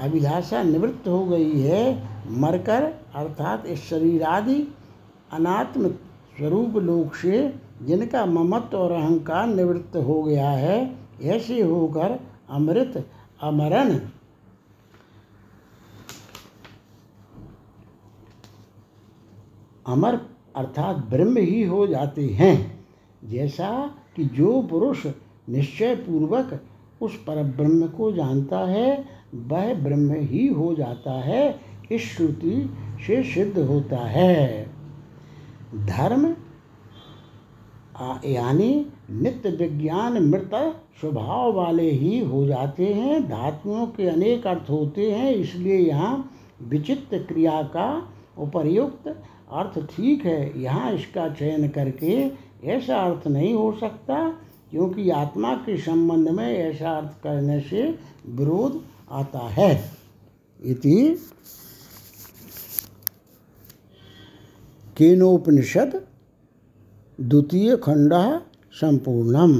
अभिलाषा 0.00 0.62
निवृत्त 0.62 1.08
हो 1.08 1.24
गई 1.24 1.60
है, 1.60 2.08
मरकर, 2.30 2.82
अर्थात 3.14 3.66
इस 3.66 3.88
शरीर 3.88 4.22
आदि 4.22 4.68
अनात्म 5.32 5.88
स्वरूप 6.36 6.76
लोक 6.76 7.14
से, 7.14 7.54
जिनका 7.82 8.26
ममत्व 8.26 8.78
और 8.78 8.92
अहंकार 8.92 9.46
निवृत्त 9.46 9.96
हो 9.96 10.22
गया 10.22 10.50
है, 10.50 10.96
ऐसे 11.22 11.62
होकर 11.62 12.18
अमृत, 12.50 13.06
अमरण। 13.42 13.98
अमर 19.86 20.20
अर्थात 20.56 20.96
ब्रह्म 20.96 21.36
ही 21.36 21.62
हो 21.62 21.86
जाते 21.86 22.26
हैं, 22.26 22.84
जैसा 23.24 23.94
कि 24.16 24.24
जो 24.24 24.62
पुरुष 24.62 25.06
निश्चय 25.48 25.94
पूर्वक 25.94 26.60
उस 27.02 27.16
पर 27.16 27.42
ब्रह्म 27.42 27.86
को 27.86 28.12
जानता 28.12 28.58
है 28.58 29.14
वह 29.34 29.74
ब्रह्म 29.74 30.14
ही 30.22 30.46
हो 30.48 30.74
जाता 30.74 31.12
है, 31.20 31.60
इस 31.92 32.02
श्रुति 32.06 32.70
से 33.06 33.22
सिद्ध 33.24 33.58
होता 33.60 33.98
है। 33.98 34.66
धर्म 35.76 36.34
यानी 38.26 38.86
नित्य 39.12 39.50
विज्ञान 39.50 40.18
मृत 40.22 40.50
स्वभाव 41.00 41.52
वाले 41.52 41.90
ही 41.90 42.18
हो 42.20 42.44
जाते 42.46 42.86
हैं, 42.86 43.22
धातुओं 43.28 43.86
के 43.86 44.06
अनेक 44.08 44.46
अर्थ 44.46 44.70
होते 44.70 45.10
हैं, 45.10 45.30
इसलिए 45.32 45.78
यहाँ 45.78 46.30
विचित्र 46.62 47.18
क्रिया 47.18 47.60
का 47.74 47.86
उपर्युक्त 48.38 49.08
अर्थ 49.08 49.78
ठीक 49.86 50.24
है। 50.26 50.62
यहाँ 50.62 50.92
इसका 50.92 51.28
चयन 51.30 51.68
करके 51.68 52.30
ऐसा 52.68 52.96
अर्थ 53.00 53.26
नहीं 53.28 53.52
हो 53.54 53.70
सकता, 53.72 54.28
क्योंकि 54.70 55.08
आत्मा 55.12 55.54
के 55.56 55.76
संबंध 55.76 56.28
में 56.28 56.46
ऐसा 56.48 56.90
अर्थ 56.90 57.22
करने 57.22 57.60
से 57.60 57.82
विरोध 58.28 58.82
आता 59.10 59.38
है। 59.38 59.90
इति 60.64 61.26
केनोपनिषद 64.96 66.06
द्वितीय 67.20 67.76
खंड 67.76 68.12
संपूर्णम। 68.72 69.52